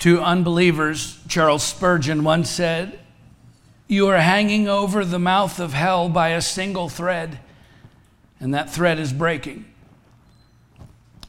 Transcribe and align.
To 0.00 0.20
unbelievers, 0.20 1.18
Charles 1.26 1.64
Spurgeon 1.64 2.22
once 2.22 2.48
said, 2.48 3.00
You 3.88 4.08
are 4.08 4.18
hanging 4.18 4.68
over 4.68 5.04
the 5.04 5.18
mouth 5.18 5.58
of 5.58 5.72
hell 5.72 6.08
by 6.08 6.28
a 6.30 6.40
single 6.40 6.88
thread, 6.88 7.40
and 8.38 8.54
that 8.54 8.70
thread 8.70 9.00
is 9.00 9.12
breaking. 9.12 9.64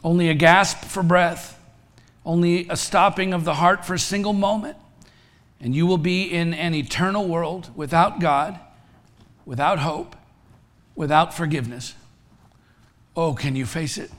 Only 0.03 0.29
a 0.29 0.35
gasp 0.35 0.85
for 0.85 1.01
breath, 1.01 1.59
only 2.23 2.67
a 2.69 2.77
stopping 2.77 3.33
of 3.33 3.43
the 3.43 3.55
heart 3.55 3.85
for 3.85 3.95
a 3.95 3.99
single 3.99 4.33
moment, 4.33 4.77
and 5.59 5.75
you 5.75 5.87
will 5.87 5.97
be 5.97 6.23
in 6.23 6.53
an 6.53 6.75
eternal 6.75 7.27
world 7.27 7.75
without 7.75 8.19
God, 8.19 8.59
without 9.47 9.79
hope, 9.79 10.15
without 10.95 11.33
forgiveness. 11.33 11.95
Oh, 13.15 13.33
can 13.33 13.55
you 13.55 13.65
face 13.65 13.97
it? 13.97 14.11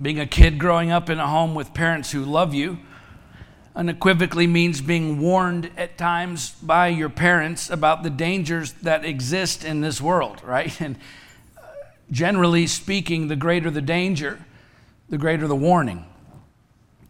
Being 0.00 0.18
a 0.18 0.26
kid 0.26 0.58
growing 0.58 0.90
up 0.90 1.08
in 1.08 1.18
a 1.18 1.26
home 1.26 1.54
with 1.54 1.72
parents 1.72 2.10
who 2.10 2.24
love 2.24 2.52
you 2.52 2.78
unequivocally 3.76 4.46
means 4.46 4.80
being 4.80 5.20
warned 5.20 5.70
at 5.76 5.98
times 5.98 6.50
by 6.62 6.88
your 6.88 7.08
parents 7.08 7.70
about 7.70 8.02
the 8.02 8.10
dangers 8.10 8.72
that 8.82 9.04
exist 9.04 9.64
in 9.64 9.80
this 9.80 10.00
world, 10.00 10.40
right? 10.44 10.80
And 10.80 10.96
uh, 11.56 11.62
generally 12.10 12.66
speaking, 12.66 13.28
the 13.28 13.36
greater 13.36 13.70
the 13.70 13.82
danger, 13.82 14.44
the 15.08 15.18
greater 15.18 15.46
the 15.46 15.56
warning. 15.56 16.04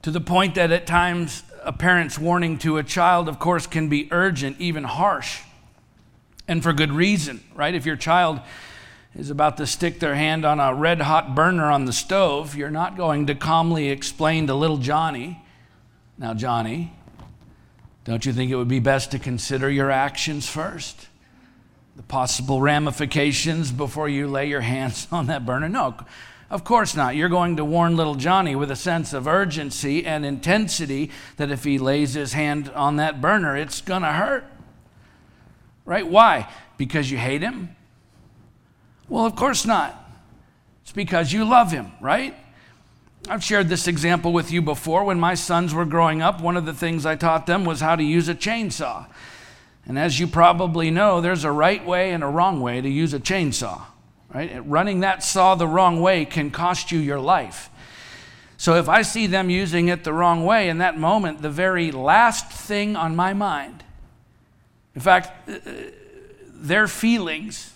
To 0.02 0.10
the 0.10 0.20
point 0.20 0.54
that 0.54 0.70
at 0.70 0.86
times 0.86 1.42
a 1.62 1.72
parent's 1.72 2.18
warning 2.18 2.58
to 2.58 2.76
a 2.76 2.82
child, 2.82 3.28
of 3.28 3.38
course, 3.38 3.66
can 3.66 3.88
be 3.88 4.08
urgent, 4.10 4.60
even 4.60 4.84
harsh, 4.84 5.40
and 6.46 6.62
for 6.62 6.74
good 6.74 6.92
reason, 6.92 7.42
right? 7.54 7.74
If 7.74 7.86
your 7.86 7.96
child 7.96 8.40
is 9.16 9.30
about 9.30 9.56
to 9.58 9.66
stick 9.66 10.00
their 10.00 10.14
hand 10.14 10.44
on 10.44 10.58
a 10.60 10.74
red 10.74 11.00
hot 11.00 11.34
burner 11.34 11.70
on 11.70 11.84
the 11.84 11.92
stove, 11.92 12.56
you're 12.56 12.70
not 12.70 12.96
going 12.96 13.26
to 13.26 13.34
calmly 13.34 13.90
explain 13.90 14.46
to 14.46 14.54
little 14.54 14.78
Johnny, 14.78 15.40
now, 16.16 16.32
Johnny, 16.32 16.92
don't 18.04 18.24
you 18.24 18.32
think 18.32 18.50
it 18.50 18.56
would 18.56 18.68
be 18.68 18.78
best 18.78 19.10
to 19.12 19.18
consider 19.18 19.68
your 19.68 19.90
actions 19.90 20.48
first? 20.48 21.08
The 21.96 22.02
possible 22.02 22.60
ramifications 22.60 23.72
before 23.72 24.08
you 24.08 24.28
lay 24.28 24.48
your 24.48 24.60
hands 24.72 25.08
on 25.10 25.26
that 25.26 25.44
burner? 25.44 25.68
No, 25.68 25.96
of 26.50 26.62
course 26.62 26.94
not. 26.94 27.16
You're 27.16 27.28
going 27.28 27.56
to 27.56 27.64
warn 27.64 27.96
little 27.96 28.14
Johnny 28.14 28.54
with 28.54 28.70
a 28.70 28.76
sense 28.76 29.12
of 29.12 29.26
urgency 29.26 30.06
and 30.06 30.24
intensity 30.24 31.10
that 31.36 31.50
if 31.50 31.64
he 31.64 31.78
lays 31.78 32.14
his 32.14 32.32
hand 32.32 32.68
on 32.70 32.96
that 32.96 33.20
burner, 33.20 33.56
it's 33.56 33.80
going 33.80 34.02
to 34.02 34.12
hurt. 34.12 34.44
Right? 35.84 36.06
Why? 36.06 36.48
Because 36.76 37.10
you 37.10 37.18
hate 37.18 37.42
him? 37.42 37.74
Well, 39.08 39.26
of 39.26 39.36
course 39.36 39.66
not. 39.66 40.00
It's 40.82 40.92
because 40.92 41.32
you 41.32 41.44
love 41.44 41.70
him, 41.70 41.92
right? 42.00 42.34
I've 43.28 43.42
shared 43.42 43.68
this 43.68 43.88
example 43.88 44.32
with 44.32 44.52
you 44.52 44.60
before. 44.60 45.04
When 45.04 45.18
my 45.18 45.34
sons 45.34 45.72
were 45.72 45.86
growing 45.86 46.20
up, 46.20 46.40
one 46.40 46.56
of 46.56 46.66
the 46.66 46.74
things 46.74 47.06
I 47.06 47.16
taught 47.16 47.46
them 47.46 47.64
was 47.64 47.80
how 47.80 47.96
to 47.96 48.02
use 48.02 48.28
a 48.28 48.34
chainsaw. 48.34 49.06
And 49.86 49.98
as 49.98 50.18
you 50.18 50.26
probably 50.26 50.90
know, 50.90 51.20
there's 51.20 51.44
a 51.44 51.50
right 51.50 51.84
way 51.84 52.12
and 52.12 52.22
a 52.22 52.26
wrong 52.26 52.60
way 52.60 52.80
to 52.80 52.88
use 52.88 53.14
a 53.14 53.20
chainsaw, 53.20 53.82
right? 54.32 54.66
Running 54.66 55.00
that 55.00 55.22
saw 55.22 55.54
the 55.54 55.68
wrong 55.68 56.00
way 56.00 56.24
can 56.24 56.50
cost 56.50 56.90
you 56.92 56.98
your 56.98 57.20
life. 57.20 57.70
So 58.56 58.76
if 58.76 58.88
I 58.88 59.02
see 59.02 59.26
them 59.26 59.50
using 59.50 59.88
it 59.88 60.04
the 60.04 60.12
wrong 60.12 60.44
way 60.44 60.68
in 60.68 60.78
that 60.78 60.98
moment, 60.98 61.42
the 61.42 61.50
very 61.50 61.92
last 61.92 62.50
thing 62.50 62.96
on 62.96 63.14
my 63.14 63.34
mind, 63.34 63.84
in 64.94 65.00
fact, 65.00 65.48
uh, 65.48 65.54
uh, 65.54 65.72
their 66.52 66.88
feelings, 66.88 67.73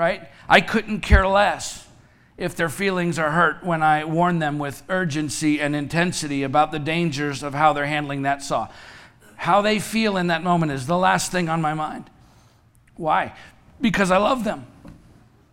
right? 0.00 0.26
I 0.48 0.62
couldn't 0.62 1.02
care 1.02 1.28
less 1.28 1.86
if 2.38 2.56
their 2.56 2.70
feelings 2.70 3.18
are 3.18 3.32
hurt 3.32 3.62
when 3.62 3.82
I 3.82 4.04
warn 4.04 4.38
them 4.38 4.58
with 4.58 4.82
urgency 4.88 5.60
and 5.60 5.76
intensity 5.76 6.42
about 6.42 6.72
the 6.72 6.78
dangers 6.78 7.42
of 7.42 7.52
how 7.52 7.74
they're 7.74 7.84
handling 7.84 8.22
that 8.22 8.42
saw. 8.42 8.68
How 9.36 9.60
they 9.60 9.78
feel 9.78 10.16
in 10.16 10.28
that 10.28 10.42
moment 10.42 10.72
is 10.72 10.86
the 10.86 10.96
last 10.96 11.30
thing 11.30 11.50
on 11.50 11.60
my 11.60 11.74
mind. 11.74 12.08
Why? 12.96 13.34
Because 13.78 14.10
I 14.10 14.16
love 14.16 14.42
them 14.42 14.64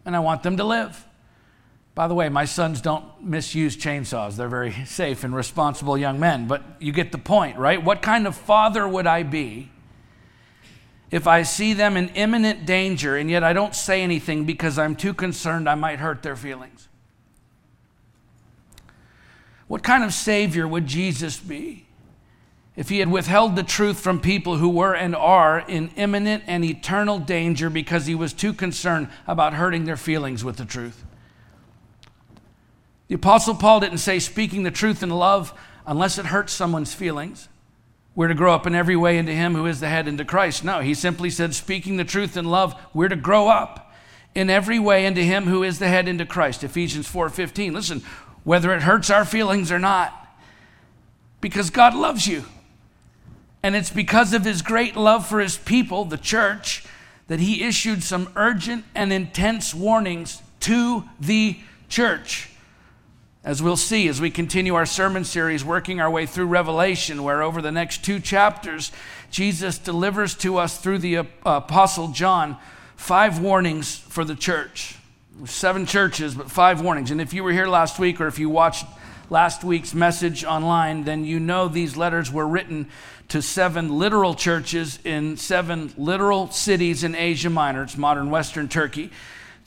and 0.06 0.16
I 0.16 0.20
want 0.20 0.44
them 0.44 0.56
to 0.56 0.64
live. 0.64 1.06
By 1.94 2.08
the 2.08 2.16
way, 2.16 2.30
my 2.30 2.46
sons 2.46 2.80
don't 2.80 3.04
misuse 3.22 3.76
chainsaws. 3.76 4.38
They're 4.38 4.48
very 4.48 4.72
safe 4.86 5.26
and 5.26 5.36
responsible 5.36 5.98
young 5.98 6.22
men, 6.22 6.48
but 6.48 6.64
you 6.80 6.94
get 6.94 7.12
the 7.12 7.18
point, 7.18 7.58
right? 7.58 7.84
What 7.84 8.02
kind 8.02 8.26
of 8.26 8.34
father 8.34 8.88
would 8.88 9.08
I 9.08 9.24
be 9.24 9.72
if 11.10 11.28
I 11.28 11.44
see 11.44 11.74
them 11.74 11.96
in 11.96 12.10
imminent 12.10 12.66
danger 12.66 13.16
and 13.16 13.30
yet 13.30 13.44
I 13.44 13.54
don't 13.54 13.76
say 13.76 14.02
anything 14.02 14.46
because 14.46 14.78
I'm 14.78 14.96
too 14.96 15.14
concerned 15.14 15.70
I 15.70 15.76
might 15.76 16.00
hurt 16.00 16.24
their 16.24 16.36
feelings? 16.36 16.88
What 19.68 19.84
kind 19.84 20.04
of 20.04 20.14
Savior 20.14 20.68
would 20.68 20.88
Jesus 20.88 21.38
be 21.38 21.86
if 22.76 22.90
he 22.90 23.00
had 23.00 23.10
withheld 23.10 23.56
the 23.56 23.64
truth 23.64 24.00
from 24.00 24.20
people 24.20 24.58
who 24.58 24.70
were 24.70 24.96
and 24.96 25.16
are 25.16 25.60
in 25.60 25.90
imminent 25.96 26.44
and 26.48 26.64
eternal 26.64 27.20
danger 27.20 27.70
because 27.70 28.06
he 28.06 28.16
was 28.16 28.34
too 28.34 28.54
concerned 28.54 29.10
about 29.26 29.54
hurting 29.54 29.86
their 29.86 29.98
feelings 29.98 30.44
with 30.44 30.58
the 30.58 30.66
truth? 30.66 31.04
The 33.08 33.16
Apostle 33.16 33.56
Paul 33.56 33.80
didn't 33.80 34.00
say 34.00 34.20
speaking 34.20 34.64
the 34.64 34.72
truth 34.72 35.02
in 35.02 35.10
love 35.10 35.54
unless 35.86 36.18
it 36.18 36.28
hurts 36.28 36.54
someone's 36.54 36.94
feelings. 36.94 37.48
We're 38.18 38.30
to 38.30 38.34
grow 38.34 38.56
up 38.56 38.66
in 38.66 38.74
every 38.74 38.96
way 38.96 39.20
into 39.20 39.32
Him 39.32 39.54
who 39.54 39.68
is 39.68 39.80
the 39.80 39.90
head, 39.90 40.08
into 40.08 40.26
Christ. 40.26 40.64
No, 40.64 40.80
He 40.80 40.96
simply 40.96 41.30
said, 41.30 41.54
speaking 41.54 41.98
the 41.98 42.04
truth 42.04 42.36
in 42.36 42.46
love, 42.46 42.74
we're 42.92 43.10
to 43.10 43.16
grow 43.16 43.48
up 43.48 43.94
in 44.34 44.50
every 44.50 44.80
way 44.80 45.06
into 45.06 45.22
Him 45.22 45.46
who 45.46 45.62
is 45.62 45.78
the 45.78 45.88
head, 45.88 46.08
into 46.08 46.26
Christ. 46.26 46.64
Ephesians 46.64 47.08
4:15. 47.08 47.74
Listen, 47.74 48.02
whether 48.44 48.74
it 48.74 48.82
hurts 48.82 49.12
our 49.12 49.24
feelings 49.24 49.72
or 49.72 49.78
not, 49.78 50.36
because 51.42 51.70
God 51.70 51.94
loves 51.94 52.26
you. 52.26 52.46
And 53.62 53.76
it's 53.76 53.92
because 53.92 54.34
of 54.34 54.46
His 54.46 54.64
great 54.64 54.96
love 54.96 55.28
for 55.28 55.40
His 55.40 55.60
people, 55.60 56.04
the 56.04 56.18
church, 56.18 56.86
that 57.28 57.40
He 57.40 57.64
issued 57.64 58.02
some 58.02 58.30
urgent 58.36 58.84
and 58.96 59.14
intense 59.14 59.76
warnings 59.76 60.42
to 60.62 61.04
the 61.20 61.60
church. 61.88 62.50
As 63.48 63.64
we'll 63.64 63.78
see 63.78 64.10
as 64.10 64.20
we 64.20 64.30
continue 64.30 64.76
our 64.76 64.86
sermon 64.86 65.24
series, 65.24 65.64
working 65.64 66.02
our 66.02 66.12
way 66.12 66.26
through 66.26 66.48
Revelation, 66.48 67.24
where 67.24 67.42
over 67.42 67.62
the 67.62 67.72
next 67.72 68.04
two 68.04 68.20
chapters, 68.20 68.92
Jesus 69.32 69.78
delivers 69.78 70.36
to 70.40 70.58
us 70.58 70.78
through 70.78 70.98
the 70.98 71.26
Apostle 71.46 72.10
John 72.10 72.58
five 72.98 73.40
warnings 73.40 74.00
for 74.00 74.26
the 74.26 74.36
church. 74.36 74.98
Seven 75.46 75.86
churches, 75.86 76.36
but 76.36 76.52
five 76.52 76.82
warnings. 76.82 77.10
And 77.10 77.22
if 77.22 77.34
you 77.34 77.42
were 77.42 77.54
here 77.54 77.68
last 77.68 78.00
week 78.00 78.20
or 78.20 78.28
if 78.28 78.38
you 78.38 78.50
watched 78.50 78.86
last 79.30 79.64
week's 79.64 79.94
message 79.94 80.44
online, 80.44 81.06
then 81.06 81.24
you 81.24 81.40
know 81.40 81.70
these 81.70 81.96
letters 81.96 82.30
were 82.30 82.46
written 82.46 82.90
to 83.30 83.42
seven 83.42 83.98
literal 83.98 84.34
churches 84.36 85.00
in 85.06 85.38
seven 85.38 85.94
literal 85.96 86.52
cities 86.52 87.06
in 87.06 87.16
Asia 87.16 87.50
Minor. 87.50 87.84
It's 87.84 87.96
modern 87.96 88.30
Western 88.30 88.68
Turkey 88.68 89.10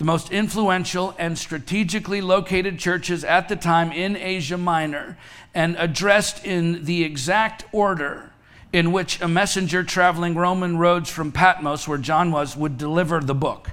the 0.01 0.07
most 0.07 0.33
influential 0.33 1.15
and 1.19 1.37
strategically 1.37 2.23
located 2.23 2.79
churches 2.79 3.23
at 3.23 3.51
the 3.51 3.55
time 3.55 3.93
in 3.93 4.17
Asia 4.17 4.57
Minor, 4.57 5.19
and 5.53 5.77
addressed 5.79 6.43
in 6.43 6.87
the 6.87 7.05
exact 7.05 7.67
order 7.71 8.33
in 8.73 8.93
which 8.93 9.21
a 9.21 9.29
messenger 9.29 9.85
traveling 9.85 10.35
Roman 10.35 10.79
roads 10.79 11.11
from 11.11 11.31
Patmos, 11.31 11.87
where 11.87 11.99
John 11.99 12.33
was, 12.33 12.57
would 12.57 12.79
deliver 12.79 13.21
the 13.21 13.35
book. 13.35 13.73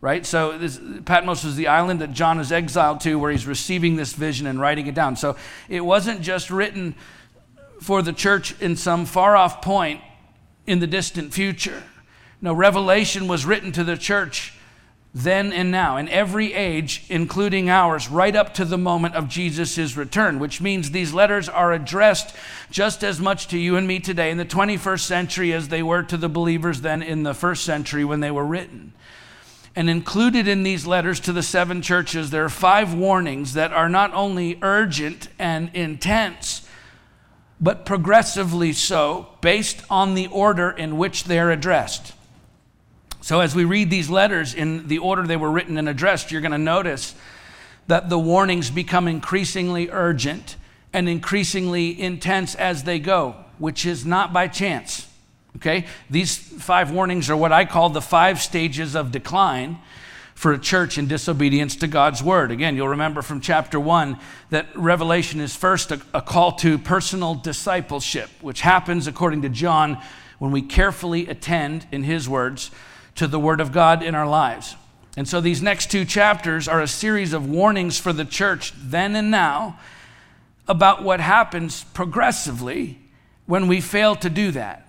Right? 0.00 0.24
So, 0.24 0.56
this, 0.56 0.78
Patmos 1.04 1.42
was 1.42 1.56
the 1.56 1.66
island 1.66 2.00
that 2.00 2.12
John 2.12 2.38
is 2.38 2.52
exiled 2.52 3.00
to, 3.00 3.16
where 3.16 3.32
he's 3.32 3.48
receiving 3.48 3.96
this 3.96 4.12
vision 4.12 4.46
and 4.46 4.60
writing 4.60 4.86
it 4.86 4.94
down. 4.94 5.16
So, 5.16 5.34
it 5.68 5.80
wasn't 5.80 6.20
just 6.20 6.48
written 6.48 6.94
for 7.80 8.02
the 8.02 8.12
church 8.12 8.54
in 8.60 8.76
some 8.76 9.04
far 9.04 9.36
off 9.36 9.62
point 9.62 10.00
in 10.64 10.78
the 10.78 10.86
distant 10.86 11.34
future. 11.34 11.82
No, 12.40 12.52
Revelation 12.52 13.26
was 13.26 13.44
written 13.44 13.72
to 13.72 13.82
the 13.82 13.96
church 13.96 14.52
then 15.18 15.50
and 15.50 15.70
now, 15.70 15.96
in 15.96 16.10
every 16.10 16.52
age, 16.52 17.06
including 17.08 17.70
ours, 17.70 18.10
right 18.10 18.36
up 18.36 18.52
to 18.52 18.66
the 18.66 18.76
moment 18.76 19.14
of 19.14 19.30
Jesus' 19.30 19.96
return, 19.96 20.38
which 20.38 20.60
means 20.60 20.90
these 20.90 21.14
letters 21.14 21.48
are 21.48 21.72
addressed 21.72 22.36
just 22.70 23.02
as 23.02 23.18
much 23.18 23.48
to 23.48 23.58
you 23.58 23.76
and 23.76 23.86
me 23.86 23.98
today 23.98 24.30
in 24.30 24.36
the 24.36 24.44
21st 24.44 25.00
century 25.00 25.54
as 25.54 25.68
they 25.68 25.82
were 25.82 26.02
to 26.02 26.18
the 26.18 26.28
believers 26.28 26.82
then 26.82 27.02
in 27.02 27.22
the 27.22 27.32
first 27.32 27.64
century 27.64 28.04
when 28.04 28.20
they 28.20 28.30
were 28.30 28.44
written. 28.44 28.92
And 29.74 29.88
included 29.88 30.46
in 30.46 30.64
these 30.64 30.86
letters 30.86 31.18
to 31.20 31.32
the 31.32 31.42
seven 31.42 31.80
churches, 31.80 32.28
there 32.28 32.44
are 32.44 32.50
five 32.50 32.92
warnings 32.92 33.54
that 33.54 33.72
are 33.72 33.88
not 33.88 34.12
only 34.12 34.58
urgent 34.60 35.28
and 35.38 35.70
intense, 35.72 36.68
but 37.58 37.86
progressively 37.86 38.74
so, 38.74 39.28
based 39.40 39.82
on 39.88 40.12
the 40.12 40.26
order 40.26 40.68
in 40.68 40.98
which 40.98 41.24
they're 41.24 41.50
addressed. 41.50 42.12
So, 43.26 43.40
as 43.40 43.56
we 43.56 43.64
read 43.64 43.90
these 43.90 44.08
letters 44.08 44.54
in 44.54 44.86
the 44.86 44.98
order 44.98 45.26
they 45.26 45.36
were 45.36 45.50
written 45.50 45.78
and 45.78 45.88
addressed, 45.88 46.30
you're 46.30 46.40
going 46.40 46.52
to 46.52 46.58
notice 46.58 47.12
that 47.88 48.08
the 48.08 48.16
warnings 48.16 48.70
become 48.70 49.08
increasingly 49.08 49.90
urgent 49.90 50.54
and 50.92 51.08
increasingly 51.08 52.00
intense 52.00 52.54
as 52.54 52.84
they 52.84 53.00
go, 53.00 53.34
which 53.58 53.84
is 53.84 54.06
not 54.06 54.32
by 54.32 54.46
chance. 54.46 55.08
Okay? 55.56 55.86
These 56.08 56.36
five 56.36 56.92
warnings 56.92 57.28
are 57.28 57.36
what 57.36 57.50
I 57.50 57.64
call 57.64 57.90
the 57.90 58.00
five 58.00 58.40
stages 58.40 58.94
of 58.94 59.10
decline 59.10 59.78
for 60.36 60.52
a 60.52 60.58
church 60.58 60.96
in 60.96 61.08
disobedience 61.08 61.74
to 61.74 61.88
God's 61.88 62.22
word. 62.22 62.52
Again, 62.52 62.76
you'll 62.76 62.86
remember 62.86 63.22
from 63.22 63.40
chapter 63.40 63.80
one 63.80 64.20
that 64.50 64.68
Revelation 64.76 65.40
is 65.40 65.56
first 65.56 65.90
a, 65.90 66.00
a, 66.14 66.22
call 66.22 66.52
to 66.58 66.78
personal 66.78 67.34
discipleship, 67.34 68.30
which 68.40 68.60
happens, 68.60 69.08
according 69.08 69.42
to 69.42 69.48
John, 69.48 70.00
when 70.38 70.52
we 70.52 70.62
carefully 70.62 71.26
attend, 71.26 71.88
in 71.90 72.04
his 72.04 72.28
words, 72.28 72.70
to 73.16 73.26
the 73.26 73.40
word 73.40 73.60
of 73.60 73.72
God 73.72 74.02
in 74.02 74.14
our 74.14 74.26
lives. 74.26 74.76
And 75.16 75.26
so 75.26 75.40
these 75.40 75.62
next 75.62 75.90
two 75.90 76.04
chapters 76.04 76.68
are 76.68 76.80
a 76.80 76.88
series 76.88 77.32
of 77.32 77.48
warnings 77.48 77.98
for 77.98 78.12
the 78.12 78.24
church 78.24 78.72
then 78.76 79.16
and 79.16 79.30
now 79.30 79.78
about 80.68 81.02
what 81.02 81.20
happens 81.20 81.84
progressively 81.84 82.98
when 83.46 83.66
we 83.66 83.80
fail 83.80 84.14
to 84.16 84.28
do 84.28 84.50
that 84.50 84.82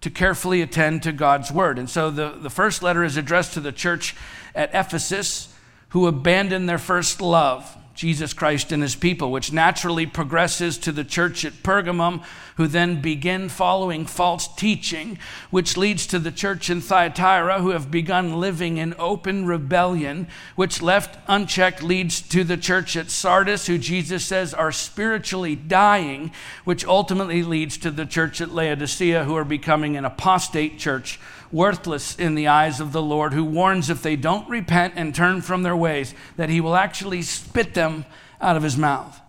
to 0.00 0.10
carefully 0.10 0.62
attend 0.62 1.02
to 1.02 1.12
God's 1.12 1.50
word. 1.50 1.78
And 1.78 1.88
so 1.88 2.10
the, 2.10 2.30
the 2.30 2.50
first 2.50 2.82
letter 2.82 3.04
is 3.04 3.16
addressed 3.16 3.54
to 3.54 3.60
the 3.60 3.72
church 3.72 4.14
at 4.54 4.70
Ephesus 4.74 5.52
who 5.90 6.06
abandoned 6.06 6.68
their 6.68 6.78
first 6.78 7.20
love. 7.20 7.76
Jesus 7.94 8.32
Christ 8.32 8.72
and 8.72 8.82
his 8.82 8.96
people, 8.96 9.30
which 9.30 9.52
naturally 9.52 10.04
progresses 10.04 10.78
to 10.78 10.90
the 10.90 11.04
church 11.04 11.44
at 11.44 11.62
Pergamum, 11.62 12.24
who 12.56 12.66
then 12.66 13.00
begin 13.00 13.48
following 13.48 14.04
false 14.04 14.48
teaching, 14.56 15.18
which 15.50 15.76
leads 15.76 16.06
to 16.08 16.18
the 16.18 16.32
church 16.32 16.70
in 16.70 16.80
Thyatira, 16.80 17.60
who 17.60 17.70
have 17.70 17.90
begun 17.90 18.40
living 18.40 18.78
in 18.78 18.94
open 18.98 19.46
rebellion, 19.46 20.26
which 20.56 20.82
left 20.82 21.18
unchecked 21.28 21.82
leads 21.82 22.20
to 22.20 22.42
the 22.42 22.56
church 22.56 22.96
at 22.96 23.10
Sardis, 23.10 23.66
who 23.66 23.78
Jesus 23.78 24.24
says 24.24 24.52
are 24.52 24.72
spiritually 24.72 25.54
dying, 25.54 26.32
which 26.64 26.84
ultimately 26.84 27.42
leads 27.44 27.78
to 27.78 27.90
the 27.92 28.06
church 28.06 28.40
at 28.40 28.52
Laodicea, 28.52 29.24
who 29.24 29.36
are 29.36 29.44
becoming 29.44 29.96
an 29.96 30.04
apostate 30.04 30.78
church 30.78 31.20
worthless 31.54 32.16
in 32.16 32.34
the 32.34 32.48
eyes 32.48 32.80
of 32.80 32.92
the 32.92 33.00
Lord, 33.00 33.32
who 33.32 33.44
warns 33.44 33.88
if 33.88 34.02
they 34.02 34.16
don't 34.16 34.48
repent 34.48 34.94
and 34.96 35.14
turn 35.14 35.40
from 35.40 35.62
their 35.62 35.76
ways, 35.76 36.12
that 36.36 36.50
he 36.50 36.60
will 36.60 36.74
actually 36.74 37.22
spit 37.22 37.74
them 37.74 38.04
out 38.40 38.56
of 38.56 38.64
his 38.64 38.76
mouth. 38.76 39.20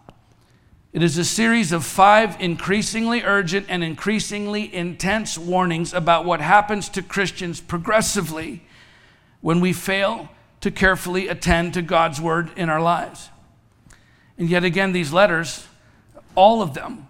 It 0.91 1.03
is 1.03 1.17
a 1.17 1.25
series 1.25 1.71
of 1.71 1.85
five 1.85 2.35
increasingly 2.41 3.21
urgent 3.21 3.67
and 3.69 3.83
increasingly 3.83 4.73
intense 4.73 5.37
warnings 5.37 5.93
about 5.93 6.25
what 6.25 6.41
happens 6.41 6.89
to 6.89 7.03
Christians 7.03 7.61
progressively 7.61 8.63
when 9.41 9.59
we 9.59 9.71
fail 9.71 10.29
to 10.61 10.71
carefully 10.71 11.27
attend 11.27 11.75
to 11.75 11.83
God's 11.83 12.19
word 12.19 12.49
in 12.55 12.69
our 12.69 12.81
lives. 12.81 13.29
And 14.37 14.49
yet 14.49 14.63
again, 14.63 14.93
these 14.93 15.13
letters, 15.13 15.67
all 16.33 16.63
of 16.63 16.73
them, 16.73 17.07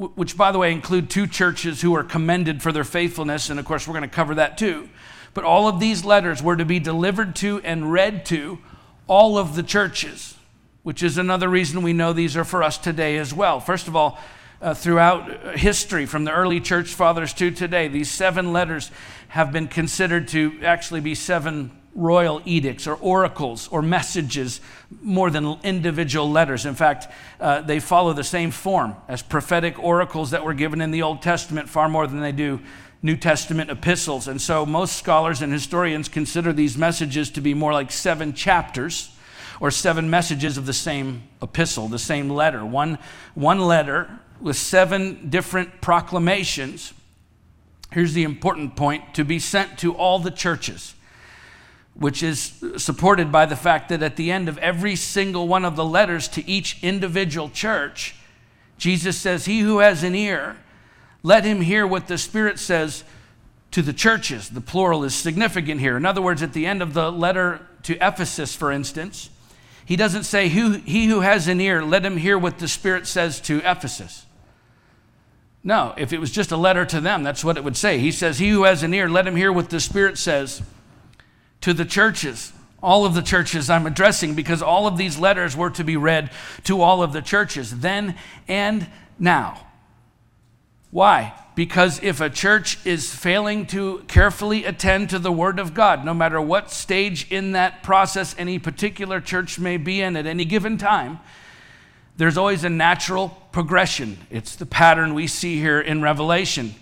which 0.00 0.36
by 0.36 0.50
the 0.52 0.58
way 0.58 0.72
include 0.72 1.10
two 1.10 1.26
churches 1.26 1.82
who 1.82 1.94
are 1.94 2.04
commended 2.04 2.62
for 2.62 2.72
their 2.72 2.84
faithfulness, 2.84 3.50
and 3.50 3.60
of 3.60 3.66
course 3.66 3.86
we're 3.86 3.94
going 3.94 4.08
to 4.08 4.14
cover 4.14 4.34
that 4.36 4.56
too. 4.56 4.88
But 5.34 5.44
all 5.44 5.68
of 5.68 5.78
these 5.78 6.04
letters 6.04 6.42
were 6.42 6.56
to 6.56 6.64
be 6.64 6.80
delivered 6.80 7.36
to 7.36 7.60
and 7.60 7.92
read 7.92 8.24
to 8.26 8.58
all 9.06 9.38
of 9.38 9.54
the 9.56 9.62
churches, 9.62 10.36
which 10.82 11.02
is 11.02 11.18
another 11.18 11.48
reason 11.48 11.82
we 11.82 11.92
know 11.92 12.12
these 12.12 12.36
are 12.36 12.44
for 12.44 12.62
us 12.62 12.78
today 12.78 13.18
as 13.18 13.34
well. 13.34 13.60
First 13.60 13.88
of 13.88 13.94
all, 13.94 14.18
uh, 14.62 14.74
throughout 14.74 15.56
history, 15.56 16.06
from 16.06 16.24
the 16.24 16.32
early 16.32 16.60
church 16.60 16.88
fathers 16.88 17.32
to 17.34 17.50
today, 17.50 17.88
these 17.88 18.10
seven 18.10 18.52
letters 18.52 18.90
have 19.28 19.52
been 19.52 19.68
considered 19.68 20.28
to 20.28 20.60
actually 20.62 21.00
be 21.00 21.14
seven 21.14 21.70
royal 21.94 22.40
edicts 22.44 22.86
or 22.86 22.94
oracles 22.94 23.68
or 23.68 23.82
messages 23.82 24.60
more 25.02 25.30
than 25.30 25.58
individual 25.62 26.30
letters. 26.30 26.64
In 26.66 26.74
fact, 26.74 27.08
uh, 27.40 27.62
they 27.62 27.80
follow 27.80 28.12
the 28.12 28.24
same 28.24 28.50
form 28.50 28.94
as 29.08 29.22
prophetic 29.22 29.78
oracles 29.78 30.30
that 30.30 30.44
were 30.44 30.54
given 30.54 30.80
in 30.80 30.90
the 30.90 31.02
Old 31.02 31.20
Testament 31.20 31.68
far 31.68 31.88
more 31.88 32.06
than 32.06 32.20
they 32.20 32.32
do 32.32 32.60
New 33.02 33.16
Testament 33.16 33.70
epistles. 33.70 34.28
And 34.28 34.40
so 34.40 34.64
most 34.66 34.96
scholars 34.96 35.42
and 35.42 35.52
historians 35.52 36.08
consider 36.08 36.52
these 36.52 36.76
messages 36.76 37.30
to 37.30 37.40
be 37.40 37.54
more 37.54 37.72
like 37.72 37.90
seven 37.90 38.34
chapters 38.34 39.16
or 39.58 39.70
seven 39.70 40.08
messages 40.08 40.56
of 40.56 40.66
the 40.66 40.72
same 40.72 41.22
epistle, 41.42 41.88
the 41.88 41.98
same 41.98 42.30
letter. 42.30 42.64
One, 42.64 42.98
one 43.34 43.60
letter 43.60 44.20
with 44.40 44.56
seven 44.56 45.28
different 45.28 45.80
proclamations. 45.80 46.94
Here's 47.92 48.14
the 48.14 48.22
important 48.22 48.76
point 48.76 49.14
to 49.14 49.24
be 49.24 49.38
sent 49.38 49.78
to 49.80 49.94
all 49.94 50.18
the 50.18 50.30
churches 50.30 50.94
which 51.94 52.22
is 52.22 52.62
supported 52.76 53.32
by 53.32 53.46
the 53.46 53.56
fact 53.56 53.88
that 53.88 54.02
at 54.02 54.16
the 54.16 54.30
end 54.30 54.48
of 54.48 54.58
every 54.58 54.96
single 54.96 55.48
one 55.48 55.64
of 55.64 55.76
the 55.76 55.84
letters 55.84 56.28
to 56.28 56.48
each 56.48 56.82
individual 56.82 57.50
church, 57.50 58.14
Jesus 58.78 59.18
says, 59.18 59.44
He 59.44 59.60
who 59.60 59.78
has 59.78 60.02
an 60.02 60.14
ear, 60.14 60.56
let 61.22 61.44
him 61.44 61.60
hear 61.60 61.86
what 61.86 62.06
the 62.06 62.16
Spirit 62.16 62.58
says 62.58 63.04
to 63.72 63.82
the 63.82 63.92
churches. 63.92 64.48
The 64.48 64.60
plural 64.60 65.04
is 65.04 65.14
significant 65.14 65.80
here. 65.80 65.96
In 65.96 66.06
other 66.06 66.22
words, 66.22 66.42
at 66.42 66.54
the 66.54 66.66
end 66.66 66.80
of 66.80 66.94
the 66.94 67.12
letter 67.12 67.66
to 67.82 67.96
Ephesus, 67.96 68.54
for 68.54 68.72
instance, 68.72 69.28
he 69.84 69.96
doesn't 69.96 70.24
say, 70.24 70.48
He 70.48 71.06
who 71.06 71.20
has 71.20 71.48
an 71.48 71.60
ear, 71.60 71.82
let 71.82 72.04
him 72.04 72.16
hear 72.16 72.38
what 72.38 72.58
the 72.58 72.68
Spirit 72.68 73.06
says 73.06 73.40
to 73.42 73.58
Ephesus. 73.58 74.24
No, 75.62 75.92
if 75.98 76.12
it 76.12 76.18
was 76.18 76.30
just 76.30 76.52
a 76.52 76.56
letter 76.56 76.86
to 76.86 77.00
them, 77.00 77.22
that's 77.22 77.44
what 77.44 77.58
it 77.58 77.64
would 77.64 77.76
say. 77.76 77.98
He 77.98 78.12
says, 78.12 78.38
He 78.38 78.48
who 78.48 78.62
has 78.62 78.82
an 78.82 78.94
ear, 78.94 79.08
let 79.08 79.26
him 79.26 79.36
hear 79.36 79.52
what 79.52 79.68
the 79.68 79.80
Spirit 79.80 80.16
says 80.16 80.62
to 81.62 81.74
the 81.74 81.84
churches, 81.84 82.52
all 82.82 83.04
of 83.04 83.14
the 83.14 83.22
churches 83.22 83.68
I'm 83.68 83.86
addressing, 83.86 84.34
because 84.34 84.62
all 84.62 84.86
of 84.86 84.96
these 84.96 85.18
letters 85.18 85.56
were 85.56 85.70
to 85.70 85.84
be 85.84 85.96
read 85.96 86.30
to 86.64 86.80
all 86.80 87.02
of 87.02 87.12
the 87.12 87.22
churches, 87.22 87.80
then 87.80 88.16
and 88.48 88.86
now. 89.18 89.66
Why? 90.90 91.34
Because 91.54 92.02
if 92.02 92.20
a 92.20 92.30
church 92.30 92.84
is 92.86 93.14
failing 93.14 93.66
to 93.66 94.04
carefully 94.08 94.64
attend 94.64 95.10
to 95.10 95.18
the 95.18 95.30
Word 95.30 95.58
of 95.58 95.74
God, 95.74 96.04
no 96.04 96.14
matter 96.14 96.40
what 96.40 96.70
stage 96.70 97.30
in 97.30 97.52
that 97.52 97.82
process 97.82 98.34
any 98.38 98.58
particular 98.58 99.20
church 99.20 99.58
may 99.58 99.76
be 99.76 100.00
in 100.00 100.16
at 100.16 100.26
any 100.26 100.44
given 100.44 100.78
time, 100.78 101.20
there's 102.16 102.36
always 102.36 102.64
a 102.64 102.70
natural 102.70 103.28
progression. 103.52 104.18
It's 104.30 104.56
the 104.56 104.66
pattern 104.66 105.14
we 105.14 105.26
see 105.26 105.58
here 105.58 105.80
in 105.80 106.02
Revelation. 106.02 106.74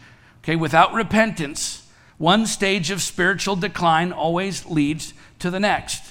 Okay, 0.42 0.56
without 0.56 0.94
repentance, 0.94 1.87
one 2.18 2.46
stage 2.46 2.90
of 2.90 3.00
spiritual 3.00 3.56
decline 3.56 4.12
always 4.12 4.66
leads 4.66 5.14
to 5.38 5.50
the 5.50 5.60
next 5.60 6.02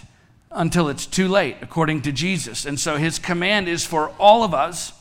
until 0.51 0.87
it's 0.87 1.05
too 1.05 1.27
late, 1.27 1.57
according 1.61 2.01
to 2.01 2.11
Jesus. 2.11 2.65
And 2.65 2.79
so 2.79 2.97
his 2.97 3.19
command 3.19 3.67
is 3.67 3.85
for 3.85 4.09
all 4.17 4.43
of 4.43 4.53
us 4.53 4.93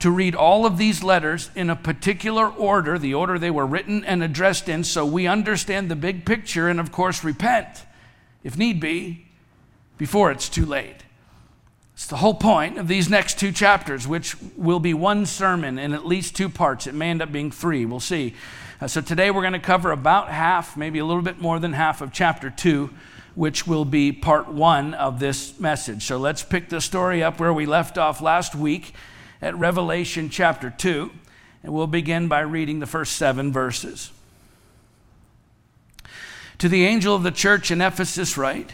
to 0.00 0.10
read 0.10 0.34
all 0.34 0.66
of 0.66 0.76
these 0.76 1.02
letters 1.02 1.50
in 1.54 1.70
a 1.70 1.76
particular 1.76 2.48
order, 2.48 2.98
the 2.98 3.14
order 3.14 3.38
they 3.38 3.50
were 3.50 3.66
written 3.66 4.04
and 4.04 4.22
addressed 4.22 4.68
in, 4.68 4.84
so 4.84 5.06
we 5.06 5.26
understand 5.26 5.90
the 5.90 5.96
big 5.96 6.26
picture 6.26 6.68
and, 6.68 6.80
of 6.80 6.90
course, 6.90 7.22
repent, 7.22 7.84
if 8.42 8.58
need 8.58 8.80
be, 8.80 9.26
before 9.96 10.30
it's 10.30 10.48
too 10.48 10.66
late. 10.66 11.04
It's 11.94 12.06
the 12.06 12.16
whole 12.16 12.34
point 12.34 12.76
of 12.76 12.88
these 12.88 13.08
next 13.08 13.38
two 13.38 13.52
chapters, 13.52 14.06
which 14.06 14.36
will 14.56 14.80
be 14.80 14.94
one 14.94 15.26
sermon 15.26 15.78
in 15.78 15.94
at 15.94 16.04
least 16.04 16.34
two 16.34 16.48
parts. 16.48 16.86
It 16.86 16.94
may 16.94 17.10
end 17.10 17.22
up 17.22 17.30
being 17.30 17.52
three. 17.52 17.86
We'll 17.86 18.00
see. 18.00 18.34
Uh, 18.80 18.88
so 18.88 19.00
today 19.00 19.30
we're 19.30 19.40
going 19.40 19.52
to 19.52 19.60
cover 19.60 19.92
about 19.92 20.28
half, 20.28 20.76
maybe 20.76 20.98
a 20.98 21.04
little 21.04 21.22
bit 21.22 21.38
more 21.38 21.60
than 21.60 21.72
half 21.72 22.00
of 22.00 22.12
chapter 22.12 22.50
2, 22.50 22.90
which 23.36 23.68
will 23.68 23.84
be 23.84 24.10
part 24.10 24.48
1 24.48 24.94
of 24.94 25.20
this 25.20 25.58
message. 25.60 26.04
So 26.04 26.18
let's 26.18 26.42
pick 26.42 26.68
the 26.68 26.80
story 26.80 27.22
up 27.22 27.38
where 27.38 27.52
we 27.52 27.66
left 27.66 27.98
off 27.98 28.20
last 28.20 28.54
week 28.54 28.92
at 29.40 29.56
Revelation 29.56 30.28
chapter 30.28 30.70
2, 30.70 31.10
and 31.62 31.72
we'll 31.72 31.86
begin 31.86 32.26
by 32.26 32.40
reading 32.40 32.80
the 32.80 32.86
first 32.86 33.14
seven 33.14 33.52
verses. 33.52 34.10
To 36.58 36.68
the 36.68 36.84
angel 36.84 37.14
of 37.14 37.22
the 37.22 37.30
church 37.30 37.70
in 37.70 37.80
Ephesus, 37.80 38.36
write 38.36 38.72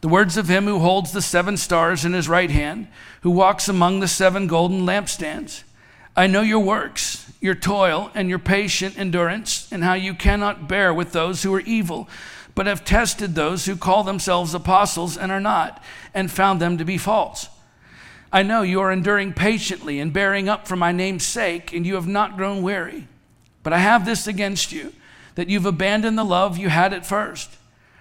the 0.00 0.08
words 0.08 0.36
of 0.36 0.48
him 0.48 0.64
who 0.64 0.78
holds 0.78 1.12
the 1.12 1.22
seven 1.22 1.56
stars 1.56 2.04
in 2.04 2.14
his 2.14 2.28
right 2.28 2.50
hand, 2.50 2.88
who 3.20 3.30
walks 3.30 3.68
among 3.68 4.00
the 4.00 4.08
seven 4.08 4.46
golden 4.46 4.82
lampstands. 4.82 5.62
I 6.14 6.26
know 6.26 6.42
your 6.42 6.60
works 6.60 7.15
your 7.40 7.54
toil 7.54 8.10
and 8.14 8.28
your 8.28 8.38
patient 8.38 8.98
endurance, 8.98 9.68
and 9.70 9.84
how 9.84 9.94
you 9.94 10.14
cannot 10.14 10.68
bear 10.68 10.92
with 10.92 11.12
those 11.12 11.42
who 11.42 11.54
are 11.54 11.60
evil, 11.60 12.08
but 12.54 12.66
have 12.66 12.84
tested 12.84 13.34
those 13.34 13.66
who 13.66 13.76
call 13.76 14.02
themselves 14.02 14.54
apostles 14.54 15.16
and 15.16 15.30
are 15.30 15.40
not, 15.40 15.82
and 16.14 16.30
found 16.30 16.60
them 16.60 16.78
to 16.78 16.84
be 16.84 16.98
false. 16.98 17.48
I 18.32 18.42
know 18.42 18.62
you 18.62 18.80
are 18.80 18.92
enduring 18.92 19.32
patiently 19.32 20.00
and 20.00 20.12
bearing 20.12 20.48
up 20.48 20.66
for 20.66 20.76
my 20.76 20.92
name's 20.92 21.24
sake, 21.24 21.72
and 21.72 21.86
you 21.86 21.94
have 21.94 22.08
not 22.08 22.36
grown 22.36 22.62
weary. 22.62 23.08
But 23.62 23.72
I 23.72 23.78
have 23.78 24.04
this 24.04 24.26
against 24.26 24.72
you, 24.72 24.92
that 25.36 25.48
you've 25.48 25.66
abandoned 25.66 26.18
the 26.18 26.24
love 26.24 26.58
you 26.58 26.68
had 26.68 26.92
at 26.92 27.06
first. 27.06 27.50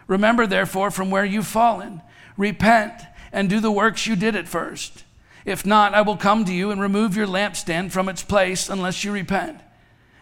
Remember, 0.08 0.46
therefore, 0.46 0.92
from 0.92 1.10
where 1.10 1.25
you've 1.25 1.48
fallen, 1.48 2.01
repent 2.38 3.01
and 3.32 3.50
do 3.50 3.60
the 3.60 3.72
works 3.72 4.08
you 4.08 4.15
did 4.15 4.36
at 4.36 4.48
first. 4.48 5.04
If 5.46 5.66
not, 5.66 5.94
I 5.94 6.02
will 6.02 6.18
come 6.18 6.44
to 6.46 6.54
you 6.54 6.72
and 6.72 6.82
remove 6.82 7.16
your 7.16 7.28
lampstand 7.28 7.92
from 7.92 8.10
its 8.10 8.24
place 8.24 8.68
unless 8.68 9.04
you 9.04 9.12
repent. 9.12 9.62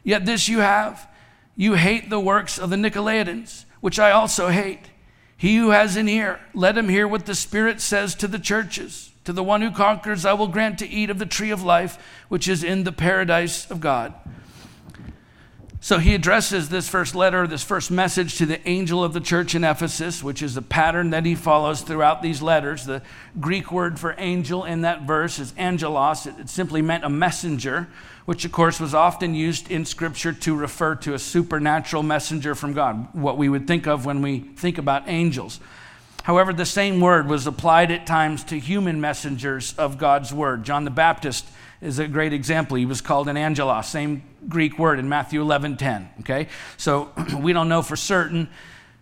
Yet 0.03 0.25
this 0.25 0.49
you 0.49 0.59
have 0.59 1.07
you 1.55 1.75
hate 1.75 2.09
the 2.09 2.19
works 2.19 2.57
of 2.57 2.69
the 2.69 2.75
Nicolaitans, 2.75 3.65
which 3.79 3.99
I 3.99 4.11
also 4.11 4.49
hate. 4.49 4.89
He 5.37 5.57
who 5.57 5.69
has 5.69 5.95
an 5.95 6.09
ear, 6.09 6.39
let 6.53 6.77
him 6.77 6.89
hear 6.89 7.07
what 7.07 7.25
the 7.25 7.35
Spirit 7.35 7.81
says 7.81 8.15
to 8.15 8.27
the 8.27 8.39
churches. 8.39 9.11
To 9.25 9.33
the 9.33 9.43
one 9.43 9.61
who 9.61 9.71
conquers, 9.71 10.25
I 10.25 10.33
will 10.33 10.47
grant 10.47 10.79
to 10.79 10.89
eat 10.89 11.09
of 11.09 11.19
the 11.19 11.25
tree 11.25 11.51
of 11.51 11.63
life, 11.63 11.97
which 12.27 12.47
is 12.47 12.63
in 12.63 12.83
the 12.83 12.91
paradise 12.91 13.69
of 13.69 13.79
God. 13.79 14.13
So 15.83 15.97
he 15.97 16.15
addresses 16.15 16.69
this 16.69 16.87
first 16.87 17.13
letter, 17.13 17.45
this 17.45 17.61
first 17.61 17.91
message 17.91 18.37
to 18.37 18.45
the 18.45 18.65
angel 18.65 19.03
of 19.03 19.11
the 19.11 19.19
church 19.19 19.53
in 19.53 19.65
Ephesus, 19.65 20.23
which 20.23 20.41
is 20.41 20.55
a 20.55 20.61
pattern 20.61 21.09
that 21.09 21.25
he 21.25 21.35
follows 21.35 21.81
throughout 21.81 22.21
these 22.21 22.41
letters. 22.41 22.85
The 22.85 23.01
Greek 23.37 23.69
word 23.69 23.99
for 23.99 24.15
angel 24.17 24.63
in 24.63 24.83
that 24.83 25.01
verse 25.01 25.39
is 25.39 25.53
angelos. 25.57 26.25
It, 26.25 26.47
simply 26.47 26.81
meant 26.81 27.03
a 27.03 27.09
messenger, 27.09 27.89
which 28.23 28.45
of 28.45 28.53
course 28.53 28.79
was 28.79 28.93
often 28.93 29.35
used 29.35 29.69
in 29.69 29.83
scripture 29.83 30.31
to 30.31 30.55
refer 30.55 30.95
to 30.95 31.15
a 31.15 31.19
supernatural 31.19 32.01
messenger 32.01 32.55
from 32.55 32.71
God, 32.71 33.13
what 33.13 33.37
we 33.37 33.49
would 33.49 33.67
think 33.67 33.85
of 33.85 34.05
when 34.05 34.21
we 34.21 34.39
think 34.39 34.77
about 34.77 35.09
angels. 35.09 35.59
However, 36.23 36.53
the 36.53 36.65
same 36.65 37.01
word 37.01 37.27
was 37.27 37.45
applied 37.45 37.91
at 37.91 38.07
times 38.07 38.45
to 38.45 38.57
human 38.57 39.01
messengers 39.01 39.73
of 39.77 39.97
God's 39.97 40.31
word. 40.33 40.63
John 40.63 40.85
the 40.85 40.91
Baptist 40.91 41.45
is 41.81 41.99
a 41.99 42.07
great 42.07 42.31
example. 42.31 42.77
He 42.77 42.85
was 42.85 43.01
called 43.01 43.27
an 43.27 43.35
angelos, 43.35 43.89
same 43.89 44.23
Greek 44.49 44.77
word 44.79 44.99
in 44.99 45.09
Matthew 45.09 45.41
11 45.41 45.77
10. 45.77 46.09
Okay? 46.21 46.47
So 46.77 47.11
we 47.37 47.53
don't 47.53 47.69
know 47.69 47.81
for 47.81 47.95
certain 47.95 48.49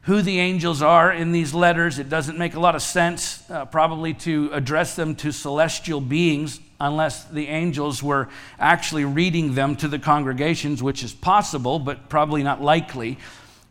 who 0.03 0.21
the 0.21 0.39
angels 0.39 0.81
are 0.81 1.11
in 1.11 1.31
these 1.31 1.53
letters. 1.53 1.99
It 1.99 2.09
doesn't 2.09 2.37
make 2.37 2.55
a 2.55 2.59
lot 2.59 2.75
of 2.75 2.81
sense, 2.81 3.49
uh, 3.51 3.65
probably, 3.65 4.13
to 4.15 4.49
address 4.51 4.95
them 4.95 5.15
to 5.17 5.31
celestial 5.31 6.01
beings 6.01 6.59
unless 6.79 7.25
the 7.25 7.47
angels 7.47 8.01
were 8.01 8.27
actually 8.57 9.05
reading 9.05 9.53
them 9.53 9.75
to 9.75 9.87
the 9.87 9.99
congregations, 9.99 10.81
which 10.81 11.03
is 11.03 11.13
possible, 11.13 11.77
but 11.77 12.09
probably 12.09 12.41
not 12.41 12.61
likely. 12.61 13.19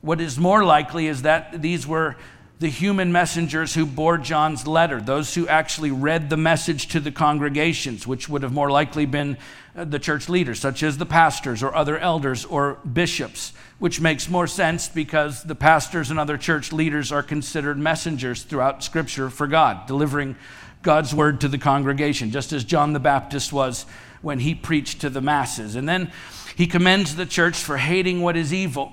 What 0.03 0.21
is 0.21 0.39
more 0.39 0.65
likely 0.65 1.09
is 1.09 1.23
that 1.23 1.61
these 1.61 1.87
were 1.87 2.17
the 2.61 2.69
human 2.69 3.11
messengers 3.11 3.73
who 3.73 3.87
bore 3.87 4.19
John's 4.19 4.67
letter, 4.67 5.01
those 5.01 5.35
who 5.35 5.49
actually 5.49 5.91
read 5.91 6.29
the 6.29 6.37
message 6.37 6.89
to 6.89 7.01
the 7.01 7.11
congregations, 7.11 8.07
which 8.07 8.29
would 8.29 8.43
have 8.43 8.53
more 8.53 8.71
likely 8.71 9.07
been 9.07 9.39
uh, 9.75 9.85
the 9.85 9.99
church 9.99 10.29
leaders, 10.29 10.61
such 10.61 10.83
as 10.83 10.99
the 10.99 11.07
pastors 11.07 11.63
or 11.63 11.75
other 11.75 11.99
elders 11.99 12.45
or 12.45 12.75
bishops, 12.93 13.55
which 13.79 13.99
makes 13.99 14.29
more 14.29 14.47
sense 14.47 14.91
because 14.91 15.43
the 15.43 15.55
pastors 15.55 16.11
and 16.11 16.21
other 16.21 16.37
church 16.37 16.71
leaders 16.71 17.11
are 17.11 17.23
considered 17.23 17.79
messengers 17.79 18.43
throughout 18.43 18.85
Scripture 18.85 19.31
for 19.31 19.47
God, 19.47 19.87
delivering 19.87 20.37
God's 20.83 21.15
word 21.15 21.41
to 21.41 21.49
the 21.49 21.59
congregation, 21.59 22.31
just 22.31 22.53
as 22.53 22.63
John 22.63 22.93
the 22.93 23.01
Baptist 23.01 23.55
was 23.55 23.87
when 24.21 24.39
he 24.39 24.55
preached 24.55 25.01
to 25.01 25.09
the 25.09 25.23
masses. 25.23 25.77
And 25.77 25.89
then 25.89 26.13
he 26.57 26.67
commends 26.67 27.17
the 27.17 27.25
church 27.25 27.57
for 27.57 27.79
hating 27.79 28.21
what 28.21 28.37
is 28.37 28.53
evil 28.53 28.93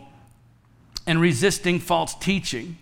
and 1.06 1.20
resisting 1.20 1.82
false 1.82 2.16
teaching 2.16 2.78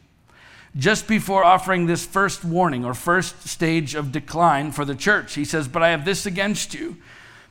just 0.77 1.07
before 1.07 1.43
offering 1.43 1.85
this 1.85 2.05
first 2.05 2.43
warning 2.43 2.83
or 2.83 2.93
first 2.93 3.47
stage 3.47 3.95
of 3.95 4.11
decline 4.11 4.71
for 4.71 4.83
the 4.83 4.95
church. 4.95 5.35
He 5.35 5.45
says, 5.45 5.67
But 5.67 5.83
I 5.83 5.89
have 5.89 6.03
this 6.03 6.25
against 6.25 6.73
you, 6.73 6.97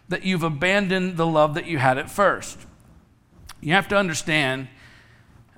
that 0.09 0.25
you've 0.25 0.43
abandoned 0.43 1.17
the 1.17 1.27
love 1.27 1.55
that 1.55 1.67
you 1.67 1.79
had 1.79 1.97
at 1.97 2.11
first. 2.11 2.59
You 3.61 3.73
have 3.73 3.89
to 3.89 3.97
understand, 3.97 4.69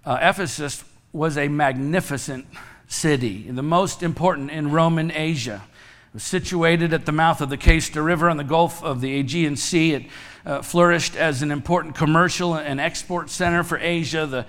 uh, 0.05 0.19
Ephesus 0.21 0.85
was 1.13 1.37
a 1.37 1.49
magnificent 1.49 2.47
city, 2.87 3.51
the 3.51 3.63
most 3.63 4.03
important 4.03 4.51
in 4.53 4.71
Roman 4.71 5.11
Asia. 5.11 5.65
It 6.11 6.15
was 6.15 6.23
situated 6.23 6.93
at 6.93 7.05
the 7.05 7.13
mouth 7.13 7.41
of 7.41 7.51
the 7.51 7.59
Cayster 7.59 8.05
River 8.05 8.31
on 8.31 8.37
the 8.37 8.45
Gulf 8.45 8.85
of 8.85 9.01
the 9.01 9.19
Aegean 9.19 9.57
Sea. 9.57 9.95
It 9.95 10.05
uh, 10.45 10.63
flourished 10.63 11.17
as 11.17 11.43
an 11.43 11.51
important 11.51 11.97
commercial 11.97 12.55
and 12.55 12.81
export 12.81 13.29
center 13.29 13.65
for 13.65 13.77
Asia. 13.79 14.25
The 14.25 14.47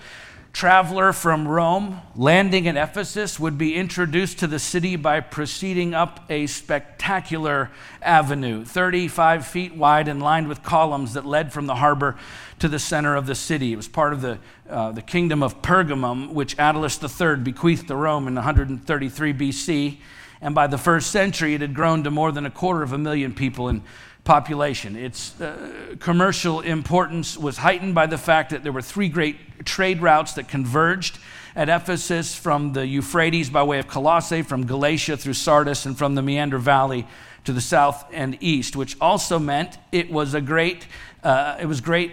traveler 0.57 1.13
from 1.13 1.47
Rome 1.47 2.01
landing 2.15 2.65
in 2.65 2.77
Ephesus 2.77 3.39
would 3.39 3.59
be 3.59 3.75
introduced 3.75 4.39
to 4.39 4.47
the 4.47 4.57
city 4.57 4.95
by 4.95 5.19
proceeding 5.19 5.93
up 5.93 6.25
a 6.31 6.47
spectacular 6.47 7.69
avenue, 8.01 8.65
35 8.65 9.45
feet 9.45 9.75
wide 9.75 10.07
and 10.07 10.19
lined 10.19 10.47
with 10.47 10.63
columns 10.63 11.13
that 11.13 11.27
led 11.27 11.53
from 11.53 11.67
the 11.67 11.75
harbor 11.75 12.17
to 12.57 12.67
the 12.67 12.79
center 12.79 13.15
of 13.15 13.27
the 13.27 13.35
city. 13.35 13.71
It 13.71 13.75
was 13.75 13.87
part 13.87 14.13
of 14.13 14.21
the, 14.21 14.39
uh, 14.67 14.93
the 14.93 15.03
kingdom 15.03 15.43
of 15.43 15.61
Pergamum, 15.61 16.33
which 16.33 16.57
Attalus 16.57 16.97
III 17.03 17.43
bequeathed 17.43 17.87
to 17.89 17.95
Rome 17.95 18.27
in 18.27 18.33
133 18.33 19.33
BC. 19.35 19.97
And 20.41 20.55
by 20.55 20.65
the 20.65 20.79
first 20.79 21.11
century, 21.11 21.53
it 21.53 21.61
had 21.61 21.75
grown 21.75 22.03
to 22.03 22.09
more 22.09 22.31
than 22.31 22.47
a 22.47 22.51
quarter 22.51 22.81
of 22.81 22.93
a 22.93 22.97
million 22.97 23.35
people 23.35 23.69
in 23.69 23.83
population. 24.27 24.97
Its 24.97 25.39
uh, 25.39 25.95
commercial 25.99 26.59
importance 26.59 27.37
was 27.37 27.57
heightened 27.57 27.95
by 27.95 28.05
the 28.05 28.17
fact 28.17 28.49
that 28.49 28.61
there 28.61 28.73
were 28.73 28.81
three 28.81 29.07
great 29.07 29.65
trade 29.65 30.01
routes 30.01 30.33
that 30.33 30.49
converged 30.49 31.17
at 31.55 31.69
Ephesus 31.69 32.35
from 32.35 32.73
the 32.73 32.85
Euphrates 32.85 33.49
by 33.49 33.63
way 33.63 33.79
of 33.79 33.87
Colossae, 33.87 34.41
from 34.41 34.67
Galatia 34.67 35.15
through 35.15 35.33
Sardis, 35.33 35.85
and 35.85 35.97
from 35.97 36.13
the 36.15 36.21
Meander 36.21 36.57
Valley 36.57 37.07
to 37.45 37.53
the 37.53 37.61
south 37.61 38.05
and 38.11 38.37
east, 38.41 38.75
which 38.75 38.97
also 38.99 39.39
meant 39.39 39.77
it 39.93 40.11
was 40.11 40.33
a 40.33 40.41
great, 40.41 40.85
uh, 41.23 41.57
it 41.59 41.65
was 41.65 41.79
great 41.79 42.11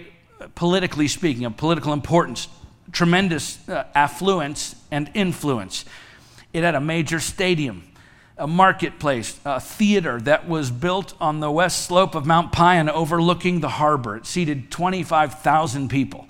politically 0.54 1.08
speaking, 1.08 1.44
of 1.44 1.56
political 1.56 1.92
importance, 1.92 2.46
tremendous 2.92 3.68
uh, 3.68 3.86
affluence 3.94 4.76
and 4.92 5.10
influence. 5.14 5.84
It 6.52 6.62
had 6.62 6.76
a 6.76 6.80
major 6.80 7.18
stadium 7.18 7.82
a 8.36 8.46
marketplace, 8.46 9.38
a 9.44 9.60
theater 9.60 10.20
that 10.22 10.48
was 10.48 10.70
built 10.70 11.14
on 11.20 11.38
the 11.38 11.50
west 11.50 11.86
slope 11.86 12.14
of 12.14 12.26
Mount 12.26 12.50
Pion 12.52 12.88
overlooking 12.88 13.60
the 13.60 13.68
harbor. 13.68 14.16
It 14.16 14.26
seated 14.26 14.70
25,000 14.72 15.88
people. 15.88 16.26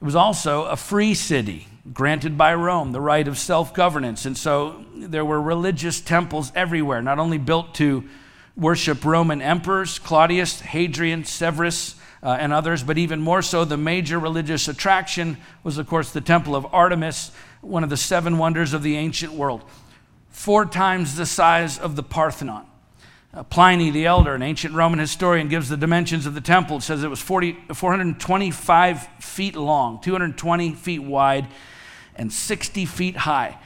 It 0.00 0.04
was 0.04 0.14
also 0.14 0.64
a 0.66 0.76
free 0.76 1.14
city 1.14 1.66
granted 1.92 2.38
by 2.38 2.54
Rome, 2.54 2.92
the 2.92 3.00
right 3.00 3.26
of 3.26 3.36
self 3.36 3.74
governance. 3.74 4.26
And 4.26 4.36
so 4.36 4.84
there 4.94 5.24
were 5.24 5.40
religious 5.42 6.00
temples 6.00 6.52
everywhere, 6.54 7.02
not 7.02 7.18
only 7.18 7.38
built 7.38 7.74
to 7.76 8.04
worship 8.56 9.04
Roman 9.04 9.42
emperors, 9.42 9.98
Claudius, 9.98 10.60
Hadrian, 10.60 11.24
Severus, 11.24 11.96
uh, 12.22 12.36
and 12.38 12.52
others, 12.52 12.82
but 12.82 12.98
even 12.98 13.20
more 13.20 13.42
so, 13.42 13.64
the 13.64 13.76
major 13.76 14.18
religious 14.18 14.66
attraction 14.66 15.36
was, 15.62 15.78
of 15.78 15.86
course, 15.86 16.10
the 16.10 16.20
Temple 16.20 16.56
of 16.56 16.66
Artemis, 16.72 17.30
one 17.60 17.84
of 17.84 17.90
the 17.90 17.96
seven 17.96 18.38
wonders 18.38 18.72
of 18.72 18.82
the 18.82 18.96
ancient 18.96 19.32
world 19.32 19.62
four 20.30 20.66
times 20.66 21.16
the 21.16 21.26
size 21.26 21.78
of 21.78 21.96
the 21.96 22.02
Parthenon. 22.02 22.66
Uh, 23.34 23.42
Pliny 23.42 23.90
the 23.90 24.06
Elder, 24.06 24.34
an 24.34 24.42
ancient 24.42 24.74
Roman 24.74 24.98
historian, 24.98 25.48
gives 25.48 25.68
the 25.68 25.76
dimensions 25.76 26.24
of 26.24 26.34
the 26.34 26.40
temple. 26.40 26.78
It 26.78 26.82
says 26.82 27.04
it 27.04 27.08
was 27.08 27.20
40, 27.20 27.58
425 27.74 29.06
feet 29.20 29.54
long, 29.54 30.00
220 30.00 30.74
feet 30.74 31.02
wide, 31.02 31.46
and 32.16 32.32
60 32.32 32.86
feet 32.86 33.16
high. 33.16 33.58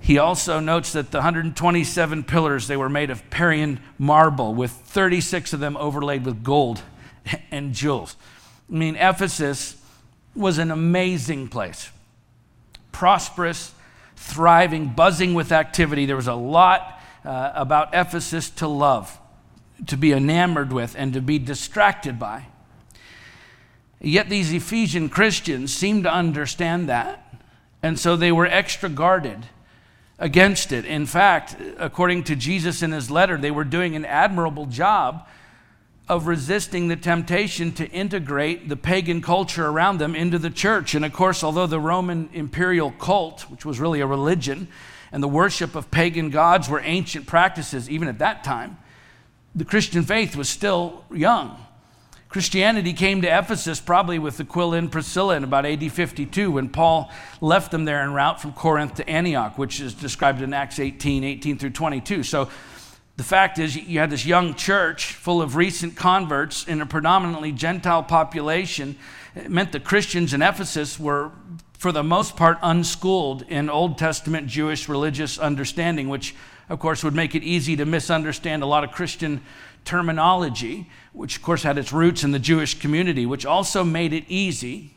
He 0.00 0.16
also 0.16 0.58
notes 0.58 0.92
that 0.92 1.10
the 1.10 1.18
127 1.18 2.24
pillars, 2.24 2.66
they 2.66 2.76
were 2.76 2.88
made 2.88 3.10
of 3.10 3.28
Parian 3.28 3.80
marble, 3.98 4.54
with 4.54 4.70
36 4.70 5.52
of 5.52 5.60
them 5.60 5.76
overlaid 5.76 6.24
with 6.24 6.42
gold 6.42 6.80
and 7.50 7.74
jewels. 7.74 8.16
I 8.70 8.76
mean, 8.76 8.96
Ephesus 8.96 9.76
was 10.34 10.56
an 10.58 10.70
amazing 10.70 11.48
place, 11.48 11.90
prosperous, 12.92 13.74
thriving, 14.20 14.88
buzzing 14.88 15.32
with 15.32 15.50
activity. 15.50 16.04
There 16.04 16.14
was 16.14 16.28
a 16.28 16.34
lot 16.34 17.00
uh, 17.24 17.52
about 17.54 17.88
Ephesus 17.94 18.50
to 18.50 18.68
love, 18.68 19.18
to 19.86 19.96
be 19.96 20.12
enamored 20.12 20.72
with, 20.72 20.94
and 20.96 21.14
to 21.14 21.22
be 21.22 21.38
distracted 21.38 22.18
by. 22.18 22.46
Yet 23.98 24.28
these 24.28 24.52
Ephesian 24.52 25.08
Christians 25.08 25.72
seemed 25.72 26.04
to 26.04 26.12
understand 26.12 26.88
that, 26.88 27.42
and 27.82 27.98
so 27.98 28.14
they 28.14 28.30
were 28.30 28.46
extra 28.46 28.90
guarded 28.90 29.46
against 30.18 30.70
it. 30.70 30.84
In 30.84 31.06
fact, 31.06 31.56
according 31.78 32.24
to 32.24 32.36
Jesus 32.36 32.82
in 32.82 32.92
his 32.92 33.10
letter, 33.10 33.38
they 33.38 33.50
were 33.50 33.64
doing 33.64 33.96
an 33.96 34.04
admirable 34.04 34.66
job 34.66 35.26
of 36.10 36.26
resisting 36.26 36.88
the 36.88 36.96
temptation 36.96 37.70
to 37.70 37.88
integrate 37.90 38.68
the 38.68 38.74
pagan 38.74 39.22
culture 39.22 39.68
around 39.68 39.98
them 39.98 40.16
into 40.16 40.40
the 40.40 40.50
church. 40.50 40.96
And 40.96 41.04
of 41.04 41.12
course, 41.12 41.44
although 41.44 41.68
the 41.68 41.78
Roman 41.78 42.28
imperial 42.32 42.90
cult, 42.90 43.42
which 43.42 43.64
was 43.64 43.78
really 43.78 44.00
a 44.00 44.06
religion, 44.08 44.66
and 45.12 45.22
the 45.22 45.28
worship 45.28 45.76
of 45.76 45.88
pagan 45.92 46.30
gods 46.30 46.68
were 46.68 46.80
ancient 46.80 47.28
practices 47.28 47.88
even 47.88 48.08
at 48.08 48.18
that 48.18 48.42
time, 48.42 48.76
the 49.54 49.64
Christian 49.64 50.02
faith 50.02 50.34
was 50.34 50.48
still 50.48 51.04
young. 51.14 51.56
Christianity 52.28 52.92
came 52.92 53.22
to 53.22 53.28
Ephesus 53.28 53.78
probably 53.78 54.18
with 54.18 54.40
Aquila 54.40 54.78
and 54.78 54.90
Priscilla 54.90 55.36
in 55.36 55.44
about 55.44 55.64
AD 55.64 55.92
52 55.92 56.50
when 56.50 56.70
Paul 56.70 57.08
left 57.40 57.70
them 57.70 57.84
there 57.84 58.02
en 58.02 58.12
route 58.12 58.40
from 58.40 58.52
Corinth 58.52 58.96
to 58.96 59.08
Antioch, 59.08 59.56
which 59.58 59.80
is 59.80 59.94
described 59.94 60.42
in 60.42 60.52
Acts 60.52 60.80
18 60.80 61.22
18 61.22 61.56
through 61.56 61.70
22. 61.70 62.24
So 62.24 62.48
the 63.20 63.24
fact 63.24 63.58
is, 63.58 63.76
you 63.76 63.98
had 63.98 64.08
this 64.08 64.24
young 64.24 64.54
church 64.54 65.12
full 65.12 65.42
of 65.42 65.54
recent 65.54 65.94
converts 65.94 66.66
in 66.66 66.80
a 66.80 66.86
predominantly 66.86 67.52
Gentile 67.52 68.02
population. 68.02 68.96
It 69.36 69.50
meant 69.50 69.72
the 69.72 69.78
Christians 69.78 70.32
in 70.32 70.40
Ephesus 70.40 70.98
were, 70.98 71.30
for 71.76 71.92
the 71.92 72.02
most 72.02 72.34
part, 72.34 72.56
unschooled 72.62 73.42
in 73.42 73.68
Old 73.68 73.98
Testament 73.98 74.46
Jewish 74.46 74.88
religious 74.88 75.38
understanding, 75.38 76.08
which, 76.08 76.34
of 76.70 76.78
course, 76.78 77.04
would 77.04 77.14
make 77.14 77.34
it 77.34 77.42
easy 77.42 77.76
to 77.76 77.84
misunderstand 77.84 78.62
a 78.62 78.66
lot 78.66 78.84
of 78.84 78.90
Christian 78.90 79.42
terminology, 79.84 80.88
which, 81.12 81.36
of 81.36 81.42
course, 81.42 81.62
had 81.62 81.76
its 81.76 81.92
roots 81.92 82.24
in 82.24 82.30
the 82.30 82.38
Jewish 82.38 82.78
community, 82.78 83.26
which 83.26 83.44
also 83.44 83.84
made 83.84 84.14
it 84.14 84.24
easy 84.28 84.94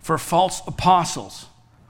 for 0.00 0.18
false 0.18 0.60
apostles, 0.66 1.46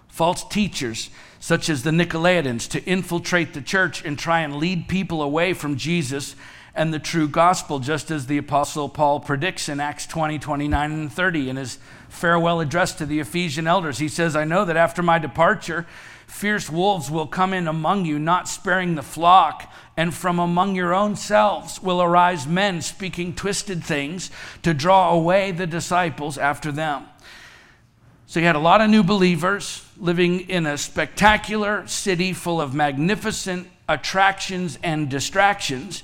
false 0.08 0.44
teachers 0.44 1.08
such 1.44 1.68
as 1.68 1.82
the 1.82 1.90
Nicolaitans, 1.90 2.66
to 2.70 2.82
infiltrate 2.86 3.52
the 3.52 3.60
church 3.60 4.02
and 4.02 4.18
try 4.18 4.40
and 4.40 4.56
lead 4.56 4.88
people 4.88 5.20
away 5.20 5.52
from 5.52 5.76
Jesus 5.76 6.36
and 6.74 6.90
the 6.90 6.98
true 6.98 7.28
gospel, 7.28 7.80
just 7.80 8.10
as 8.10 8.26
the 8.26 8.38
Apostle 8.38 8.88
Paul 8.88 9.20
predicts 9.20 9.68
in 9.68 9.78
Acts 9.78 10.06
20, 10.06 10.38
29, 10.38 10.90
and 10.90 11.12
30 11.12 11.50
in 11.50 11.56
his 11.56 11.78
farewell 12.08 12.60
address 12.60 12.94
to 12.94 13.04
the 13.04 13.20
Ephesian 13.20 13.66
elders. 13.66 13.98
He 13.98 14.08
says, 14.08 14.34
I 14.34 14.44
know 14.44 14.64
that 14.64 14.78
after 14.78 15.02
my 15.02 15.18
departure, 15.18 15.84
fierce 16.26 16.70
wolves 16.70 17.10
will 17.10 17.26
come 17.26 17.52
in 17.52 17.68
among 17.68 18.06
you, 18.06 18.18
not 18.18 18.48
sparing 18.48 18.94
the 18.94 19.02
flock, 19.02 19.70
and 19.98 20.14
from 20.14 20.38
among 20.38 20.74
your 20.74 20.94
own 20.94 21.14
selves 21.14 21.78
will 21.82 22.00
arise 22.00 22.46
men 22.46 22.80
speaking 22.80 23.34
twisted 23.34 23.84
things 23.84 24.30
to 24.62 24.72
draw 24.72 25.12
away 25.12 25.52
the 25.52 25.66
disciples 25.66 26.38
after 26.38 26.72
them. 26.72 27.04
So 28.24 28.40
you 28.40 28.46
had 28.46 28.56
a 28.56 28.60
lot 28.60 28.80
of 28.80 28.88
new 28.88 29.02
believers 29.02 29.83
living 29.96 30.40
in 30.48 30.66
a 30.66 30.76
spectacular 30.76 31.86
city 31.86 32.32
full 32.32 32.60
of 32.60 32.74
magnificent 32.74 33.68
attractions 33.88 34.78
and 34.82 35.08
distractions 35.08 36.02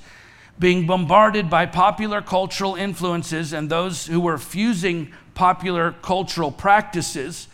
being 0.58 0.86
bombarded 0.86 1.48
by 1.48 1.64
popular 1.64 2.20
cultural 2.20 2.74
influences 2.74 3.52
and 3.52 3.70
those 3.70 4.06
who 4.06 4.20
were 4.20 4.36
fusing 4.36 5.10
popular 5.34 5.92
cultural 6.02 6.52
practices 6.52 7.48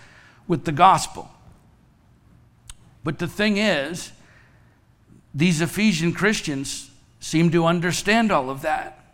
with 0.48 0.64
the 0.64 0.72
gospel. 0.72 1.30
But 3.04 3.20
the 3.20 3.28
thing 3.28 3.58
is, 3.58 4.10
these 5.32 5.60
Ephesian 5.60 6.12
Christians 6.12 6.90
seem 7.20 7.50
to 7.52 7.64
understand 7.64 8.32
all 8.32 8.50
of 8.50 8.62
that, 8.62 9.05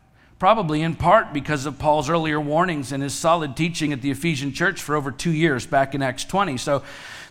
probably 0.42 0.82
in 0.82 0.96
part 0.96 1.32
because 1.32 1.66
of 1.66 1.78
Paul's 1.78 2.10
earlier 2.10 2.40
warnings 2.40 2.90
and 2.90 3.00
his 3.00 3.14
solid 3.14 3.56
teaching 3.56 3.92
at 3.92 4.02
the 4.02 4.10
Ephesian 4.10 4.52
church 4.52 4.82
for 4.82 4.96
over 4.96 5.12
two 5.12 5.30
years 5.30 5.66
back 5.66 5.94
in 5.94 6.02
Acts 6.02 6.24
20. 6.24 6.56
So 6.56 6.82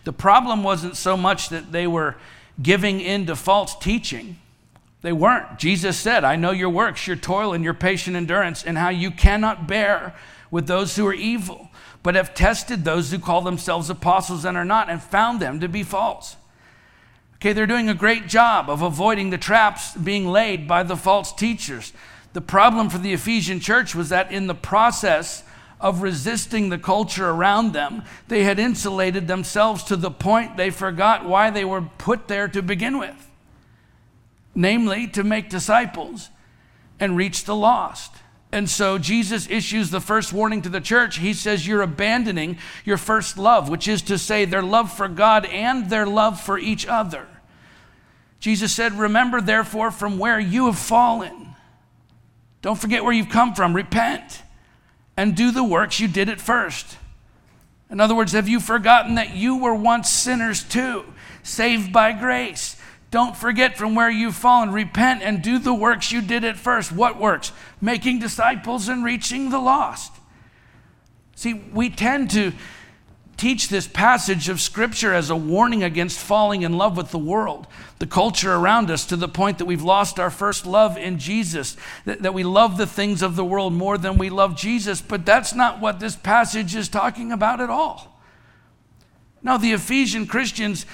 the 0.04 0.14
problem 0.14 0.62
wasn't 0.62 0.96
so 0.96 1.14
much 1.14 1.50
that 1.50 1.72
they 1.72 1.86
were 1.86 2.16
giving 2.62 3.02
in 3.02 3.26
to 3.26 3.36
false 3.36 3.76
teaching 3.76 4.38
they 5.02 5.12
weren't. 5.12 5.58
Jesus 5.58 5.98
said, 5.98 6.24
I 6.24 6.36
know 6.36 6.52
your 6.52 6.70
works, 6.70 7.06
your 7.06 7.16
toil, 7.16 7.52
and 7.52 7.62
your 7.62 7.74
patient 7.74 8.16
endurance, 8.16 8.64
and 8.64 8.78
how 8.78 8.88
you 8.88 9.10
cannot 9.10 9.66
bear 9.66 10.14
with 10.50 10.66
those 10.66 10.96
who 10.96 11.06
are 11.06 11.12
evil, 11.12 11.68
but 12.02 12.14
have 12.14 12.32
tested 12.32 12.82
those 12.82 13.10
who 13.10 13.18
call 13.18 13.42
themselves 13.42 13.90
apostles 13.90 14.46
and 14.46 14.56
are 14.56 14.64
not, 14.64 14.88
and 14.88 15.02
found 15.02 15.38
them 15.38 15.60
to 15.60 15.68
be 15.68 15.82
false. 15.82 16.36
Okay, 17.34 17.52
they're 17.52 17.66
doing 17.66 17.90
a 17.90 17.94
great 17.94 18.26
job 18.26 18.70
of 18.70 18.80
avoiding 18.80 19.28
the 19.28 19.36
traps 19.36 19.94
being 19.96 20.28
laid 20.28 20.66
by 20.66 20.82
the 20.82 20.96
false 20.96 21.30
teachers. 21.30 21.92
The 22.32 22.40
problem 22.40 22.88
for 22.88 22.98
the 22.98 23.12
Ephesian 23.12 23.60
church 23.60 23.94
was 23.94 24.08
that 24.08 24.32
in 24.32 24.46
the 24.46 24.54
process 24.54 25.42
of 25.80 26.00
resisting 26.00 26.68
the 26.68 26.78
culture 26.78 27.28
around 27.28 27.72
them, 27.72 28.02
they 28.28 28.44
had 28.44 28.58
insulated 28.58 29.28
themselves 29.28 29.82
to 29.84 29.96
the 29.96 30.10
point 30.10 30.56
they 30.56 30.70
forgot 30.70 31.24
why 31.24 31.50
they 31.50 31.64
were 31.64 31.82
put 31.82 32.28
there 32.28 32.48
to 32.48 32.62
begin 32.62 32.98
with 32.98 33.28
namely 34.54 35.06
to 35.08 35.24
make 35.24 35.48
disciples 35.48 36.30
and 37.00 37.16
reach 37.16 37.44
the 37.44 37.54
lost. 37.54 38.12
And 38.50 38.68
so 38.68 38.98
Jesus 38.98 39.48
issues 39.48 39.90
the 39.90 40.00
first 40.00 40.32
warning 40.32 40.60
to 40.62 40.68
the 40.68 40.80
church. 40.80 41.18
He 41.18 41.32
says, 41.32 41.66
You're 41.66 41.82
abandoning 41.82 42.58
your 42.84 42.98
first 42.98 43.38
love, 43.38 43.68
which 43.70 43.88
is 43.88 44.02
to 44.02 44.18
say, 44.18 44.44
their 44.44 44.62
love 44.62 44.92
for 44.92 45.08
God 45.08 45.46
and 45.46 45.88
their 45.88 46.06
love 46.06 46.40
for 46.40 46.58
each 46.58 46.86
other. 46.86 47.26
Jesus 48.40 48.72
said, 48.72 48.92
Remember, 48.92 49.40
therefore, 49.40 49.90
from 49.90 50.18
where 50.18 50.38
you 50.38 50.66
have 50.66 50.78
fallen. 50.78 51.51
Don't 52.62 52.78
forget 52.78 53.04
where 53.04 53.12
you've 53.12 53.28
come 53.28 53.54
from. 53.54 53.74
Repent 53.74 54.42
and 55.16 55.36
do 55.36 55.50
the 55.50 55.64
works 55.64 56.00
you 56.00 56.08
did 56.08 56.28
at 56.28 56.40
first. 56.40 56.96
In 57.90 58.00
other 58.00 58.14
words, 58.14 58.32
have 58.32 58.48
you 58.48 58.58
forgotten 58.58 59.16
that 59.16 59.36
you 59.36 59.58
were 59.58 59.74
once 59.74 60.08
sinners 60.08 60.62
too, 60.62 61.04
saved 61.42 61.92
by 61.92 62.12
grace? 62.12 62.76
Don't 63.10 63.36
forget 63.36 63.76
from 63.76 63.94
where 63.94 64.08
you've 64.08 64.34
fallen. 64.34 64.72
Repent 64.72 65.22
and 65.22 65.42
do 65.42 65.58
the 65.58 65.74
works 65.74 66.10
you 66.10 66.22
did 66.22 66.44
at 66.44 66.56
first. 66.56 66.90
What 66.90 67.20
works? 67.20 67.52
Making 67.80 68.20
disciples 68.20 68.88
and 68.88 69.04
reaching 69.04 69.50
the 69.50 69.58
lost. 69.58 70.14
See, 71.34 71.52
we 71.52 71.90
tend 71.90 72.30
to 72.30 72.52
teach 73.42 73.68
this 73.68 73.88
passage 73.88 74.48
of 74.48 74.60
Scripture 74.60 75.12
as 75.12 75.28
a 75.28 75.34
warning 75.34 75.82
against 75.82 76.16
falling 76.16 76.62
in 76.62 76.78
love 76.78 76.96
with 76.96 77.10
the 77.10 77.18
world, 77.18 77.66
the 77.98 78.06
culture 78.06 78.54
around 78.54 78.88
us, 78.88 79.04
to 79.04 79.16
the 79.16 79.26
point 79.26 79.58
that 79.58 79.64
we've 79.64 79.82
lost 79.82 80.20
our 80.20 80.30
first 80.30 80.64
love 80.64 80.96
in 80.96 81.18
Jesus, 81.18 81.76
that, 82.04 82.32
we 82.32 82.44
love 82.44 82.78
the 82.78 82.86
things 82.86 83.20
of 83.20 83.34
the 83.34 83.44
world 83.44 83.72
more 83.72 83.98
than 83.98 84.16
we 84.16 84.30
love 84.30 84.56
Jesus. 84.56 85.00
But 85.00 85.26
that's 85.26 85.56
not 85.56 85.80
what 85.80 85.98
this 85.98 86.14
passage 86.14 86.76
is 86.76 86.88
talking 86.88 87.32
about 87.32 87.60
at 87.60 87.68
all. 87.68 88.16
Now, 89.42 89.56
the 89.56 89.72
Ephesian 89.72 90.28
Christians 90.28 90.86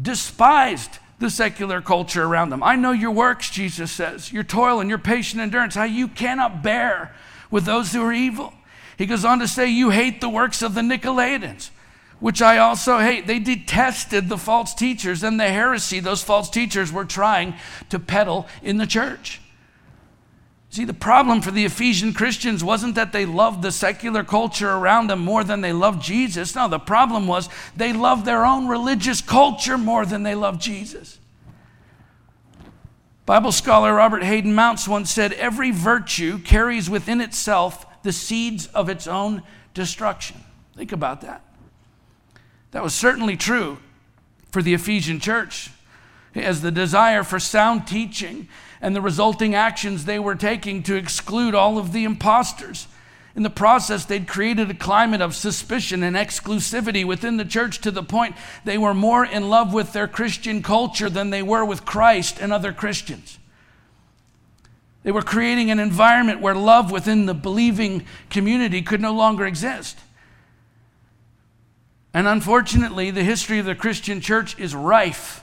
despised 0.00 0.98
the 1.20 1.30
secular 1.30 1.80
culture 1.80 2.24
around 2.24 2.50
them. 2.50 2.64
I 2.64 2.74
know 2.74 2.90
your 2.90 3.12
works, 3.12 3.48
Jesus 3.48 3.92
says, 3.92 4.32
your 4.32 4.42
toil 4.42 4.80
and 4.80 4.90
your 4.90 4.98
patient 4.98 5.40
endurance, 5.40 5.76
how 5.76 5.84
you 5.84 6.08
cannot 6.08 6.64
bear 6.64 7.14
with 7.48 7.64
those 7.64 7.92
who 7.92 8.02
are 8.02 8.12
evil. 8.12 8.52
He 8.98 9.06
goes 9.06 9.24
on 9.24 9.38
to 9.38 9.46
say, 9.46 9.68
You 9.68 9.90
hate 9.90 10.20
the 10.20 10.28
works 10.28 10.62
of 10.62 10.74
the 10.74 10.80
Nicolaitans, 10.80 11.70
which 12.22 12.40
I 12.40 12.58
also 12.58 12.98
hate. 12.98 13.26
They 13.26 13.40
detested 13.40 14.28
the 14.28 14.38
false 14.38 14.74
teachers 14.74 15.24
and 15.24 15.40
the 15.40 15.48
heresy 15.48 15.98
those 15.98 16.22
false 16.22 16.48
teachers 16.48 16.92
were 16.92 17.04
trying 17.04 17.54
to 17.90 17.98
peddle 17.98 18.46
in 18.62 18.76
the 18.76 18.86
church. 18.86 19.40
See, 20.70 20.84
the 20.84 20.94
problem 20.94 21.42
for 21.42 21.50
the 21.50 21.64
Ephesian 21.64 22.14
Christians 22.14 22.62
wasn't 22.62 22.94
that 22.94 23.12
they 23.12 23.26
loved 23.26 23.60
the 23.60 23.72
secular 23.72 24.22
culture 24.22 24.70
around 24.70 25.08
them 25.08 25.18
more 25.18 25.42
than 25.42 25.62
they 25.62 25.72
loved 25.72 26.00
Jesus. 26.00 26.54
No, 26.54 26.68
the 26.68 26.78
problem 26.78 27.26
was 27.26 27.48
they 27.76 27.92
loved 27.92 28.24
their 28.24 28.46
own 28.46 28.68
religious 28.68 29.20
culture 29.20 29.76
more 29.76 30.06
than 30.06 30.22
they 30.22 30.36
loved 30.36 30.62
Jesus. 30.62 31.18
Bible 33.26 33.52
scholar 33.52 33.94
Robert 33.94 34.22
Hayden 34.22 34.54
Mounce 34.54 34.86
once 34.86 35.10
said, 35.10 35.32
Every 35.32 35.72
virtue 35.72 36.38
carries 36.38 36.88
within 36.88 37.20
itself 37.20 37.84
the 38.04 38.12
seeds 38.12 38.68
of 38.68 38.88
its 38.88 39.08
own 39.08 39.42
destruction. 39.74 40.36
Think 40.76 40.92
about 40.92 41.20
that. 41.22 41.42
That 42.72 42.82
was 42.82 42.94
certainly 42.94 43.36
true 43.36 43.78
for 44.50 44.62
the 44.62 44.74
Ephesian 44.74 45.20
church, 45.20 45.70
as 46.34 46.62
the 46.62 46.70
desire 46.70 47.22
for 47.22 47.38
sound 47.38 47.86
teaching 47.86 48.48
and 48.80 48.96
the 48.96 49.00
resulting 49.00 49.54
actions 49.54 50.04
they 50.04 50.18
were 50.18 50.34
taking 50.34 50.82
to 50.82 50.96
exclude 50.96 51.54
all 51.54 51.78
of 51.78 51.92
the 51.92 52.04
imposters. 52.04 52.88
In 53.34 53.42
the 53.42 53.50
process, 53.50 54.04
they'd 54.04 54.28
created 54.28 54.70
a 54.70 54.74
climate 54.74 55.22
of 55.22 55.34
suspicion 55.34 56.02
and 56.02 56.16
exclusivity 56.16 57.04
within 57.04 57.38
the 57.38 57.44
church 57.44 57.78
to 57.80 57.90
the 57.90 58.02
point 58.02 58.36
they 58.64 58.76
were 58.76 58.92
more 58.92 59.24
in 59.24 59.48
love 59.48 59.72
with 59.72 59.92
their 59.92 60.08
Christian 60.08 60.62
culture 60.62 61.08
than 61.08 61.30
they 61.30 61.42
were 61.42 61.64
with 61.64 61.86
Christ 61.86 62.38
and 62.40 62.52
other 62.52 62.72
Christians. 62.72 63.38
They 65.02 65.12
were 65.12 65.22
creating 65.22 65.70
an 65.70 65.78
environment 65.78 66.40
where 66.40 66.54
love 66.54 66.90
within 66.90 67.26
the 67.26 67.34
believing 67.34 68.04
community 68.28 68.82
could 68.82 69.00
no 69.00 69.12
longer 69.12 69.46
exist. 69.46 69.98
And 72.14 72.26
unfortunately, 72.26 73.10
the 73.10 73.24
history 73.24 73.58
of 73.58 73.66
the 73.66 73.74
Christian 73.74 74.20
church 74.20 74.58
is 74.58 74.74
rife 74.74 75.42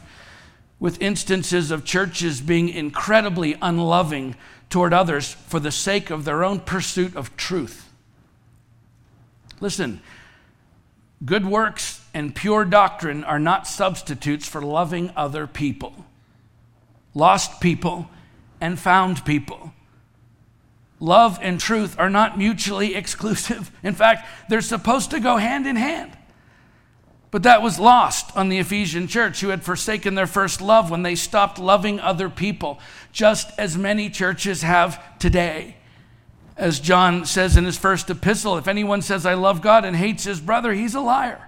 with 0.80 1.02
instances 1.02 1.72
of 1.72 1.84
churches 1.84 2.42
being 2.42 2.70
incredibly 2.70 3.58
unloving 3.62 4.36
toward 4.70 4.94
others 4.94 5.34
for 5.34 5.60
the 5.60 5.72
sake 5.72 6.10
of 6.10 6.26
their 6.26 6.44
own 6.44 6.60
pursuit 6.60 7.16
of 7.16 7.36
truth. 7.36 7.90
Listen, 9.60 10.00
good 11.26 11.46
works 11.46 12.06
and 12.14 12.36
pure 12.36 12.64
doctrine 12.64 13.24
are 13.24 13.40
not 13.40 13.68
substitutes 13.68 14.48
for 14.48 14.62
loving 14.62 15.12
other 15.16 15.48
people, 15.48 16.06
lost 17.14 17.60
people 17.60 18.10
and 18.62 18.80
found 18.80 19.26
people. 19.26 19.74
Love 21.02 21.40
and 21.42 21.60
truth 21.60 21.98
are 21.98 22.10
not 22.10 22.38
mutually 22.38 22.96
exclusive. 22.96 23.72
In 23.84 23.96
fact, 23.96 24.28
they're 24.50 24.62
supposed 24.62 25.12
to 25.12 25.20
go 25.20 25.38
hand 25.38 25.66
in 25.66 25.76
hand. 25.76 26.16
But 27.32 27.44
that 27.44 27.62
was 27.62 27.80
lost 27.80 28.36
on 28.36 28.50
the 28.50 28.58
Ephesian 28.58 29.08
church 29.08 29.42
who 29.42 29.50
had 29.50 29.64
forsaken 29.64 30.16
their 30.16 30.28
first 30.28 30.62
love 30.62 30.90
when 30.90 31.04
they 31.04 31.16
stopped 31.16 31.60
loving 31.60 32.00
other 32.00 32.30
people, 32.30 32.80
just 33.12 33.52
as 33.60 33.78
many 33.78 34.10
churches 34.10 34.64
have 34.64 35.20
today. 35.20 35.78
As 36.58 36.80
John 36.80 37.26
says 37.26 37.56
in 37.56 37.66
his 37.66 37.78
first 37.78 38.10
epistle, 38.10 38.58
if 38.58 38.68
anyone 38.68 39.02
says, 39.02 39.26
I 39.26 39.36
love 39.36 39.62
God 39.62 39.86
and 39.86 39.96
hates 39.96 40.24
his 40.24 40.40
brother, 40.40 40.74
he's 40.74 40.96
a 40.96 41.02
liar. 41.02 41.48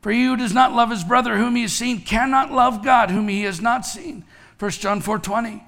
For 0.00 0.10
he 0.10 0.24
who 0.24 0.36
does 0.36 0.54
not 0.54 0.72
love 0.72 0.90
his 0.90 1.04
brother 1.04 1.36
whom 1.36 1.54
he 1.54 1.62
has 1.62 1.72
seen 1.72 2.00
cannot 2.00 2.50
love 2.50 2.82
God 2.82 3.10
whom 3.10 3.28
he 3.28 3.42
has 3.42 3.60
not 3.60 3.84
seen. 3.84 4.24
1 4.58 4.70
John 4.72 5.00
4 5.00 5.18
20. 5.18 5.62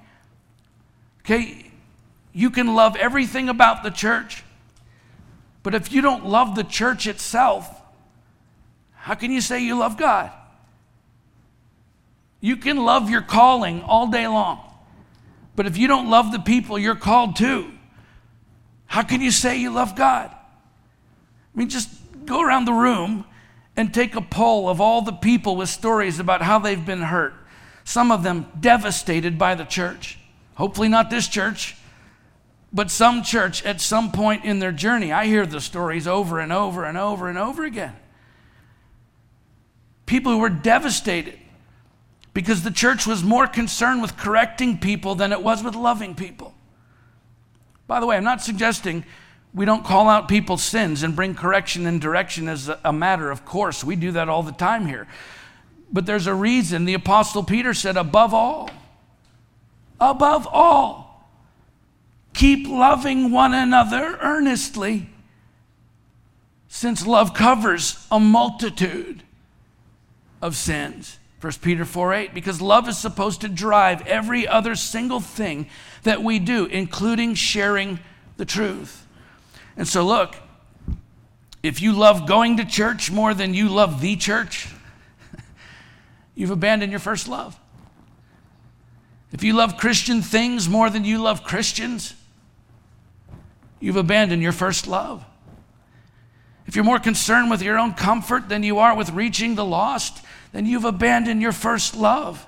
Okay, 1.20 1.70
you 2.33 2.50
can 2.50 2.74
love 2.74 2.96
everything 2.96 3.48
about 3.48 3.83
the 3.83 3.90
church, 3.90 4.42
but 5.62 5.74
if 5.74 5.92
you 5.92 6.00
don't 6.00 6.26
love 6.26 6.56
the 6.56 6.64
church 6.64 7.06
itself, 7.06 7.80
how 9.01 9.15
can 9.15 9.31
you 9.31 9.41
say 9.41 9.63
you 9.65 9.79
love 9.79 9.97
God? 9.97 10.31
You 12.41 12.57
can 12.57 12.77
love 12.79 13.11
your 13.11 13.23
calling 13.23 13.83
all 13.83 14.07
day 14.07 14.27
long. 14.27 14.61
But 15.57 15.67
if 15.67 15.77
you 15.77 15.89
don't 15.89 16.09
love 16.09 16.33
the 16.33 16.39
people 16.39 16.79
you're 16.79 16.95
called 16.95 17.37
to, 17.37 17.71
how 18.87 19.03
can 19.03 19.21
you 19.21 19.31
say 19.31 19.59
you 19.59 19.71
love 19.71 19.95
God? 19.97 20.31
I 20.31 21.59
mean, 21.59 21.69
just 21.69 21.91
go 22.25 22.41
around 22.41 22.65
the 22.65 22.73
room 22.73 23.25
and 23.77 23.93
take 23.93 24.15
a 24.15 24.21
poll 24.21 24.69
of 24.69 24.81
all 24.81 25.03
the 25.03 25.13
people 25.13 25.57
with 25.57 25.69
stories 25.69 26.19
about 26.19 26.43
how 26.43 26.59
they've 26.59 26.85
been 26.85 27.03
hurt. 27.03 27.35
Some 27.85 28.11
of 28.11 28.23
them 28.23 28.47
devastated 28.61 29.39
by 29.39 29.55
the 29.55 29.65
church 29.65 30.19
Hopefully, 30.61 30.89
not 30.89 31.09
this 31.09 31.27
church, 31.27 31.75
but 32.71 32.91
some 32.91 33.23
church 33.23 33.65
at 33.65 33.81
some 33.81 34.13
point 34.13 34.45
in 34.45 34.59
their 34.59 34.73
journey. 34.73 35.11
I 35.11 35.25
hear 35.25 35.47
the 35.47 35.59
stories 35.59 36.07
over 36.07 36.39
and 36.39 36.53
over 36.53 36.85
and 36.85 36.99
over 36.99 37.31
and 37.31 37.39
over 37.39 37.65
again. 37.65 37.97
People 40.11 40.33
who 40.33 40.38
were 40.38 40.49
devastated 40.49 41.38
because 42.35 42.64
the 42.64 42.73
church 42.73 43.07
was 43.07 43.23
more 43.23 43.46
concerned 43.46 44.03
with 44.03 44.16
correcting 44.16 44.79
people 44.79 45.14
than 45.14 45.31
it 45.31 45.40
was 45.40 45.62
with 45.62 45.77
loving 45.77 46.16
people. 46.16 46.53
By 47.87 48.01
the 48.01 48.07
way, 48.07 48.16
I'm 48.16 48.25
not 48.25 48.42
suggesting 48.42 49.05
we 49.55 49.64
don't 49.64 49.85
call 49.85 50.09
out 50.09 50.27
people's 50.27 50.64
sins 50.64 51.05
and 51.05 51.14
bring 51.14 51.37
correction 51.37 51.87
and 51.87 52.01
direction 52.01 52.49
as 52.49 52.68
a 52.83 52.92
matter 52.92 53.31
of 53.31 53.44
course. 53.44 53.85
We 53.85 53.94
do 53.94 54.11
that 54.11 54.29
all 54.29 54.42
the 54.42 54.51
time 54.51 54.85
here. 54.85 55.07
But 55.92 56.07
there's 56.07 56.27
a 56.27 56.35
reason 56.35 56.87
the 56.87 56.94
Apostle 56.94 57.44
Peter 57.44 57.73
said, 57.73 57.96
above 57.96 58.35
all, 58.35 58.68
above 60.01 60.44
all, 60.51 61.31
keep 62.35 62.66
loving 62.66 63.31
one 63.31 63.55
another 63.55 64.18
earnestly, 64.20 65.09
since 66.66 67.07
love 67.07 67.33
covers 67.33 68.05
a 68.11 68.18
multitude 68.18 69.23
of 70.40 70.57
sins. 70.57 71.18
1 71.40 71.53
Peter 71.62 71.85
4 71.85 72.14
8, 72.14 72.35
because 72.35 72.61
love 72.61 72.88
is 72.88 72.98
supposed 72.98 73.40
to 73.40 73.48
drive 73.48 74.07
every 74.07 74.46
other 74.46 74.74
single 74.74 75.20
thing 75.20 75.68
that 76.03 76.22
we 76.22 76.38
do, 76.38 76.66
including 76.66 77.35
sharing 77.35 77.98
the 78.37 78.44
truth. 78.44 79.07
And 79.76 79.88
so, 79.88 80.05
look, 80.05 80.37
if 81.62 81.81
you 81.81 81.92
love 81.92 82.26
going 82.26 82.59
to 82.59 82.64
church 82.64 83.11
more 83.11 83.33
than 83.33 83.55
you 83.55 83.68
love 83.68 84.03
the 84.03 84.16
church, 84.16 84.68
you've 86.35 86.50
abandoned 86.50 86.92
your 86.92 87.00
first 87.00 87.26
love. 87.26 87.59
If 89.33 89.42
you 89.44 89.55
love 89.55 89.76
Christian 89.76 90.22
things 90.22 90.68
more 90.68 90.90
than 90.90 91.05
you 91.05 91.22
love 91.22 91.44
Christians, 91.44 92.14
you've 93.79 93.96
abandoned 93.96 94.42
your 94.42 94.53
first 94.53 94.87
love. 94.87 95.24
If 96.70 96.76
you're 96.76 96.85
more 96.85 97.00
concerned 97.00 97.50
with 97.50 97.62
your 97.62 97.80
own 97.80 97.94
comfort 97.94 98.48
than 98.48 98.62
you 98.62 98.78
are 98.78 98.94
with 98.94 99.11
reaching 99.11 99.56
the 99.56 99.64
lost, 99.64 100.24
then 100.52 100.66
you've 100.66 100.85
abandoned 100.85 101.42
your 101.42 101.50
first 101.50 101.96
love. 101.96 102.46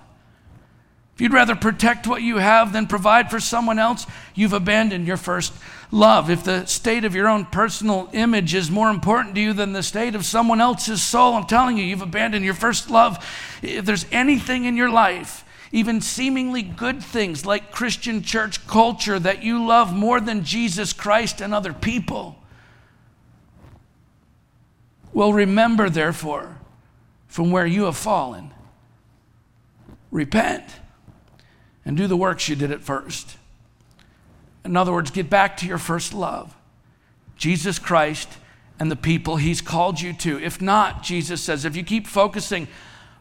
If 1.16 1.20
you'd 1.20 1.32
rather 1.32 1.56
protect 1.56 2.06
what 2.06 2.22
you 2.22 2.36
have 2.36 2.72
than 2.72 2.86
provide 2.86 3.32
for 3.32 3.40
someone 3.40 3.80
else, 3.80 4.06
you've 4.36 4.52
abandoned 4.52 5.08
your 5.08 5.16
first 5.16 5.52
love. 5.90 6.30
If 6.30 6.44
the 6.44 6.66
state 6.66 7.04
of 7.04 7.16
your 7.16 7.26
own 7.26 7.46
personal 7.46 8.08
image 8.12 8.54
is 8.54 8.70
more 8.70 8.90
important 8.90 9.34
to 9.34 9.40
you 9.40 9.52
than 9.52 9.72
the 9.72 9.82
state 9.82 10.14
of 10.14 10.24
someone 10.24 10.60
else's 10.60 11.02
soul, 11.02 11.34
I'm 11.34 11.48
telling 11.48 11.76
you, 11.76 11.84
you've 11.84 12.00
abandoned 12.00 12.44
your 12.44 12.54
first 12.54 12.90
love. 12.90 13.18
If 13.60 13.84
there's 13.84 14.06
anything 14.12 14.66
in 14.66 14.76
your 14.76 14.88
life, 14.88 15.44
even 15.72 16.00
seemingly 16.00 16.62
good 16.62 17.02
things 17.02 17.44
like 17.44 17.72
Christian 17.72 18.22
church 18.22 18.68
culture 18.68 19.18
that 19.18 19.42
you 19.42 19.66
love 19.66 19.92
more 19.92 20.20
than 20.20 20.44
Jesus 20.44 20.92
Christ 20.92 21.40
and 21.40 21.52
other 21.52 21.72
people, 21.72 22.36
well, 25.12 25.32
remember, 25.32 25.90
therefore, 25.90 26.56
from 27.28 27.50
where 27.50 27.66
you 27.66 27.84
have 27.84 27.96
fallen. 27.96 28.52
Repent 30.10 30.64
and 31.84 31.96
do 31.96 32.06
the 32.06 32.16
works 32.16 32.48
you 32.48 32.56
did 32.56 32.70
at 32.70 32.82
first. 32.82 33.36
In 34.64 34.76
other 34.76 34.92
words, 34.92 35.10
get 35.10 35.28
back 35.28 35.56
to 35.58 35.66
your 35.66 35.78
first 35.78 36.14
love 36.14 36.54
Jesus 37.36 37.78
Christ 37.78 38.28
and 38.78 38.90
the 38.90 38.96
people 38.96 39.36
he's 39.36 39.60
called 39.60 40.00
you 40.00 40.12
to. 40.12 40.38
If 40.40 40.60
not, 40.60 41.02
Jesus 41.02 41.42
says, 41.42 41.64
if 41.64 41.76
you 41.76 41.82
keep 41.82 42.06
focusing 42.06 42.68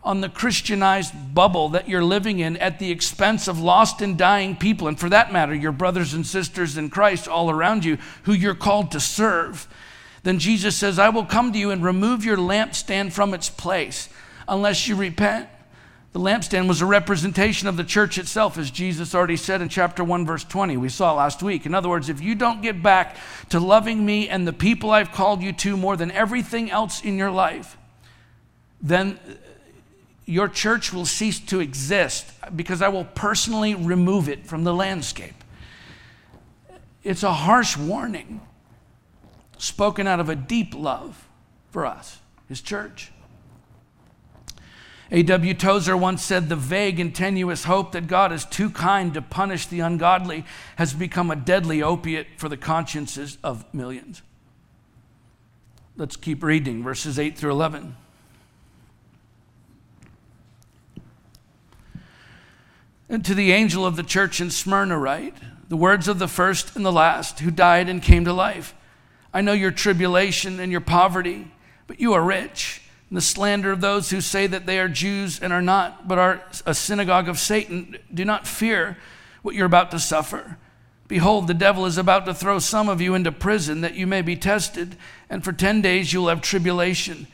on 0.04 0.22
the 0.22 0.30
Christianized 0.30 1.34
bubble 1.34 1.70
that 1.70 1.88
you're 1.88 2.04
living 2.04 2.40
in 2.40 2.58
at 2.58 2.80
the 2.80 2.92
expense 2.92 3.48
of 3.48 3.60
lost 3.60 4.02
and 4.02 4.18
dying 4.18 4.56
people, 4.56 4.88
and 4.88 5.00
for 5.00 5.10
that 5.10 5.32
matter, 5.32 5.54
your 5.54 5.72
brothers 5.72 6.14
and 6.14 6.26
sisters 6.26 6.78
in 6.78 6.90
Christ 6.90 7.28
all 7.28 7.50
around 7.50 7.86
you 7.86 7.98
who 8.24 8.34
you're 8.34 8.56
called 8.56 8.92
to 8.92 9.00
serve, 9.00 9.68
then 10.24 10.40
Jesus 10.40 10.76
says, 10.76 11.00
I 11.00 11.10
will 11.10 11.26
come 11.26 11.52
to 11.52 11.60
you 11.60 11.72
and 11.72 11.84
remove 11.84 12.24
your 12.24 12.38
lampstand 12.38 13.12
from 13.12 13.34
its 13.34 13.50
place 13.50 14.08
unless 14.48 14.88
you 14.88 14.96
repent. 14.96 15.50
The 16.14 16.20
lampstand 16.20 16.68
was 16.68 16.82
a 16.82 16.86
representation 16.86 17.68
of 17.68 17.78
the 17.78 17.86
church 17.86 18.18
itself, 18.18 18.58
as 18.58 18.70
Jesus 18.70 19.16
already 19.16 19.38
said 19.38 19.62
in 19.62 19.70
chapter 19.70 20.04
1, 20.04 20.26
verse 20.26 20.44
20. 20.44 20.76
We 20.76 20.90
saw 20.90 21.14
last 21.14 21.42
week. 21.42 21.66
In 21.66 21.74
other 21.74 21.88
words, 21.88 22.10
if 22.10 22.22
you 22.22 22.36
don't 22.36 22.62
get 22.62 22.84
back 22.84 23.16
to 23.50 23.60
loving 23.60 24.06
me 24.06 24.28
and 24.28 24.46
the 24.46 24.54
people 24.54 24.92
I've 24.92 25.14
called 25.14 25.42
you 25.42 25.54
to 25.54 25.78
more 25.78 25.96
than 25.96 26.12
everything 26.12 26.70
else 26.70 27.02
in 27.02 27.18
your 27.18 27.32
life, 27.32 27.78
then 28.82 29.20
uh, 29.28 29.34
your 30.26 30.50
church 30.50 30.92
will 30.92 31.06
cease 31.06 31.40
to 31.40 31.62
exist 31.62 32.30
because 32.56 32.82
I 32.82 32.90
will 32.90 33.06
personally 33.06 33.74
remove 33.74 34.28
it 34.28 34.46
from 34.46 34.66
the 34.66 34.74
landscape. 34.74 35.36
It's 37.04 37.24
a 37.24 37.34
harsh 37.34 37.78
warning 37.78 38.42
spoken 39.62 40.08
out 40.08 40.20
of 40.20 40.30
a 40.30 40.36
deep 40.36 40.74
love 40.76 41.28
for 41.70 41.86
us, 41.86 42.20
his 42.48 42.62
church. 42.62 43.12
A.W. 45.12 45.54
Tozer 45.54 45.96
once 45.98 46.24
said, 46.24 46.48
The 46.48 46.56
vague 46.56 47.00
and 47.00 47.14
tenuous 47.14 47.66
hope 47.66 47.92
that 47.92 48.08
God 48.08 48.32
is 48.32 48.46
too 48.46 48.70
kind 48.70 49.14
to 49.14 49.22
punish 49.22 49.68
the 49.68 49.82
ungodly 49.82 50.46
has 50.78 50.94
become 50.94 51.30
a 51.30 51.36
deadly 51.36 51.84
opiate 51.84 52.28
for 52.38 52.48
the 52.48 52.58
consciences 52.58 53.38
of 53.44 53.72
millions. 53.74 54.22
Let's 55.98 56.16
keep 56.16 56.42
reading 56.42 56.82
verses 56.82 57.20
8 57.20 57.38
through 57.38 57.52
11. 57.52 57.98
And 63.10 63.26
to 63.26 63.36
the 63.36 63.52
angel 63.52 63.86
of 63.86 63.98
the 63.98 64.04
church 64.04 64.40
in 64.40 64.50
Smyrna, 64.50 64.98
write 64.98 65.36
the 65.68 65.76
words 65.76 66.08
of 66.08 66.18
the 66.18 66.30
first 66.30 66.78
and 66.78 66.86
the 66.86 66.92
last 66.92 67.42
who 67.42 67.52
died 67.52 67.90
and 67.90 68.02
came 68.02 68.24
to 68.24 68.34
life. 68.34 68.74
I 69.34 69.42
know 69.42 69.54
your 69.54 69.72
tribulation 69.72 70.60
and 70.60 70.72
your 70.72 70.82
poverty, 70.82 71.52
but 71.88 72.00
you 72.00 72.14
are 72.14 72.24
rich 72.24 72.82
and 73.12 73.18
the 73.18 73.22
slander 73.22 73.74
of 73.74 73.82
those 73.82 74.10
who 74.10 74.22
say 74.22 74.48
that 74.48 74.66
they 74.66 74.80
are 74.80 74.88
Jews 74.88 75.42
and 75.42 75.52
are 75.52 75.62
not, 75.62 76.08
but 76.08 76.18
are 76.18 76.42
a 76.66 76.74
synagogue 76.74 77.28
of 77.28 77.40
Satan. 77.40 77.98
Do 78.14 78.24
not 78.24 78.48
fear 78.48 78.98
what 79.42 79.54
you're 79.54 79.66
about 79.66 79.92
to 79.92 80.00
suffer. 80.00 80.58
Behold, 81.10 81.48
the 81.48 81.54
devil 81.54 81.86
is 81.86 81.98
about 81.98 82.26
to 82.26 82.34
throw 82.34 82.58
some 82.58 82.88
of 82.88 83.02
you 83.02 83.14
into 83.14 83.34
prison 83.34 83.82
that 83.82 83.96
you 83.96 84.08
may 84.08 84.22
be 84.22 84.38
tested, 84.38 84.96
and 85.30 85.44
for 85.44 85.52
10 85.52 85.82
days 85.82 86.14
you'll 86.14 86.30
have 86.30 86.40
tribulation. 86.40 87.28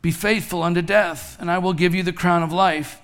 Be 0.00 0.12
faithful 0.12 0.62
unto 0.62 0.80
death, 0.80 1.36
and 1.38 1.50
I 1.50 1.58
will 1.58 1.74
give 1.74 1.94
you 1.94 2.02
the 2.02 2.10
crown 2.10 2.42
of 2.42 2.50
life. 2.50 2.98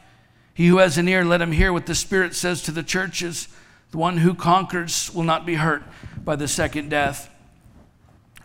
He 0.55 0.69
who 0.69 0.79
has 0.79 0.97
an 0.97 1.09
ear, 1.09 1.27
let 1.27 1.43
him 1.43 1.53
hear 1.53 1.75
what 1.75 1.85
the 1.85 1.95
Spirit 1.95 2.35
says 2.35 2.63
to 2.63 2.73
the 2.73 2.83
churches. 2.83 3.49
The 3.91 3.99
one 3.99 4.17
who 4.17 4.33
conquers 4.33 5.13
will 5.13 5.25
not 5.25 5.45
be 5.45 5.57
hurt 5.57 5.83
by 6.25 6.37
the 6.37 6.49
second 6.49 6.89
death. 6.89 7.29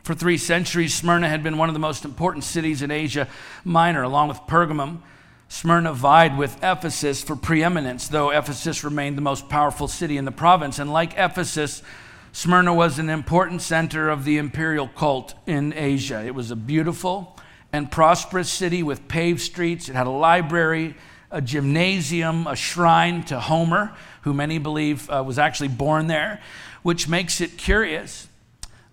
For 0.10 0.16
three 0.16 0.40
centuries, 0.40 0.96
Smyrna 0.96 1.30
had 1.30 1.44
been 1.44 1.60
one 1.60 1.70
of 1.70 1.76
the 1.76 1.80
most 1.80 2.04
important 2.04 2.44
cities 2.44 2.82
in 2.82 2.90
Asia 2.90 3.28
Minor, 3.64 4.02
along 4.02 4.30
with 4.30 4.40
Pergamum. 4.48 5.04
Smyrna 5.50 5.94
vied 5.94 6.36
with 6.36 6.58
Ephesus 6.64 7.22
for 7.22 7.36
preeminence, 7.36 8.08
though 8.08 8.32
Ephesus 8.32 8.84
remained 8.84 9.20
the 9.20 9.22
most 9.22 9.50
powerful 9.50 9.88
city 9.88 10.18
in 10.18 10.26
the 10.26 10.32
province. 10.32 10.80
And 10.80 10.92
like 10.92 11.14
Ephesus, 11.16 11.84
Smyrna 12.32 12.74
was 12.74 12.98
an 12.98 13.08
important 13.08 13.62
center 13.62 14.10
of 14.10 14.26
the 14.26 14.40
imperial 14.40 14.88
cult 14.88 15.36
in 15.46 15.74
Asia. 15.74 16.24
It 16.26 16.34
was 16.34 16.50
a 16.50 16.56
beautiful 16.56 17.38
and 17.72 17.92
prosperous 17.92 18.50
city 18.52 18.82
with 18.82 19.08
paved 19.08 19.42
streets. 19.42 19.90
It 19.90 19.96
had 19.96 20.08
a 20.08 20.10
library, 20.10 20.96
a 21.30 21.40
gymnasium, 21.40 22.48
a 22.48 22.56
shrine 22.56 23.22
to 23.26 23.40
Homer, 23.40 23.96
who 24.24 24.34
many 24.34 24.58
believe 24.58 25.08
uh, 25.08 25.24
was 25.24 25.38
actually 25.38 25.68
born 25.68 26.08
there, 26.08 26.42
which 26.82 27.08
makes 27.08 27.42
it 27.42 27.60
curious 27.60 28.28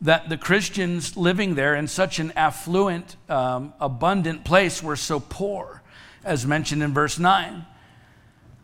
that 0.00 0.28
the 0.28 0.36
Christians 0.36 1.16
living 1.16 1.54
there 1.54 1.74
in 1.74 1.88
such 1.88 2.18
an 2.18 2.32
affluent, 2.36 3.16
um, 3.28 3.72
abundant 3.80 4.44
place 4.44 4.82
were 4.82 4.96
so 4.96 5.18
poor, 5.20 5.82
as 6.24 6.46
mentioned 6.46 6.82
in 6.82 6.92
verse 6.92 7.18
9. 7.18 7.64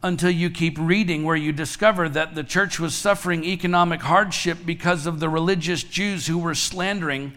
Until 0.03 0.31
you 0.31 0.51
keep 0.51 0.77
reading, 0.79 1.25
where 1.25 1.37
you 1.37 1.53
discover 1.53 2.09
that 2.09 2.35
the 2.35 2.45
church 2.45 2.79
was 2.79 2.95
suffering 2.95 3.45
economic 3.45 4.03
hardship 4.03 4.59
because 4.66 5.07
of 5.07 5.21
the 5.21 5.29
religious 5.29 5.83
Jews 5.83 6.27
who 6.27 6.38
were 6.38 6.55
slandering 6.55 7.33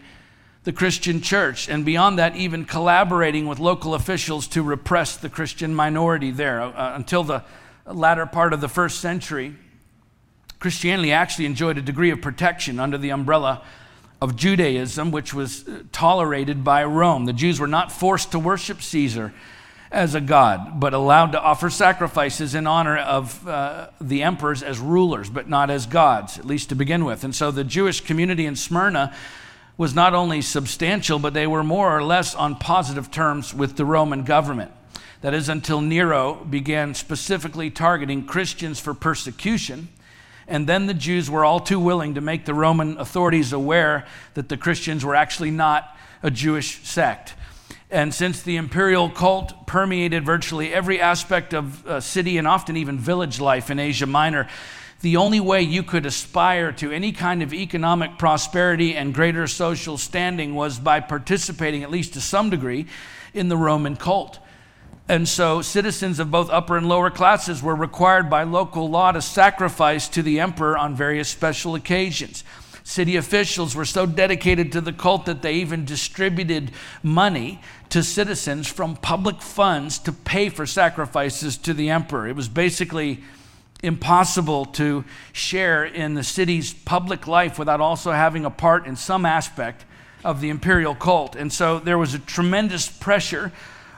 the 0.64 0.72
Christian 0.72 1.20
church, 1.20 1.68
and 1.68 1.84
beyond 1.84 2.18
that, 2.18 2.34
even 2.34 2.64
collaborating 2.64 3.46
with 3.46 3.60
local 3.60 3.94
officials 3.94 4.48
to 4.48 4.64
repress 4.64 5.16
the 5.16 5.28
Christian 5.28 5.72
minority 5.72 6.32
there. 6.32 6.60
Uh, 6.60 6.96
until 6.96 7.22
the 7.22 7.44
latter 7.86 8.26
part 8.26 8.52
of 8.52 8.60
the 8.60 8.68
first 8.68 9.00
century, 9.00 9.54
Christianity 10.58 11.12
actually 11.12 11.46
enjoyed 11.46 11.78
a 11.78 11.82
degree 11.82 12.10
of 12.10 12.20
protection 12.20 12.80
under 12.80 12.98
the 12.98 13.10
umbrella 13.10 13.62
of 14.20 14.36
Judaism, 14.36 15.10
which 15.10 15.34
was 15.34 15.66
uh, 15.68 15.82
tolerated 15.92 16.64
by 16.64 16.84
Rome. 16.84 17.26
The 17.26 17.32
Jews 17.32 17.60
were 17.60 17.66
not 17.66 17.92
forced 17.92 18.32
to 18.32 18.38
worship 18.38 18.80
Caesar 18.82 19.34
as 19.90 20.14
a 20.14 20.20
god, 20.20 20.80
but 20.80 20.94
allowed 20.94 21.32
to 21.32 21.40
offer 21.40 21.70
sacrifices 21.70 22.54
in 22.54 22.66
honor 22.66 22.98
of 22.98 23.46
uh, 23.46 23.88
the 24.00 24.22
emperors 24.22 24.62
as 24.62 24.78
rulers, 24.78 25.30
but 25.30 25.48
not 25.48 25.70
as 25.70 25.86
gods, 25.86 26.38
at 26.38 26.44
least 26.44 26.70
to 26.70 26.74
begin 26.74 27.04
with. 27.04 27.24
And 27.24 27.34
so 27.34 27.50
the 27.50 27.64
Jewish 27.64 28.00
community 28.00 28.46
in 28.46 28.56
Smyrna 28.56 29.14
was 29.78 29.94
not 29.94 30.14
only 30.14 30.40
substantial, 30.42 31.18
but 31.18 31.34
they 31.34 31.46
were 31.46 31.62
more 31.62 31.96
or 31.96 32.02
less 32.02 32.34
on 32.34 32.56
positive 32.56 33.10
terms 33.10 33.54
with 33.54 33.76
the 33.76 33.84
Roman 33.84 34.24
government. 34.24 34.72
That 35.20 35.34
is, 35.34 35.48
until 35.48 35.80
Nero 35.80 36.34
began 36.48 36.94
specifically 36.94 37.70
targeting 37.70 38.26
Christians 38.26 38.80
for 38.80 38.94
persecution 38.94 39.88
And 40.48 40.66
then 40.66 40.86
the 40.86 40.94
Jews 40.94 41.30
were 41.30 41.44
all 41.44 41.60
too 41.60 41.80
willing 41.80 42.14
to 42.14 42.20
make 42.20 42.44
the 42.44 42.54
Roman 42.54 42.98
authorities 42.98 43.52
aware 43.52 44.06
that 44.34 44.48
the 44.48 44.56
Christians 44.56 45.04
were 45.04 45.14
actually 45.14 45.50
not 45.50 45.96
a 46.22 46.30
Jewish 46.30 46.82
sect. 46.84 47.34
And 47.90 48.12
since 48.12 48.42
the 48.42 48.56
imperial 48.56 49.08
cult 49.10 49.66
permeated 49.66 50.24
virtually 50.24 50.72
every 50.72 51.00
aspect 51.00 51.54
of 51.54 51.86
uh, 51.86 52.00
city 52.00 52.36
and 52.38 52.46
often 52.46 52.76
even 52.76 52.98
village 52.98 53.40
life 53.40 53.70
in 53.70 53.78
Asia 53.78 54.06
Minor, 54.06 54.48
the 55.02 55.16
only 55.16 55.40
way 55.40 55.62
you 55.62 55.82
could 55.82 56.06
aspire 56.06 56.72
to 56.72 56.90
any 56.90 57.12
kind 57.12 57.42
of 57.42 57.52
economic 57.52 58.18
prosperity 58.18 58.96
and 58.96 59.14
greater 59.14 59.46
social 59.46 59.98
standing 59.98 60.54
was 60.54 60.78
by 60.78 61.00
participating, 61.00 61.82
at 61.82 61.90
least 61.90 62.14
to 62.14 62.20
some 62.20 62.50
degree, 62.50 62.86
in 63.34 63.48
the 63.48 63.56
Roman 63.56 63.94
cult. 63.94 64.38
And 65.08 65.28
so 65.28 65.62
citizens 65.62 66.18
of 66.18 66.30
both 66.30 66.50
upper 66.50 66.76
and 66.76 66.88
lower 66.88 67.10
classes 67.10 67.62
were 67.62 67.76
required 67.76 68.28
by 68.28 68.42
local 68.42 68.90
law 68.90 69.12
to 69.12 69.22
sacrifice 69.22 70.08
to 70.08 70.22
the 70.22 70.40
emperor 70.40 70.76
on 70.76 70.96
various 70.96 71.28
special 71.28 71.76
occasions. 71.76 72.42
City 72.82 73.16
officials 73.16 73.74
were 73.74 73.84
so 73.84 74.06
dedicated 74.06 74.72
to 74.72 74.80
the 74.80 74.92
cult 74.92 75.26
that 75.26 75.42
they 75.42 75.54
even 75.54 75.84
distributed 75.84 76.70
money 77.02 77.60
to 77.88 78.02
citizens 78.02 78.68
from 78.68 78.96
public 78.96 79.42
funds 79.42 79.98
to 79.98 80.12
pay 80.12 80.48
for 80.48 80.66
sacrifices 80.66 81.56
to 81.56 81.74
the 81.74 81.90
emperor. 81.90 82.28
It 82.28 82.36
was 82.36 82.48
basically 82.48 83.22
impossible 83.82 84.64
to 84.64 85.04
share 85.32 85.84
in 85.84 86.14
the 86.14 86.24
city's 86.24 86.72
public 86.72 87.26
life 87.26 87.58
without 87.58 87.80
also 87.80 88.12
having 88.12 88.44
a 88.44 88.50
part 88.50 88.86
in 88.86 88.96
some 88.96 89.26
aspect 89.26 89.84
of 90.24 90.40
the 90.40 90.48
imperial 90.48 90.94
cult. 90.94 91.36
And 91.36 91.52
so 91.52 91.78
there 91.78 91.98
was 91.98 92.14
a 92.14 92.18
tremendous 92.18 92.88
pressure 92.88 93.52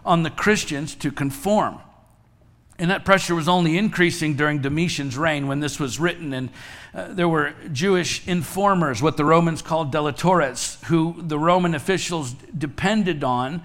on 0.08 0.22
the 0.22 0.30
Christians 0.30 0.94
to 0.96 1.12
conform. 1.12 1.78
And 2.78 2.90
that 2.90 3.04
pressure 3.04 3.34
was 3.34 3.48
only 3.48 3.76
increasing 3.76 4.36
during 4.36 4.62
Domitian's 4.62 5.18
reign 5.18 5.48
when 5.48 5.60
this 5.60 5.78
was 5.78 6.00
written. 6.00 6.32
And 6.32 6.48
uh, 6.94 7.12
there 7.12 7.28
were 7.28 7.54
Jewish 7.72 8.26
informers, 8.26 9.02
what 9.02 9.16
the 9.16 9.24
Romans 9.24 9.62
called 9.62 9.92
delatores, 9.92 10.82
who 10.84 11.16
the 11.18 11.38
Roman 11.38 11.74
officials 11.74 12.32
depended 12.56 13.22
on 13.22 13.62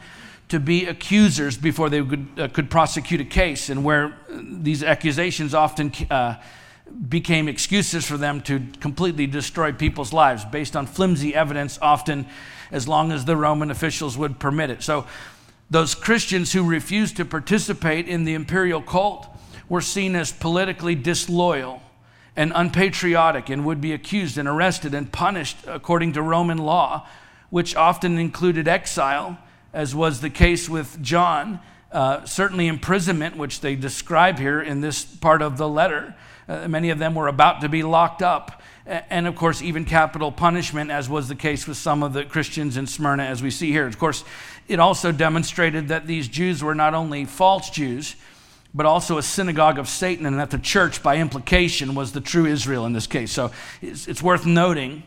to 0.50 0.60
be 0.60 0.86
accusers 0.86 1.58
before 1.58 1.90
they 1.90 2.04
could, 2.04 2.28
uh, 2.38 2.48
could 2.50 2.70
prosecute 2.70 3.22
a 3.22 3.26
case, 3.26 3.70
and 3.70 3.86
where 3.86 4.18
these 4.30 4.84
accusations 4.84 5.54
often 5.54 5.92
uh, 6.12 6.36
became 7.08 7.48
excuses 7.48 8.06
for 8.06 8.18
them 8.18 8.42
to 8.42 8.60
completely 8.80 9.28
destroy 9.28 9.72
people's 9.72 10.12
lives 10.12 10.44
based 10.46 10.76
on 10.76 10.86
flimsy 10.86 11.34
evidence, 11.34 11.80
often 11.82 12.26
as 12.72 12.88
long 12.88 13.12
as 13.12 13.26
the 13.26 13.38
Roman 13.38 13.72
officials 13.72 14.18
would 14.18 14.40
permit 14.40 14.70
it. 14.70 14.84
So 14.84 15.06
those 15.74 15.96
Christians 15.96 16.54
who 16.54 16.64
refused 16.64 17.18
to 17.18 17.26
participate 17.26 18.08
in 18.08 18.26
the 18.26 18.36
imperial 18.36 18.80
cult 18.80 19.28
were 19.68 19.82
seen 19.82 20.16
as 20.16 20.32
politically 20.32 20.94
disloyal 20.94 21.82
and 22.36 22.52
unpatriotic 22.54 23.50
and 23.50 23.66
would 23.66 23.82
be 23.82 23.92
accused 23.92 24.38
and 24.38 24.48
arrested 24.48 24.94
and 24.94 25.12
punished 25.12 25.58
according 25.66 26.14
to 26.14 26.22
Roman 26.22 26.60
law, 26.60 27.08
which 27.50 27.76
often 27.76 28.20
included 28.20 28.68
exile, 28.68 29.40
as 29.74 29.96
was 29.96 30.22
the 30.22 30.30
case 30.30 30.70
with 30.70 31.02
John, 31.02 31.60
uh, 31.92 32.24
certainly 32.24 32.68
imprisonment, 32.68 33.36
which 33.36 33.62
they 33.62 33.76
describe 33.76 34.38
here 34.38 34.62
in 34.62 34.82
this 34.82 35.04
part 35.04 35.42
of 35.42 35.58
the 35.58 35.68
letter. 35.68 36.14
Uh, 36.48 36.68
many 36.68 36.92
of 36.92 37.00
them 37.00 37.16
were 37.16 37.28
about 37.28 37.62
to 37.62 37.70
be 37.70 37.82
locked 37.82 38.22
up. 38.22 38.62
And 38.86 39.28
of 39.28 39.36
course, 39.36 39.62
even 39.62 39.86
capital 39.86 40.30
punishment, 40.30 40.92
as 40.92 41.08
was 41.08 41.30
the 41.30 41.36
case 41.36 41.66
with 41.66 41.78
some 41.78 42.04
of 42.04 42.12
the 42.12 42.26
Christians 42.26 42.76
in 42.76 42.86
Smyrna, 42.86 43.24
as 43.24 43.42
we 43.42 43.50
see 43.50 43.72
here. 43.72 43.88
Of 43.88 43.98
course, 43.98 44.26
it 44.68 44.80
also 44.80 45.12
demonstrated 45.12 45.90
that 45.90 46.08
these 46.08 46.28
Jews 46.28 46.64
were 46.64 46.76
not 46.76 46.94
only 46.94 47.26
false 47.26 47.70
Jews, 47.70 48.16
but 48.74 48.86
also 48.86 49.18
a 49.18 49.24
synagogue 49.24 49.78
of 49.78 49.88
Satan, 49.88 50.26
and 50.26 50.40
that 50.40 50.50
the 50.50 50.58
church, 50.58 51.04
by 51.04 51.18
implication, 51.18 51.94
was 51.94 52.12
the 52.12 52.22
true 52.22 52.46
Israel 52.46 52.86
in 52.86 52.94
this 52.94 53.08
case. 53.08 53.32
So 53.32 53.52
it's, 53.82 54.08
it's 54.08 54.24
worth 54.24 54.46
noting 54.46 55.04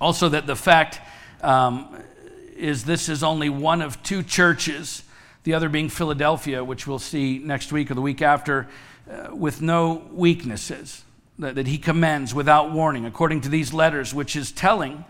also 0.00 0.28
that 0.28 0.46
the 0.46 0.56
fact 0.56 1.00
um, 1.42 2.02
is 2.56 2.84
this 2.84 3.08
is 3.08 3.22
only 3.22 3.48
one 3.48 3.82
of 3.82 4.02
two 4.02 4.22
churches, 4.22 5.02
the 5.44 5.54
other 5.54 5.68
being 5.68 5.88
Philadelphia, 5.88 6.62
which 6.62 6.86
we'll 6.86 6.98
see 6.98 7.38
next 7.38 7.72
week 7.72 7.90
or 7.90 7.94
the 7.94 8.00
week 8.00 8.22
after, 8.22 8.68
uh, 9.10 9.34
with 9.34 9.60
no 9.60 10.06
weaknesses 10.12 11.02
that, 11.38 11.56
that 11.56 11.66
he 11.66 11.78
commends 11.78 12.34
without 12.34 12.70
warning, 12.70 13.04
according 13.04 13.40
to 13.40 13.48
these 13.48 13.72
letters, 13.72 14.14
which 14.14 14.36
is 14.36 14.52
telling 14.52 15.04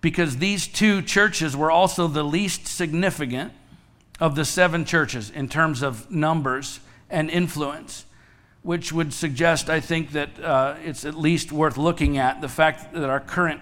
because 0.00 0.36
these 0.38 0.66
two 0.66 1.02
churches 1.02 1.56
were 1.56 1.70
also 1.70 2.06
the 2.06 2.22
least 2.22 2.66
significant 2.66 3.52
of 4.20 4.34
the 4.34 4.44
seven 4.44 4.84
churches 4.84 5.30
in 5.30 5.48
terms 5.48 5.82
of 5.82 6.10
numbers 6.10 6.80
and 7.10 7.30
influence, 7.30 8.04
which 8.62 8.92
would 8.92 9.12
suggest, 9.12 9.68
I 9.68 9.80
think, 9.80 10.12
that 10.12 10.40
uh, 10.40 10.76
it's 10.84 11.04
at 11.04 11.14
least 11.14 11.52
worth 11.52 11.76
looking 11.76 12.18
at 12.18 12.40
the 12.40 12.48
fact 12.48 12.92
that 12.94 13.08
our 13.08 13.20
current 13.20 13.60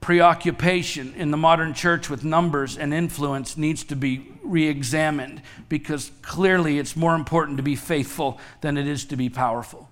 preoccupation 0.00 1.14
in 1.14 1.30
the 1.30 1.36
modern 1.36 1.72
church 1.72 2.10
with 2.10 2.24
numbers 2.24 2.76
and 2.76 2.92
influence 2.92 3.56
needs 3.56 3.84
to 3.84 3.96
be 3.96 4.30
re 4.42 4.68
examined 4.68 5.40
because 5.70 6.10
clearly 6.20 6.78
it's 6.78 6.94
more 6.94 7.14
important 7.14 7.56
to 7.56 7.62
be 7.62 7.74
faithful 7.74 8.38
than 8.60 8.76
it 8.76 8.86
is 8.86 9.06
to 9.06 9.16
be 9.16 9.30
powerful. 9.30 9.88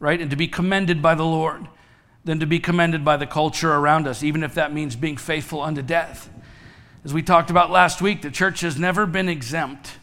Right? 0.00 0.18
And 0.18 0.30
to 0.30 0.36
be 0.36 0.48
commended 0.48 1.02
by 1.02 1.14
the 1.14 1.24
Lord 1.24 1.68
than 2.24 2.40
to 2.40 2.46
be 2.46 2.58
commended 2.58 3.04
by 3.04 3.16
the 3.16 3.26
culture 3.26 3.72
around 3.72 4.06
us, 4.06 4.22
even 4.22 4.42
if 4.42 4.54
that 4.54 4.72
means 4.72 4.96
being 4.96 5.16
faithful 5.16 5.60
unto 5.60 5.82
death. 5.82 6.30
As 7.04 7.12
we 7.12 7.22
talked 7.22 7.50
about 7.50 7.70
last 7.70 8.00
week, 8.00 8.22
the 8.22 8.30
church 8.30 8.60
has 8.60 8.78
never 8.78 9.04
been 9.04 9.28
exempt 9.28 9.98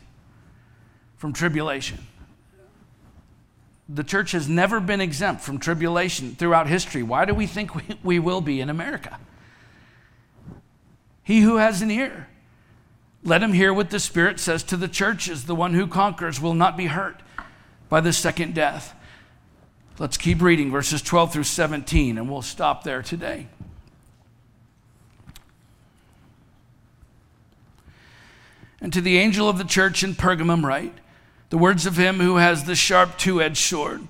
from 1.18 1.34
tribulation. 1.34 1.98
The 3.90 4.04
church 4.04 4.32
has 4.32 4.48
never 4.48 4.80
been 4.80 5.02
exempt 5.02 5.42
from 5.42 5.58
tribulation 5.58 6.36
throughout 6.36 6.68
history. 6.68 7.04
Why 7.04 7.26
do 7.26 7.34
we 7.34 7.48
think 7.48 7.76
we, 7.76 7.84
we 8.04 8.20
will 8.20 8.42
be 8.42 8.62
in 8.62 8.70
America? 8.70 9.20
He 11.24 11.42
who 11.42 11.58
has 11.58 11.82
an 11.82 11.90
ear, 11.90 12.28
let 13.24 13.44
him 13.44 13.54
hear 13.54 13.74
what 13.74 13.90
the 13.90 14.00
Spirit 14.00 14.40
says 14.40 14.64
to 14.64 14.78
the 14.78 14.88
churches. 14.88 15.46
The 15.46 15.56
one 15.56 15.74
who 15.74 15.88
conquers 15.88 16.40
will 16.40 16.54
not 16.54 16.78
be 16.78 16.86
hurt 16.86 17.22
by 17.90 18.02
the 18.02 18.14
second 18.14 18.54
death. 18.54 18.96
Let's 20.02 20.18
keep 20.18 20.42
reading 20.42 20.72
verses 20.72 21.04
12 21.04 21.32
through 21.32 21.44
17, 21.44 22.18
and 22.18 22.28
we'll 22.28 22.42
stop 22.42 22.84
there 22.84 23.04
today. 23.04 23.46
And 28.82 28.92
to 28.92 29.00
the 29.00 29.20
angel 29.20 29.48
of 29.48 29.60
the 29.60 29.64
church 29.64 30.04
in 30.04 30.16
Pergamum, 30.16 30.64
write 30.64 30.96
the 31.52 31.60
words 31.60 31.86
of 31.86 31.98
him 31.98 32.20
who 32.20 32.38
has 32.38 32.64
the 32.64 32.74
sharp 32.74 33.20
two 33.20 33.44
edged 33.44 33.60
sword 33.60 34.08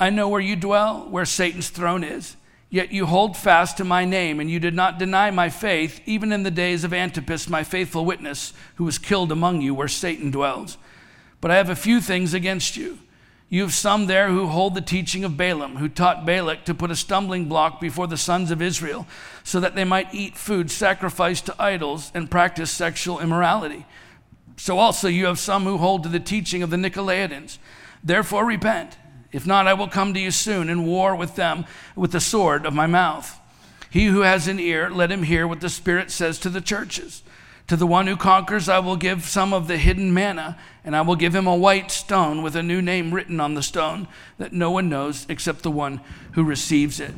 I 0.00 0.10
know 0.10 0.28
where 0.28 0.40
you 0.40 0.56
dwell, 0.56 1.06
where 1.08 1.24
Satan's 1.24 1.70
throne 1.70 2.02
is. 2.02 2.34
Yet 2.68 2.90
you 2.90 3.06
hold 3.06 3.36
fast 3.36 3.76
to 3.76 3.84
my 3.84 4.04
name, 4.04 4.40
and 4.40 4.50
you 4.50 4.58
did 4.58 4.74
not 4.74 4.98
deny 4.98 5.30
my 5.30 5.50
faith, 5.50 6.00
even 6.04 6.32
in 6.32 6.42
the 6.42 6.50
days 6.50 6.82
of 6.82 6.92
Antipas, 6.92 7.48
my 7.48 7.62
faithful 7.62 8.04
witness, 8.04 8.52
who 8.74 8.82
was 8.82 8.98
killed 8.98 9.30
among 9.30 9.60
you, 9.60 9.72
where 9.72 9.86
Satan 9.86 10.32
dwells. 10.32 10.78
But 11.40 11.52
I 11.52 11.58
have 11.58 11.70
a 11.70 11.76
few 11.76 12.00
things 12.00 12.34
against 12.34 12.76
you 12.76 12.98
you 13.48 13.62
have 13.62 13.72
some 13.72 14.06
there 14.06 14.28
who 14.28 14.46
hold 14.46 14.74
the 14.74 14.80
teaching 14.82 15.24
of 15.24 15.36
Balaam, 15.36 15.76
who 15.76 15.88
taught 15.88 16.26
Balak 16.26 16.64
to 16.66 16.74
put 16.74 16.90
a 16.90 16.96
stumbling 16.96 17.46
block 17.46 17.80
before 17.80 18.06
the 18.06 18.18
sons 18.18 18.50
of 18.50 18.60
Israel, 18.60 19.06
so 19.42 19.58
that 19.60 19.74
they 19.74 19.84
might 19.84 20.12
eat 20.14 20.36
food 20.36 20.70
sacrificed 20.70 21.46
to 21.46 21.62
idols 21.62 22.12
and 22.14 22.30
practice 22.30 22.70
sexual 22.70 23.20
immorality. 23.20 23.86
So 24.58 24.78
also 24.78 25.08
you 25.08 25.26
have 25.26 25.38
some 25.38 25.64
who 25.64 25.78
hold 25.78 26.02
to 26.02 26.08
the 26.10 26.20
teaching 26.20 26.62
of 26.62 26.68
the 26.68 26.76
Nicolaitans. 26.76 27.58
Therefore 28.04 28.44
repent. 28.44 28.98
If 29.32 29.46
not, 29.46 29.66
I 29.66 29.74
will 29.74 29.88
come 29.88 30.12
to 30.14 30.20
you 30.20 30.30
soon 30.30 30.68
and 30.68 30.86
war 30.86 31.14
with 31.14 31.36
them 31.36 31.64
with 31.96 32.12
the 32.12 32.20
sword 32.20 32.66
of 32.66 32.74
my 32.74 32.86
mouth. 32.86 33.38
He 33.90 34.06
who 34.06 34.20
has 34.20 34.48
an 34.48 34.60
ear, 34.60 34.90
let 34.90 35.10
him 35.10 35.22
hear 35.22 35.46
what 35.46 35.60
the 35.60 35.68
Spirit 35.70 36.10
says 36.10 36.38
to 36.40 36.50
the 36.50 36.60
churches. 36.60 37.22
To 37.68 37.76
the 37.76 37.86
one 37.86 38.06
who 38.06 38.16
conquers, 38.16 38.70
I 38.70 38.78
will 38.78 38.96
give 38.96 39.26
some 39.26 39.52
of 39.52 39.68
the 39.68 39.76
hidden 39.76 40.14
manna, 40.14 40.56
and 40.84 40.96
I 40.96 41.02
will 41.02 41.16
give 41.16 41.34
him 41.34 41.46
a 41.46 41.54
white 41.54 41.90
stone 41.90 42.42
with 42.42 42.56
a 42.56 42.62
new 42.62 42.80
name 42.80 43.12
written 43.12 43.40
on 43.40 43.52
the 43.52 43.62
stone 43.62 44.08
that 44.38 44.54
no 44.54 44.70
one 44.70 44.88
knows 44.88 45.26
except 45.28 45.62
the 45.62 45.70
one 45.70 46.00
who 46.32 46.44
receives 46.44 46.98
it. 46.98 47.12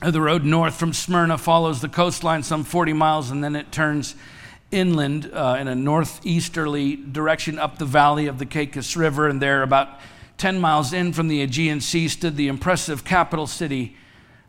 The 0.00 0.20
road 0.20 0.44
north 0.44 0.76
from 0.76 0.92
Smyrna 0.92 1.38
follows 1.38 1.80
the 1.80 1.88
coastline 1.88 2.44
some 2.44 2.62
40 2.62 2.92
miles, 2.92 3.32
and 3.32 3.42
then 3.42 3.56
it 3.56 3.72
turns 3.72 4.14
inland 4.70 5.28
uh, 5.32 5.56
in 5.58 5.66
a 5.66 5.74
northeasterly 5.74 6.94
direction 6.94 7.58
up 7.58 7.78
the 7.78 7.84
valley 7.84 8.28
of 8.28 8.38
the 8.38 8.46
Caicus 8.46 8.96
River. 8.96 9.26
And 9.26 9.42
there, 9.42 9.64
about 9.64 9.98
10 10.38 10.60
miles 10.60 10.92
in 10.92 11.12
from 11.12 11.26
the 11.26 11.42
Aegean 11.42 11.80
Sea, 11.80 12.06
stood 12.06 12.36
the 12.36 12.46
impressive 12.46 13.04
capital 13.04 13.48
city 13.48 13.96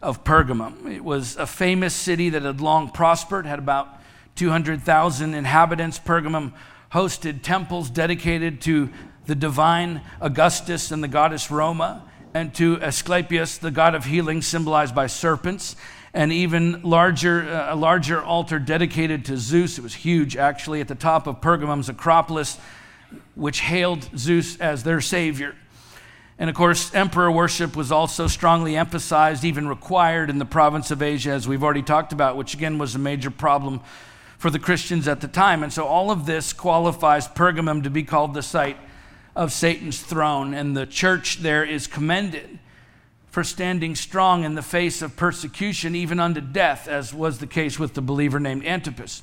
of 0.03 0.23
Pergamum. 0.23 0.91
It 0.91 1.03
was 1.03 1.35
a 1.35 1.47
famous 1.47 1.95
city 1.95 2.29
that 2.29 2.43
had 2.43 2.61
long 2.61 2.91
prospered, 2.91 3.47
had 3.47 3.57
about 3.57 4.01
200,000 4.35 5.33
inhabitants. 5.33 5.99
Pergamum 5.99 6.53
hosted 6.91 7.41
temples 7.41 7.89
dedicated 7.89 8.61
to 8.61 8.89
the 9.25 9.35
divine 9.35 10.01
Augustus 10.21 10.91
and 10.91 11.03
the 11.03 11.07
goddess 11.07 11.49
Roma, 11.49 12.03
and 12.33 12.53
to 12.55 12.81
Asclepius, 12.81 13.57
the 13.57 13.71
god 13.71 13.95
of 13.95 14.05
healing, 14.05 14.41
symbolized 14.41 14.93
by 14.93 15.07
serpents, 15.07 15.75
and 16.13 16.31
even 16.31 16.81
larger, 16.83 17.43
uh, 17.43 17.73
a 17.73 17.75
larger 17.75 18.21
altar 18.21 18.59
dedicated 18.59 19.25
to 19.25 19.37
Zeus. 19.37 19.77
It 19.77 19.81
was 19.81 19.93
huge, 19.95 20.35
actually, 20.35 20.81
at 20.81 20.87
the 20.87 20.95
top 20.95 21.25
of 21.25 21.41
Pergamum's 21.41 21.89
Acropolis, 21.89 22.59
which 23.35 23.61
hailed 23.61 24.09
Zeus 24.17 24.59
as 24.59 24.83
their 24.83 25.01
savior. 25.01 25.55
And 26.37 26.49
of 26.49 26.55
course, 26.55 26.93
emperor 26.93 27.31
worship 27.31 27.75
was 27.75 27.91
also 27.91 28.27
strongly 28.27 28.75
emphasized, 28.75 29.43
even 29.43 29.67
required 29.67 30.29
in 30.29 30.39
the 30.39 30.45
province 30.45 30.91
of 30.91 31.01
Asia, 31.01 31.31
as 31.31 31.47
we've 31.47 31.63
already 31.63 31.83
talked 31.83 32.11
about, 32.11 32.37
which 32.37 32.53
again 32.53 32.77
was 32.77 32.95
a 32.95 32.99
major 32.99 33.31
problem 33.31 33.81
for 34.43 34.49
the 34.49 34.59
Christians 34.59 35.07
at 35.07 35.21
the 35.21 35.27
time. 35.29 35.63
And 35.63 35.71
so 35.71 35.85
all 35.85 36.11
of 36.11 36.25
this 36.25 36.51
qualifies 36.51 37.29
Pergamum 37.29 37.81
to 37.83 37.89
be 37.89 38.03
called 38.03 38.33
the 38.33 38.41
site 38.41 38.75
of 39.37 39.53
Satan's 39.53 40.01
throne. 40.01 40.53
And 40.53 40.75
the 40.75 40.85
church 40.85 41.37
there 41.37 41.63
is 41.63 41.87
commended 41.87 42.59
for 43.27 43.45
standing 43.45 43.95
strong 43.95 44.43
in 44.43 44.55
the 44.55 44.61
face 44.61 45.01
of 45.01 45.15
persecution, 45.15 45.95
even 45.95 46.19
unto 46.19 46.41
death, 46.41 46.89
as 46.89 47.13
was 47.13 47.39
the 47.39 47.47
case 47.47 47.79
with 47.79 47.93
the 47.93 48.01
believer 48.01 48.37
named 48.37 48.65
Antipas. 48.65 49.21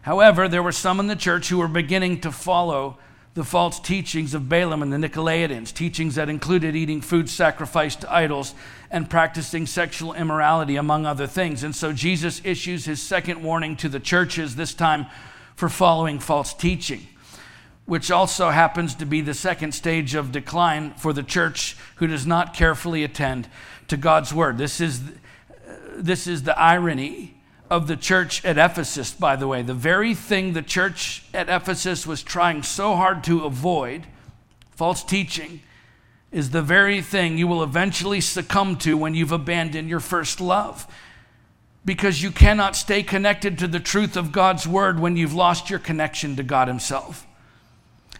However, 0.00 0.48
there 0.48 0.62
were 0.62 0.72
some 0.72 1.00
in 1.00 1.06
the 1.06 1.16
church 1.16 1.50
who 1.50 1.58
were 1.58 1.68
beginning 1.68 2.22
to 2.22 2.32
follow 2.32 2.96
the 3.36 3.44
false 3.44 3.78
teachings 3.78 4.32
of 4.32 4.48
Balaam 4.48 4.82
and 4.82 4.90
the 4.90 4.96
Nicolaitans, 4.96 5.70
teachings 5.70 6.14
that 6.14 6.30
included 6.30 6.74
eating 6.74 7.02
food 7.02 7.28
sacrificed 7.28 8.00
to 8.00 8.12
idols 8.12 8.54
and 8.90 9.10
practicing 9.10 9.66
sexual 9.66 10.14
immorality, 10.14 10.76
among 10.76 11.04
other 11.04 11.26
things. 11.26 11.62
And 11.62 11.76
so 11.76 11.92
Jesus 11.92 12.40
issues 12.44 12.86
his 12.86 13.02
second 13.02 13.42
warning 13.42 13.76
to 13.76 13.90
the 13.90 14.00
churches, 14.00 14.56
this 14.56 14.72
time 14.72 15.04
for 15.54 15.68
following 15.68 16.18
false 16.18 16.54
teaching, 16.54 17.06
which 17.84 18.10
also 18.10 18.48
happens 18.48 18.94
to 18.94 19.04
be 19.04 19.20
the 19.20 19.34
second 19.34 19.72
stage 19.72 20.14
of 20.14 20.32
decline 20.32 20.94
for 20.94 21.12
the 21.12 21.22
church 21.22 21.76
who 21.96 22.06
does 22.06 22.26
not 22.26 22.54
carefully 22.54 23.04
attend 23.04 23.48
to 23.88 23.98
God's 23.98 24.32
word. 24.32 24.56
This 24.56 24.80
is, 24.80 25.02
uh, 25.68 25.74
this 25.94 26.26
is 26.26 26.44
the 26.44 26.58
irony 26.58 27.35
of 27.70 27.86
the 27.86 27.96
church 27.96 28.44
at 28.44 28.58
Ephesus, 28.58 29.12
by 29.12 29.36
the 29.36 29.48
way. 29.48 29.62
The 29.62 29.74
very 29.74 30.14
thing 30.14 30.52
the 30.52 30.62
church 30.62 31.24
at 31.34 31.48
Ephesus 31.48 32.06
was 32.06 32.22
trying 32.22 32.62
so 32.62 32.94
hard 32.94 33.24
to 33.24 33.44
avoid, 33.44 34.06
false 34.70 35.02
teaching, 35.02 35.60
is 36.30 36.50
the 36.50 36.62
very 36.62 37.00
thing 37.00 37.38
you 37.38 37.46
will 37.46 37.62
eventually 37.62 38.20
succumb 38.20 38.76
to 38.76 38.96
when 38.96 39.14
you've 39.14 39.32
abandoned 39.32 39.88
your 39.88 40.00
first 40.00 40.40
love. 40.40 40.86
Because 41.84 42.22
you 42.22 42.32
cannot 42.32 42.74
stay 42.74 43.02
connected 43.02 43.58
to 43.58 43.68
the 43.68 43.78
truth 43.78 44.16
of 44.16 44.32
God's 44.32 44.66
word 44.66 44.98
when 44.98 45.16
you've 45.16 45.34
lost 45.34 45.70
your 45.70 45.78
connection 45.78 46.34
to 46.36 46.42
God 46.42 46.66
Himself. 46.66 47.26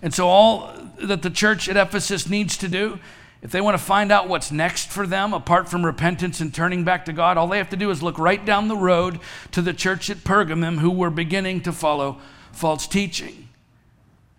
And 0.00 0.14
so, 0.14 0.28
all 0.28 0.72
that 1.02 1.22
the 1.22 1.30
church 1.30 1.68
at 1.68 1.76
Ephesus 1.76 2.28
needs 2.28 2.56
to 2.59 2.68
do 2.68 3.00
if 3.42 3.51
they 3.51 3.61
want 3.61 3.77
to 3.77 3.83
find 3.83 4.11
out 4.11 4.29
what's 4.29 4.51
next 4.51 4.90
for 4.90 5.07
them, 5.07 5.33
apart 5.33 5.68
from 5.68 5.85
repentance 5.85 6.40
and 6.40 6.53
turning 6.53 6.85
back 6.85 7.05
to 7.05 7.12
God, 7.12 7.37
all 7.37 7.46
they 7.46 7.59
have 7.59 7.70
to 7.70 7.77
do 7.77 7.90
is 7.90 8.03
look 8.03 8.18
right 8.18 8.44
down 8.44 8.68
the 8.68 8.77
road 8.77 9.20
to 9.53 9.62
the 9.62 9.75
church 9.75 10.09
at 10.11 10.18
Pergamum 10.18 10.79
who 10.79 10.90
were 10.90 11.11
beginning 11.11 11.61
to 11.62 11.72
follow 11.72 12.18
false 12.53 12.87
teaching. 12.87 13.49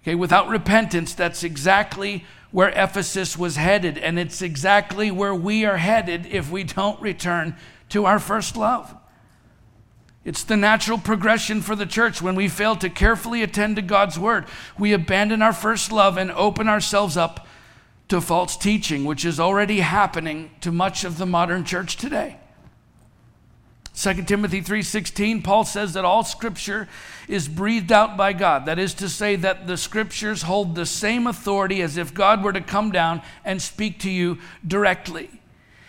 Okay, 0.02 0.16
without 0.16 0.48
repentance, 0.48 1.14
that's 1.14 1.44
exactly 1.44 2.26
where 2.52 2.70
Ephesus 2.70 3.38
was 3.38 3.58
headed, 3.58 3.98
and 3.98 4.18
it's 4.18 4.42
exactly 4.42 5.12
where 5.12 5.36
we 5.36 5.66
are 5.66 5.78
headed 5.78 6.26
if 6.26 6.50
we 6.50 6.64
don't 6.64 7.00
return 7.02 7.56
to 7.90 8.06
our 8.06 8.20
first 8.20 8.58
love. 8.58 8.96
It's 10.26 10.44
the 10.44 10.58
natural 10.58 10.98
progression 10.98 11.62
for 11.62 11.76
the 11.76 11.86
church. 11.86 12.22
When 12.22 12.36
we 12.36 12.50
fail 12.50 12.76
to 12.78 12.90
carefully 12.90 13.44
attend 13.44 13.78
to 13.78 13.82
God's 13.82 14.20
word, 14.20 14.46
we 14.78 14.92
abandon 14.92 15.42
our 15.42 15.54
first 15.54 15.92
love 15.92 16.18
and 16.18 16.32
open 16.32 16.68
ourselves 16.68 17.16
up 17.16 17.48
to 18.10 18.22
false 18.22 18.56
teaching, 18.56 19.06
which 19.06 19.26
is 19.26 19.40
already 19.40 19.82
happening 19.82 20.52
to 20.62 20.72
much 20.72 21.04
of 21.04 21.18
the 21.18 21.26
modern 21.26 21.64
church 21.64 21.98
today. 21.98 22.38
2 23.98 24.28
Timothy 24.28 24.62
3:16 24.62 25.42
Paul 25.42 25.66
says 25.66 25.94
that 25.94 26.06
all 26.06 26.24
scripture 26.24 26.88
is 27.28 27.48
breathed 27.48 27.92
out 27.92 28.16
by 28.16 28.32
God. 28.32 28.68
That 28.68 28.78
is 28.78 28.94
to 28.96 29.10
say 29.10 29.36
that 29.38 29.66
the 29.66 29.76
scriptures 29.76 30.44
hold 30.44 30.76
the 30.76 30.86
same 30.86 31.26
authority 31.26 31.82
as 31.82 31.98
if 31.98 32.14
God 32.14 32.44
were 32.44 32.54
to 32.54 32.62
come 32.62 32.92
down 32.92 33.24
and 33.44 33.60
speak 33.60 34.00
to 34.02 34.12
you 34.12 34.38
directly. 34.66 35.42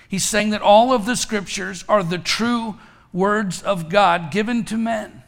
He's 0.09 0.25
saying 0.25 0.51
that 0.51 0.63
all 0.63 0.91
of 0.93 1.05
the 1.05 1.17
scriptures 1.17 1.85
are 1.87 2.03
the 2.03 2.19
true 2.19 2.79
words 3.13 3.63
of 3.63 3.91
God 3.91 4.31
given 4.31 4.65
to 4.65 4.79
men, 4.79 5.23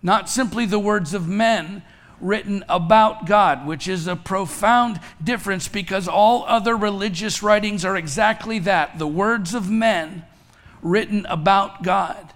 not 0.00 0.28
simply 0.28 0.64
the 0.64 0.78
words 0.78 1.12
of 1.14 1.26
men 1.26 1.82
written 2.22 2.64
about 2.68 3.26
God, 3.26 3.66
which 3.66 3.88
is 3.88 4.06
a 4.06 4.16
profound 4.16 5.00
difference 5.22 5.68
because 5.68 6.08
all 6.08 6.44
other 6.46 6.76
religious 6.76 7.42
writings 7.42 7.84
are 7.84 7.96
exactly 7.96 8.60
that 8.60 8.98
the 8.98 9.06
words 9.06 9.54
of 9.54 9.68
men 9.68 10.24
written 10.80 11.26
about 11.26 11.82
God. 11.82 12.32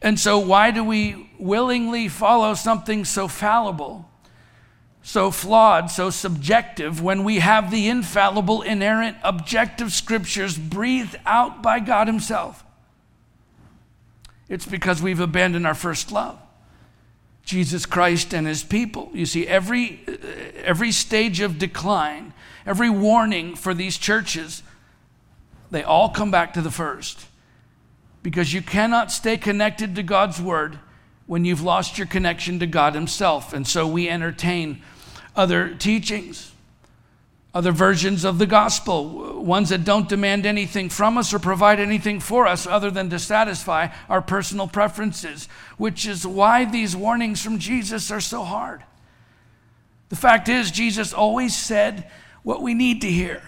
And 0.00 0.20
so, 0.20 0.38
why 0.38 0.70
do 0.70 0.84
we 0.84 1.30
willingly 1.38 2.06
follow 2.06 2.54
something 2.54 3.04
so 3.04 3.26
fallible, 3.26 4.08
so 5.02 5.30
flawed, 5.30 5.90
so 5.90 6.10
subjective, 6.10 7.02
when 7.02 7.24
we 7.24 7.40
have 7.40 7.70
the 7.70 7.88
infallible, 7.88 8.62
inerrant, 8.62 9.16
objective 9.24 9.92
scriptures 9.92 10.56
breathed 10.56 11.16
out 11.26 11.62
by 11.62 11.80
God 11.80 12.06
Himself? 12.06 12.64
It's 14.48 14.66
because 14.66 15.02
we've 15.02 15.20
abandoned 15.20 15.66
our 15.66 15.74
first 15.74 16.12
love. 16.12 16.38
Jesus 17.48 17.86
Christ 17.86 18.34
and 18.34 18.46
his 18.46 18.62
people. 18.62 19.08
You 19.14 19.24
see, 19.24 19.46
every, 19.46 20.00
every 20.62 20.92
stage 20.92 21.40
of 21.40 21.58
decline, 21.58 22.34
every 22.66 22.90
warning 22.90 23.56
for 23.56 23.72
these 23.72 23.96
churches, 23.96 24.62
they 25.70 25.82
all 25.82 26.10
come 26.10 26.30
back 26.30 26.52
to 26.52 26.60
the 26.60 26.70
first. 26.70 27.24
Because 28.22 28.52
you 28.52 28.60
cannot 28.60 29.10
stay 29.10 29.38
connected 29.38 29.94
to 29.94 30.02
God's 30.02 30.38
word 30.38 30.78
when 31.26 31.46
you've 31.46 31.62
lost 31.62 31.96
your 31.96 32.06
connection 32.06 32.58
to 32.58 32.66
God 32.66 32.94
himself. 32.94 33.54
And 33.54 33.66
so 33.66 33.88
we 33.88 34.10
entertain 34.10 34.82
other 35.34 35.74
teachings 35.74 36.52
other 37.58 37.72
versions 37.72 38.24
of 38.24 38.38
the 38.38 38.46
gospel, 38.46 39.42
ones 39.42 39.70
that 39.70 39.82
don't 39.82 40.08
demand 40.08 40.46
anything 40.46 40.88
from 40.88 41.18
us 41.18 41.34
or 41.34 41.40
provide 41.40 41.80
anything 41.80 42.20
for 42.20 42.46
us 42.46 42.68
other 42.68 42.88
than 42.88 43.10
to 43.10 43.18
satisfy 43.18 43.88
our 44.08 44.22
personal 44.22 44.68
preferences, 44.68 45.48
which 45.76 46.06
is 46.06 46.24
why 46.24 46.64
these 46.64 46.94
warnings 46.94 47.42
from 47.42 47.58
Jesus 47.58 48.12
are 48.12 48.20
so 48.20 48.44
hard. 48.44 48.84
The 50.08 50.14
fact 50.14 50.48
is, 50.48 50.70
Jesus 50.70 51.12
always 51.12 51.56
said 51.56 52.08
what 52.44 52.62
we 52.62 52.74
need 52.74 53.00
to 53.00 53.10
hear, 53.10 53.42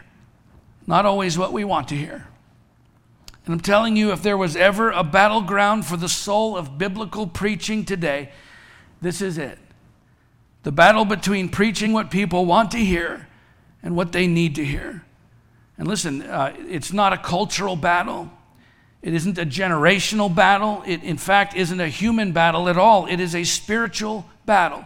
not 0.89 1.07
always 1.07 1.39
what 1.39 1.53
we 1.53 1.63
want 1.63 1.87
to 1.91 1.97
hear. 1.97 2.27
And 3.47 3.55
I'm 3.55 3.61
telling 3.61 3.95
you, 3.95 4.11
if 4.11 4.25
there 4.25 4.37
was 4.37 4.57
ever 4.57 4.91
a 4.91 5.05
battleground 5.05 5.87
for 5.87 5.97
the 5.97 6.09
soul 6.09 6.57
of 6.57 6.79
biblical 6.79 7.29
preaching 7.29 7.85
today, 7.85 8.31
this 9.01 9.23
is 9.23 9.39
it. 9.39 9.61
The 10.65 10.73
battle 10.73 11.05
between 11.05 11.49
preaching 11.49 11.93
what 11.93 12.11
people 12.11 12.45
want 12.45 12.73
to 12.73 12.79
hear 12.79 13.29
and 13.83 13.97
what 13.97 14.13
they 14.13 14.27
need 14.27 14.55
to 14.57 14.65
hear. 14.65 15.05
And 15.79 15.89
listen, 15.89 16.23
uh, 16.23 16.55
it's 16.69 16.93
not 16.93 17.13
a 17.13 17.19
cultural 17.19 17.77
battle. 17.77 18.31
It 19.03 19.15
isn't 19.15 19.39
a 19.39 19.47
generational 19.47 20.33
battle. 20.35 20.83
It, 20.87 21.03
in 21.03 21.17
fact, 21.17 21.57
isn't 21.57 21.81
a 21.81 21.89
human 21.89 22.33
battle 22.33 22.69
at 22.69 22.77
all. 22.77 23.07
It 23.07 23.19
is 23.19 23.35
a 23.35 23.45
spiritual 23.45 24.27
battle. 24.45 24.85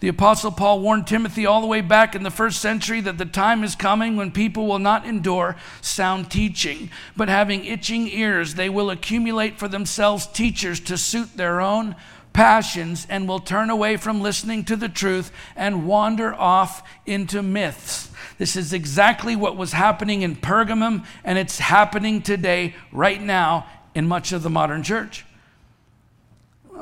The 0.00 0.08
Apostle 0.08 0.50
Paul 0.50 0.80
warned 0.80 1.06
Timothy 1.06 1.44
all 1.44 1.60
the 1.60 1.66
way 1.66 1.82
back 1.82 2.14
in 2.14 2.22
the 2.22 2.30
first 2.30 2.62
century 2.62 3.02
that 3.02 3.18
the 3.18 3.26
time 3.26 3.62
is 3.62 3.74
coming 3.74 4.16
when 4.16 4.32
people 4.32 4.66
will 4.66 4.78
not 4.78 5.04
endure 5.04 5.56
sound 5.82 6.30
teaching, 6.30 6.90
but 7.18 7.28
having 7.28 7.66
itching 7.66 8.08
ears, 8.08 8.54
they 8.54 8.70
will 8.70 8.88
accumulate 8.88 9.58
for 9.58 9.68
themselves 9.68 10.26
teachers 10.26 10.80
to 10.80 10.96
suit 10.96 11.36
their 11.36 11.60
own 11.60 11.96
passions 12.32 13.06
and 13.10 13.28
will 13.28 13.40
turn 13.40 13.68
away 13.68 13.98
from 13.98 14.22
listening 14.22 14.64
to 14.64 14.76
the 14.76 14.88
truth 14.88 15.30
and 15.54 15.86
wander 15.86 16.32
off 16.32 16.82
into 17.04 17.42
myths. 17.42 18.09
This 18.40 18.56
is 18.56 18.72
exactly 18.72 19.36
what 19.36 19.58
was 19.58 19.74
happening 19.74 20.22
in 20.22 20.34
Pergamum, 20.34 21.04
and 21.24 21.36
it's 21.36 21.58
happening 21.58 22.22
today, 22.22 22.74
right 22.90 23.20
now, 23.20 23.66
in 23.94 24.08
much 24.08 24.32
of 24.32 24.42
the 24.42 24.48
modern 24.48 24.82
church. 24.82 25.26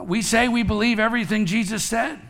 We 0.05 0.23
say 0.23 0.47
we 0.47 0.63
believe 0.63 1.01
everything 1.01 1.47
Jesus 1.47 1.83
said. 1.83 2.21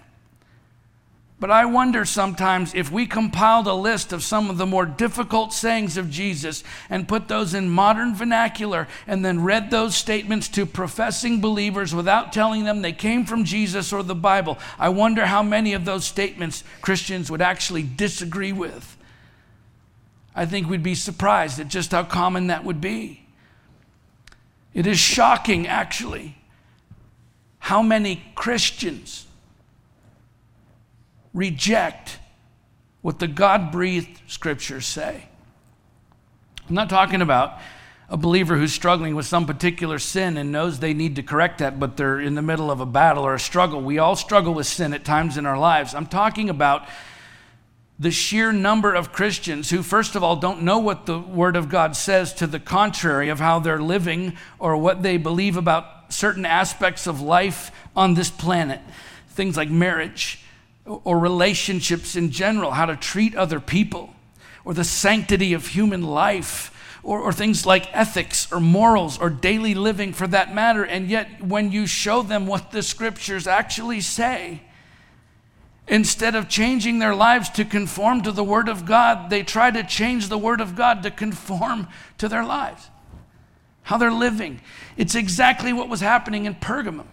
But 1.38 1.51
I 1.51 1.67
wonder 1.67 2.07
sometimes 2.07 2.75
if 2.75 2.91
we 2.91 3.05
compiled 3.05 3.67
a 3.67 3.75
list 3.75 4.14
of 4.14 4.23
some 4.23 4.49
of 4.49 4.57
the 4.57 4.64
more 4.64 4.87
difficult 4.87 5.53
sayings 5.53 5.99
of 5.99 6.09
Jesus 6.09 6.64
and 6.88 7.07
put 7.07 7.29
those 7.29 7.53
in 7.53 7.69
modern 7.69 8.14
vernacular 8.14 8.88
and 9.07 9.23
then 9.23 9.43
read 9.43 9.71
those 9.71 9.95
statements 9.95 10.49
to 10.49 10.64
professing 10.64 11.43
believers 11.43 11.95
without 11.95 12.33
telling 12.33 12.64
them 12.64 12.81
they 12.81 12.95
came 12.95 13.27
from 13.27 13.45
Jesus 13.45 13.93
or 13.93 14.03
the 14.03 14.14
Bible, 14.14 14.59
I 14.79 14.88
wonder 14.88 15.27
how 15.27 15.43
many 15.43 15.75
of 15.75 15.85
those 15.85 16.07
statements 16.07 16.64
Christians 16.81 17.31
would 17.31 17.43
actually 17.43 17.83
disagree 17.83 18.52
with. 18.52 18.94
I 20.39 20.47
think 20.47 20.69
we'd 20.69 20.85
be 20.85 20.95
surprised 20.95 21.59
at 21.59 21.67
just 21.67 21.91
how 21.91 22.05
common 22.05 22.47
that 22.47 22.63
would 22.63 22.81
be. 22.81 23.27
It 24.73 24.87
is 24.87 24.97
shocking, 24.97 25.67
actually, 25.67 26.39
how 27.59 27.83
many 27.83 28.23
Christians 28.37 29.27
reject 31.35 32.21
what 33.03 33.19
the 33.19 33.27
God 33.27 33.73
breathed 33.73 34.21
scriptures 34.29 34.87
say. 34.87 35.25
I'm 36.69 36.75
not 36.77 36.89
talking 36.89 37.21
about 37.21 37.59
a 38.09 38.17
believer 38.17 38.57
who's 38.57 38.73
struggling 38.73 39.17
with 39.17 39.27
some 39.27 39.45
particular 39.45 39.99
sin 39.99 40.37
and 40.37 40.53
knows 40.53 40.79
they 40.79 40.95
need 40.95 41.17
to 41.17 41.25
correct 41.25 41.59
that, 41.59 41.81
but 41.81 41.97
they're 41.97 42.21
in 42.21 42.37
the 42.37 42.43
middle 42.43 42.71
of 42.71 42.79
a 42.79 42.87
battle 42.87 43.25
or 43.25 43.35
a 43.35 43.41
struggle. 43.41 43.81
We 43.81 43.99
all 43.99 44.15
struggle 44.15 44.55
with 44.55 44.69
sin 44.69 44.95
at 44.95 45.05
times 45.05 45.37
in 45.37 45.47
our 45.47 45.59
lives. 45.59 45.97
I'm 45.97 46.07
talking 46.07 46.49
about 46.49 46.87
the 48.01 48.11
sheer 48.13 48.53
number 48.53 48.94
of 48.94 49.13
Christians 49.13 49.71
who, 49.71 49.83
first 49.83 50.15
of 50.15 50.23
all, 50.23 50.37
don't 50.37 50.63
know 50.63 50.79
what 50.79 51.07
the 51.07 51.19
Word 51.19 51.57
of 51.57 51.69
God 51.69 51.96
says 51.96 52.33
to 52.35 52.46
the 52.46 52.61
contrary 52.61 53.29
of 53.29 53.40
how 53.40 53.59
they're 53.59 53.83
living 53.83 54.37
or 54.59 54.77
what 54.77 55.03
they 55.03 55.17
believe 55.17 55.57
about 55.57 56.13
certain 56.13 56.46
aspects 56.46 57.07
of 57.09 57.21
life 57.21 57.73
on 57.96 58.15
this 58.15 58.31
planet. 58.31 58.81
Things 59.31 59.57
like 59.57 59.69
marriage 59.69 60.44
or 60.85 61.19
relationships 61.19 62.15
in 62.15 62.31
general, 62.31 62.71
how 62.71 62.87
to 62.87 62.96
treat 62.96 63.35
other 63.35 63.61
people, 63.61 64.15
or 64.65 64.75
the 64.75 64.85
sanctity 64.85 65.53
of 65.53 65.67
human 65.67 66.03
life. 66.03 66.75
Or, 67.05 67.21
or, 67.21 67.33
things 67.33 67.65
like 67.65 67.96
ethics 67.96 68.53
or 68.53 68.59
morals 68.61 69.19
or 69.19 69.31
daily 69.31 69.75
living 69.75 70.13
for 70.13 70.27
that 70.27 70.53
matter. 70.53 70.85
And 70.85 71.09
yet, 71.09 71.42
when 71.42 71.71
you 71.71 71.87
show 71.87 72.23
them 72.23 72.46
what 72.46 72.73
the 72.73 72.83
scriptures 72.83 73.46
actually 73.46 74.01
say, 74.01 74.61
Instead 75.89 76.35
of 76.35 76.49
changing 76.49 76.99
their 76.99 77.15
lives 77.15 77.49
to 77.49 77.65
conform 77.65 78.23
to 78.23 78.31
the 78.31 78.45
Word 78.45 78.69
of 78.69 78.85
God, 78.85 79.31
they 79.31 79.43
try 79.43 79.71
to 79.71 79.83
change 79.83 80.29
the 80.29 80.37
Word 80.37 80.61
of 80.61 80.77
God 80.77 81.03
to 81.03 81.11
conform 81.11 81.89
to 82.19 82.29
their 82.29 82.45
lives, 82.45 82.91
how 83.83 83.97
they're 83.97 84.13
living. 84.13 84.61
It's 84.99 85.15
exactly 85.15 85.73
what 85.73 85.89
was 85.89 86.01
happening 86.01 86.45
in 86.45 86.55
Pergamum. 86.57 87.07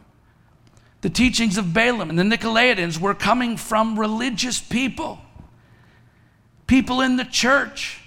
The 1.02 1.10
teachings 1.10 1.58
of 1.58 1.74
Balaam 1.74 2.10
and 2.10 2.20
the 2.20 2.24
Nicolaitans 2.24 3.00
were 3.00 3.14
coming 3.14 3.56
from 3.56 3.98
religious 3.98 4.60
people, 4.60 5.20
people 6.68 7.00
in 7.00 7.16
the 7.16 7.24
church 7.24 8.02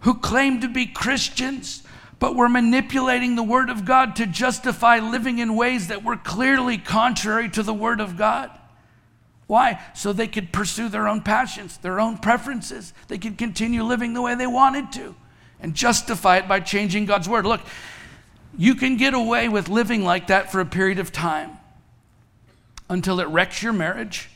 who 0.00 0.14
claimed 0.14 0.60
to 0.60 0.68
be 0.68 0.86
Christians, 0.86 1.82
but 2.20 2.36
were 2.36 2.48
manipulating 2.48 3.34
the 3.34 3.42
Word 3.42 3.68
of 3.68 3.84
God 3.84 4.14
to 4.16 4.26
justify 4.26 5.00
living 5.00 5.38
in 5.38 5.56
ways 5.56 5.88
that 5.88 6.04
were 6.04 6.16
clearly 6.16 6.78
contrary 6.78 7.48
to 7.48 7.64
the 7.64 7.74
Word 7.74 8.00
of 8.00 8.16
God. 8.16 8.50
Why? 9.52 9.82
So 9.92 10.14
they 10.14 10.28
could 10.28 10.50
pursue 10.50 10.88
their 10.88 11.06
own 11.06 11.20
passions, 11.20 11.76
their 11.76 12.00
own 12.00 12.16
preferences. 12.16 12.94
They 13.08 13.18
could 13.18 13.36
continue 13.36 13.82
living 13.82 14.14
the 14.14 14.22
way 14.22 14.34
they 14.34 14.46
wanted 14.46 14.92
to 14.92 15.14
and 15.60 15.74
justify 15.74 16.38
it 16.38 16.48
by 16.48 16.60
changing 16.60 17.04
God's 17.04 17.28
word. 17.28 17.44
Look, 17.44 17.60
you 18.56 18.74
can 18.74 18.96
get 18.96 19.12
away 19.12 19.50
with 19.50 19.68
living 19.68 20.04
like 20.04 20.28
that 20.28 20.50
for 20.50 20.60
a 20.60 20.64
period 20.64 20.98
of 20.98 21.12
time 21.12 21.50
until 22.88 23.20
it 23.20 23.28
wrecks 23.28 23.62
your 23.62 23.74
marriage 23.74 24.30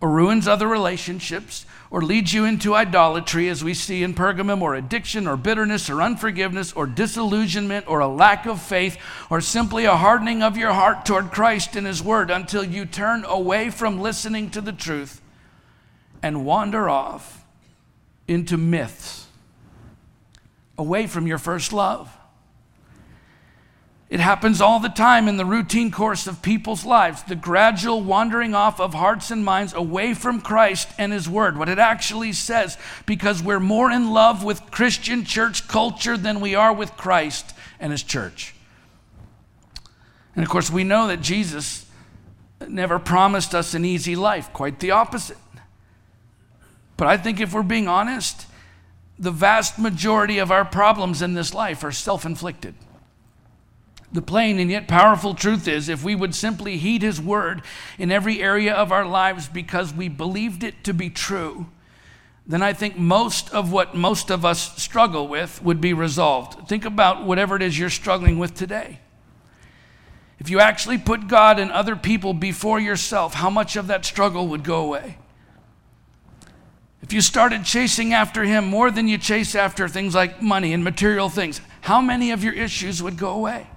or 0.00 0.10
ruins 0.10 0.48
other 0.48 0.66
relationships 0.66 1.64
or 1.90 2.02
leads 2.02 2.32
you 2.32 2.44
into 2.44 2.74
idolatry, 2.74 3.48
as 3.48 3.64
we 3.64 3.74
see 3.74 4.04
in 4.04 4.14
Pergamum, 4.14 4.62
or 4.62 4.76
addiction, 4.76 5.26
or 5.26 5.36
bitterness, 5.36 5.90
or 5.90 6.00
unforgiveness, 6.00 6.72
or 6.72 6.86
disillusionment, 6.86 7.88
or 7.88 7.98
a 7.98 8.06
lack 8.06 8.46
of 8.46 8.62
faith, 8.62 8.96
or 9.28 9.40
simply 9.40 9.86
a 9.86 9.96
hardening 9.96 10.40
of 10.40 10.56
your 10.56 10.72
heart 10.72 11.04
toward 11.04 11.32
Christ 11.32 11.74
and 11.74 11.86
His 11.86 12.00
Word 12.00 12.30
until 12.30 12.62
you 12.62 12.86
turn 12.86 13.24
away 13.24 13.70
from 13.70 14.00
listening 14.00 14.50
to 14.50 14.60
the 14.60 14.72
truth 14.72 15.20
and 16.22 16.44
wander 16.44 16.88
off 16.88 17.44
into 18.28 18.56
myths, 18.56 19.26
away 20.78 21.08
from 21.08 21.26
your 21.26 21.38
first 21.38 21.72
love. 21.72 22.16
It 24.10 24.18
happens 24.18 24.60
all 24.60 24.80
the 24.80 24.88
time 24.88 25.28
in 25.28 25.36
the 25.36 25.44
routine 25.44 25.92
course 25.92 26.26
of 26.26 26.42
people's 26.42 26.84
lives, 26.84 27.22
the 27.22 27.36
gradual 27.36 28.02
wandering 28.02 28.56
off 28.56 28.80
of 28.80 28.92
hearts 28.92 29.30
and 29.30 29.44
minds 29.44 29.72
away 29.72 30.14
from 30.14 30.40
Christ 30.40 30.88
and 30.98 31.12
His 31.12 31.28
Word, 31.28 31.56
what 31.56 31.68
it 31.68 31.78
actually 31.78 32.32
says, 32.32 32.76
because 33.06 33.40
we're 33.40 33.60
more 33.60 33.88
in 33.88 34.10
love 34.10 34.42
with 34.42 34.72
Christian 34.72 35.24
church 35.24 35.68
culture 35.68 36.16
than 36.16 36.40
we 36.40 36.56
are 36.56 36.72
with 36.72 36.96
Christ 36.96 37.54
and 37.78 37.92
His 37.92 38.02
church. 38.02 38.52
And 40.34 40.42
of 40.42 40.50
course, 40.50 40.72
we 40.72 40.82
know 40.82 41.06
that 41.06 41.20
Jesus 41.20 41.86
never 42.66 42.98
promised 42.98 43.54
us 43.54 43.74
an 43.74 43.84
easy 43.84 44.16
life, 44.16 44.52
quite 44.52 44.80
the 44.80 44.90
opposite. 44.90 45.38
But 46.96 47.06
I 47.06 47.16
think 47.16 47.38
if 47.38 47.54
we're 47.54 47.62
being 47.62 47.86
honest, 47.86 48.46
the 49.20 49.30
vast 49.30 49.78
majority 49.78 50.38
of 50.38 50.50
our 50.50 50.64
problems 50.64 51.22
in 51.22 51.34
this 51.34 51.54
life 51.54 51.84
are 51.84 51.92
self 51.92 52.26
inflicted. 52.26 52.74
The 54.12 54.22
plain 54.22 54.58
and 54.58 54.70
yet 54.70 54.88
powerful 54.88 55.34
truth 55.34 55.68
is 55.68 55.88
if 55.88 56.02
we 56.02 56.16
would 56.16 56.34
simply 56.34 56.76
heed 56.78 57.02
His 57.02 57.20
word 57.20 57.62
in 57.98 58.10
every 58.10 58.42
area 58.42 58.74
of 58.74 58.90
our 58.90 59.06
lives 59.06 59.48
because 59.48 59.94
we 59.94 60.08
believed 60.08 60.64
it 60.64 60.82
to 60.84 60.92
be 60.92 61.10
true, 61.10 61.66
then 62.46 62.62
I 62.62 62.72
think 62.72 62.98
most 62.98 63.50
of 63.50 63.70
what 63.70 63.94
most 63.94 64.30
of 64.30 64.44
us 64.44 64.76
struggle 64.82 65.28
with 65.28 65.62
would 65.62 65.80
be 65.80 65.92
resolved. 65.92 66.68
Think 66.68 66.84
about 66.84 67.24
whatever 67.24 67.54
it 67.54 67.62
is 67.62 67.78
you're 67.78 67.90
struggling 67.90 68.40
with 68.40 68.54
today. 68.54 68.98
If 70.40 70.50
you 70.50 70.58
actually 70.58 70.98
put 70.98 71.28
God 71.28 71.60
and 71.60 71.70
other 71.70 71.94
people 71.94 72.34
before 72.34 72.80
yourself, 72.80 73.34
how 73.34 73.50
much 73.50 73.76
of 73.76 73.86
that 73.86 74.04
struggle 74.04 74.48
would 74.48 74.64
go 74.64 74.82
away? 74.82 75.18
If 77.02 77.12
you 77.12 77.20
started 77.20 77.64
chasing 77.64 78.12
after 78.12 78.42
Him 78.42 78.66
more 78.66 78.90
than 78.90 79.06
you 79.06 79.18
chase 79.18 79.54
after 79.54 79.86
things 79.86 80.14
like 80.14 80.42
money 80.42 80.72
and 80.72 80.82
material 80.82 81.28
things, 81.28 81.60
how 81.82 82.00
many 82.00 82.32
of 82.32 82.42
your 82.42 82.54
issues 82.54 83.02
would 83.02 83.16
go 83.16 83.30
away? 83.30 83.68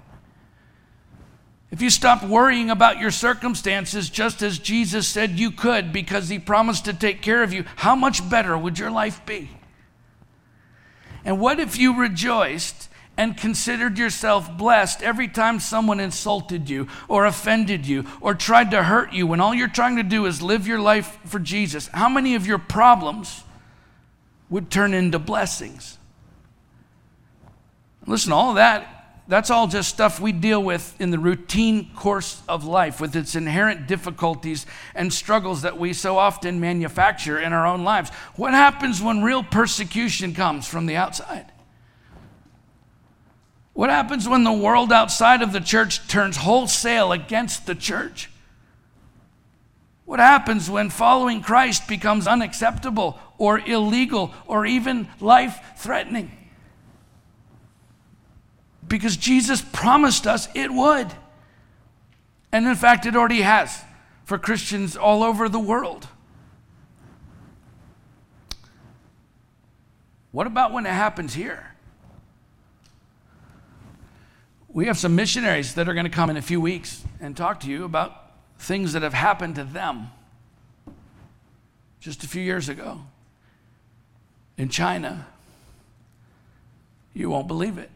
If 1.70 1.82
you 1.82 1.90
stop 1.90 2.22
worrying 2.22 2.70
about 2.70 3.00
your 3.00 3.10
circumstances 3.10 4.08
just 4.08 4.42
as 4.42 4.58
Jesus 4.58 5.08
said 5.08 5.38
you 5.38 5.50
could 5.50 5.92
because 5.92 6.28
he 6.28 6.38
promised 6.38 6.84
to 6.84 6.92
take 6.92 7.20
care 7.20 7.42
of 7.42 7.52
you, 7.52 7.64
how 7.76 7.96
much 7.96 8.28
better 8.28 8.56
would 8.56 8.78
your 8.78 8.90
life 8.90 9.24
be? 9.26 9.50
And 11.24 11.40
what 11.40 11.58
if 11.58 11.78
you 11.78 11.98
rejoiced 11.98 12.88
and 13.16 13.36
considered 13.36 13.98
yourself 13.98 14.56
blessed 14.56 15.02
every 15.02 15.28
time 15.28 15.58
someone 15.58 16.00
insulted 16.00 16.68
you 16.68 16.88
or 17.08 17.26
offended 17.26 17.86
you 17.86 18.04
or 18.20 18.34
tried 18.34 18.70
to 18.72 18.82
hurt 18.82 19.12
you 19.12 19.26
when 19.26 19.40
all 19.40 19.54
you're 19.54 19.68
trying 19.68 19.96
to 19.96 20.02
do 20.02 20.26
is 20.26 20.42
live 20.42 20.66
your 20.66 20.80
life 20.80 21.18
for 21.24 21.38
Jesus? 21.38 21.88
How 21.88 22.08
many 22.08 22.34
of 22.34 22.46
your 22.46 22.58
problems 22.58 23.42
would 24.50 24.70
turn 24.70 24.94
into 24.94 25.18
blessings? 25.18 25.98
Listen, 28.06 28.32
all 28.32 28.54
that 28.54 28.93
that's 29.26 29.48
all 29.48 29.66
just 29.66 29.88
stuff 29.88 30.20
we 30.20 30.32
deal 30.32 30.62
with 30.62 31.00
in 31.00 31.10
the 31.10 31.18
routine 31.18 31.90
course 31.94 32.42
of 32.46 32.64
life 32.64 33.00
with 33.00 33.16
its 33.16 33.34
inherent 33.34 33.86
difficulties 33.86 34.66
and 34.94 35.12
struggles 35.12 35.62
that 35.62 35.78
we 35.78 35.94
so 35.94 36.18
often 36.18 36.60
manufacture 36.60 37.38
in 37.38 37.54
our 37.54 37.66
own 37.66 37.84
lives. 37.84 38.10
What 38.36 38.52
happens 38.52 39.00
when 39.00 39.22
real 39.22 39.42
persecution 39.42 40.34
comes 40.34 40.66
from 40.66 40.84
the 40.84 40.96
outside? 40.96 41.46
What 43.72 43.88
happens 43.88 44.28
when 44.28 44.44
the 44.44 44.52
world 44.52 44.92
outside 44.92 45.40
of 45.40 45.52
the 45.52 45.60
church 45.60 46.06
turns 46.06 46.36
wholesale 46.36 47.10
against 47.10 47.66
the 47.66 47.74
church? 47.74 48.30
What 50.04 50.20
happens 50.20 50.68
when 50.68 50.90
following 50.90 51.40
Christ 51.40 51.88
becomes 51.88 52.26
unacceptable 52.26 53.18
or 53.38 53.58
illegal 53.58 54.34
or 54.46 54.66
even 54.66 55.08
life 55.18 55.58
threatening? 55.78 56.43
Because 58.88 59.16
Jesus 59.16 59.62
promised 59.62 60.26
us 60.26 60.48
it 60.54 60.72
would. 60.72 61.08
And 62.52 62.66
in 62.66 62.74
fact, 62.76 63.06
it 63.06 63.16
already 63.16 63.42
has 63.42 63.82
for 64.24 64.38
Christians 64.38 64.96
all 64.96 65.22
over 65.22 65.48
the 65.48 65.58
world. 65.58 66.06
What 70.32 70.46
about 70.46 70.72
when 70.72 70.86
it 70.86 70.92
happens 70.92 71.34
here? 71.34 71.74
We 74.68 74.86
have 74.86 74.98
some 74.98 75.14
missionaries 75.14 75.74
that 75.74 75.88
are 75.88 75.94
going 75.94 76.06
to 76.06 76.10
come 76.10 76.30
in 76.30 76.36
a 76.36 76.42
few 76.42 76.60
weeks 76.60 77.04
and 77.20 77.36
talk 77.36 77.60
to 77.60 77.70
you 77.70 77.84
about 77.84 78.32
things 78.58 78.94
that 78.94 79.02
have 79.02 79.14
happened 79.14 79.54
to 79.54 79.64
them 79.64 80.10
just 82.00 82.24
a 82.24 82.28
few 82.28 82.42
years 82.42 82.68
ago 82.68 83.00
in 84.58 84.68
China. 84.68 85.26
You 87.12 87.30
won't 87.30 87.46
believe 87.46 87.78
it. 87.78 87.90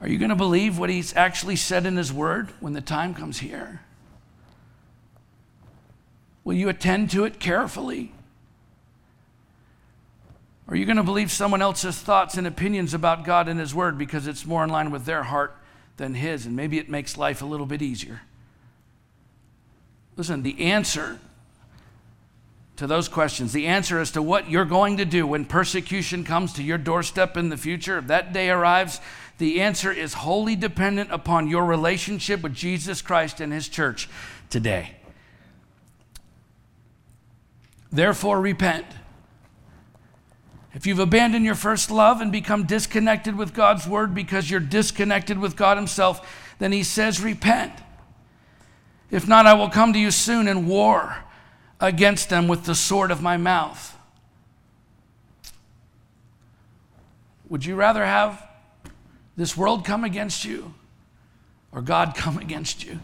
Are 0.00 0.08
you 0.08 0.18
going 0.18 0.30
to 0.30 0.36
believe 0.36 0.78
what 0.78 0.90
he's 0.90 1.16
actually 1.16 1.56
said 1.56 1.86
in 1.86 1.96
his 1.96 2.12
word 2.12 2.50
when 2.60 2.74
the 2.74 2.80
time 2.80 3.14
comes 3.14 3.38
here? 3.38 3.80
Will 6.44 6.54
you 6.54 6.68
attend 6.68 7.10
to 7.10 7.24
it 7.24 7.40
carefully? 7.40 8.12
Are 10.68 10.76
you 10.76 10.84
going 10.84 10.96
to 10.96 11.02
believe 11.02 11.30
someone 11.30 11.62
else's 11.62 11.96
thoughts 11.96 12.36
and 12.36 12.46
opinions 12.46 12.92
about 12.92 13.24
God 13.24 13.48
and 13.48 13.58
his 13.58 13.74
word 13.74 13.96
because 13.96 14.26
it's 14.26 14.44
more 14.44 14.64
in 14.64 14.70
line 14.70 14.90
with 14.90 15.04
their 15.04 15.24
heart 15.24 15.56
than 15.96 16.14
his, 16.14 16.44
and 16.44 16.54
maybe 16.54 16.78
it 16.78 16.90
makes 16.90 17.16
life 17.16 17.40
a 17.40 17.46
little 17.46 17.66
bit 17.66 17.82
easier? 17.82 18.22
Listen, 20.16 20.42
the 20.42 20.60
answer 20.60 21.18
to 22.76 22.86
those 22.86 23.08
questions, 23.08 23.52
the 23.52 23.66
answer 23.66 23.98
as 23.98 24.10
to 24.12 24.22
what 24.22 24.50
you're 24.50 24.64
going 24.64 24.98
to 24.98 25.04
do 25.04 25.26
when 25.26 25.44
persecution 25.44 26.24
comes 26.24 26.52
to 26.54 26.62
your 26.62 26.78
doorstep 26.78 27.36
in 27.36 27.48
the 27.48 27.56
future, 27.56 27.98
if 27.98 28.06
that 28.08 28.32
day 28.32 28.50
arrives, 28.50 29.00
the 29.38 29.60
answer 29.60 29.92
is 29.92 30.14
wholly 30.14 30.56
dependent 30.56 31.10
upon 31.12 31.48
your 31.48 31.64
relationship 31.64 32.42
with 32.42 32.54
Jesus 32.54 33.02
Christ 33.02 33.40
and 33.40 33.52
His 33.52 33.68
church 33.68 34.08
today. 34.48 34.96
Therefore, 37.92 38.40
repent. 38.40 38.86
If 40.74 40.86
you've 40.86 40.98
abandoned 40.98 41.44
your 41.44 41.54
first 41.54 41.90
love 41.90 42.20
and 42.20 42.30
become 42.30 42.64
disconnected 42.64 43.36
with 43.36 43.54
God's 43.54 43.86
word 43.86 44.14
because 44.14 44.50
you're 44.50 44.60
disconnected 44.60 45.38
with 45.38 45.56
God 45.56 45.76
Himself, 45.76 46.54
then 46.58 46.72
He 46.72 46.82
says, 46.82 47.20
repent. 47.20 47.72
If 49.10 49.28
not, 49.28 49.46
I 49.46 49.54
will 49.54 49.70
come 49.70 49.92
to 49.92 49.98
you 49.98 50.10
soon 50.10 50.48
in 50.48 50.66
war 50.66 51.24
against 51.80 52.28
them 52.28 52.48
with 52.48 52.64
the 52.64 52.74
sword 52.74 53.10
of 53.10 53.22
my 53.22 53.36
mouth. 53.36 53.96
Would 57.48 57.64
you 57.64 57.76
rather 57.76 58.04
have 58.04 58.42
this 59.36 59.56
world 59.56 59.84
come 59.84 60.04
against 60.04 60.44
you 60.44 60.74
or 61.72 61.82
God 61.82 62.14
come 62.16 62.38
against 62.38 62.84
you? 62.84 63.00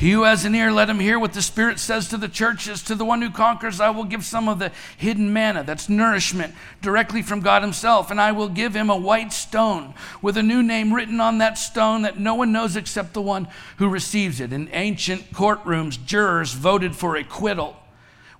He 0.00 0.12
who 0.12 0.22
has 0.22 0.46
an 0.46 0.54
ear, 0.54 0.72
let 0.72 0.88
him 0.88 0.98
hear 0.98 1.18
what 1.18 1.34
the 1.34 1.42
Spirit 1.42 1.78
says 1.78 2.08
to 2.08 2.16
the 2.16 2.26
churches. 2.26 2.82
To 2.84 2.94
the 2.94 3.04
one 3.04 3.20
who 3.20 3.28
conquers, 3.28 3.80
I 3.80 3.90
will 3.90 4.04
give 4.04 4.24
some 4.24 4.48
of 4.48 4.58
the 4.58 4.72
hidden 4.96 5.30
manna, 5.30 5.62
that's 5.62 5.90
nourishment, 5.90 6.54
directly 6.80 7.20
from 7.20 7.40
God 7.40 7.60
Himself. 7.60 8.10
And 8.10 8.18
I 8.18 8.32
will 8.32 8.48
give 8.48 8.74
him 8.74 8.88
a 8.88 8.96
white 8.96 9.30
stone 9.30 9.92
with 10.22 10.38
a 10.38 10.42
new 10.42 10.62
name 10.62 10.94
written 10.94 11.20
on 11.20 11.36
that 11.38 11.58
stone 11.58 12.00
that 12.00 12.18
no 12.18 12.34
one 12.34 12.50
knows 12.50 12.76
except 12.76 13.12
the 13.12 13.20
one 13.20 13.46
who 13.76 13.90
receives 13.90 14.40
it. 14.40 14.54
In 14.54 14.70
ancient 14.72 15.34
courtrooms, 15.34 16.02
jurors 16.02 16.54
voted 16.54 16.96
for 16.96 17.16
acquittal 17.16 17.76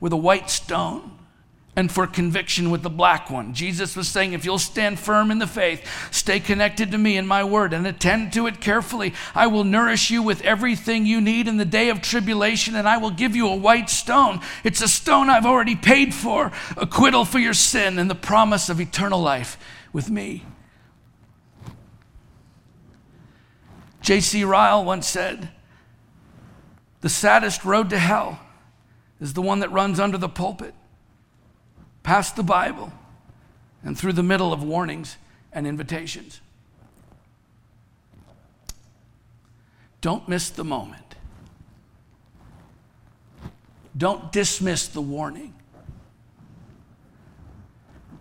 with 0.01 0.15
a 0.15 0.17
white 0.17 0.49
stone 0.49 1.19
and 1.77 1.91
for 1.91 2.07
conviction 2.07 2.71
with 2.71 2.83
the 2.83 2.91
black 2.91 3.31
one. 3.31 3.55
Jesus 3.55 3.95
was 3.95 4.09
saying, 4.09 4.33
if 4.33 4.45
you'll 4.45 4.59
stand 4.59 4.99
firm 4.99 5.31
in 5.31 5.39
the 5.39 5.47
faith, 5.47 5.87
stay 6.11 6.41
connected 6.41 6.91
to 6.91 6.99
me 6.99 7.17
and 7.17 7.29
my 7.29 7.45
word, 7.45 7.73
and 7.73 7.87
attend 7.87 8.33
to 8.33 8.47
it 8.49 8.61
carefully, 8.61 9.15
I 9.35 9.47
will 9.47 9.63
nourish 9.63 10.11
you 10.11 10.23
with 10.23 10.43
everything 10.43 11.07
you 11.07 11.21
need 11.21 11.47
in 11.47 11.59
the 11.59 11.65
day 11.65 11.89
of 11.89 12.03
tribulation, 12.03 12.75
and 12.75 12.89
I 12.89 12.99
will 12.99 13.11
give 13.11 13.37
you 13.37 13.49
a 13.49 13.57
white 13.57 13.89
stone. 13.89 14.41
It's 14.65 14.83
a 14.83 14.89
stone 14.89 15.31
I've 15.31 15.47
already 15.47 15.77
paid 15.77 16.13
for, 16.13 16.51
acquittal 16.77 17.25
for 17.25 17.39
your 17.39 17.55
sin, 17.55 17.99
and 17.99 18.11
the 18.11 18.17
promise 18.17 18.69
of 18.69 18.81
eternal 18.81 19.21
life 19.21 19.57
with 19.93 20.11
me. 20.11 20.45
J.C. 24.01 24.43
Ryle 24.43 24.85
once 24.85 25.07
said, 25.07 25.51
The 27.01 27.09
saddest 27.09 27.65
road 27.65 27.91
to 27.91 27.99
hell 27.99 28.41
is 29.21 29.35
the 29.35 29.43
one 29.43 29.61
that 29.61 29.71
runs 29.71 30.01
under 30.01 30.19
the 30.19 30.29
pulpit 30.29 30.75
past 32.03 32.37
the 32.37 32.43
Bible, 32.43 32.93
and 33.85 33.97
through 33.99 34.13
the 34.13 34.23
middle 34.23 34.53
of 34.53 34.63
warnings 34.63 35.17
and 35.53 35.67
invitations. 35.67 36.41
Don't 40.01 40.29
miss 40.29 40.51
the 40.51 40.65
moment. 40.65 41.15
Don't 43.97 44.33
dismiss 44.33 44.87
the 44.87 45.01
warning. 45.01 45.55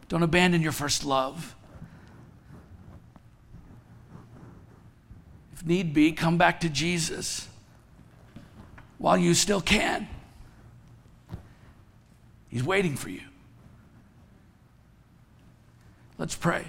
Don't 0.10 0.24
abandon 0.24 0.62
your 0.62 0.72
first 0.72 1.06
love. 1.06 1.56
If 5.54 5.66
need 5.66 5.94
be, 5.94 6.12
come 6.12 6.38
back 6.38 6.62
to 6.62 6.70
Jesus 6.70 7.48
while 8.98 9.18
you 9.18 9.34
still 9.34 9.62
can. 9.62 10.08
He's 12.50 12.64
waiting 12.64 12.96
for 12.96 13.10
you. 13.10 13.29
Let's 16.20 16.36
pray. 16.36 16.66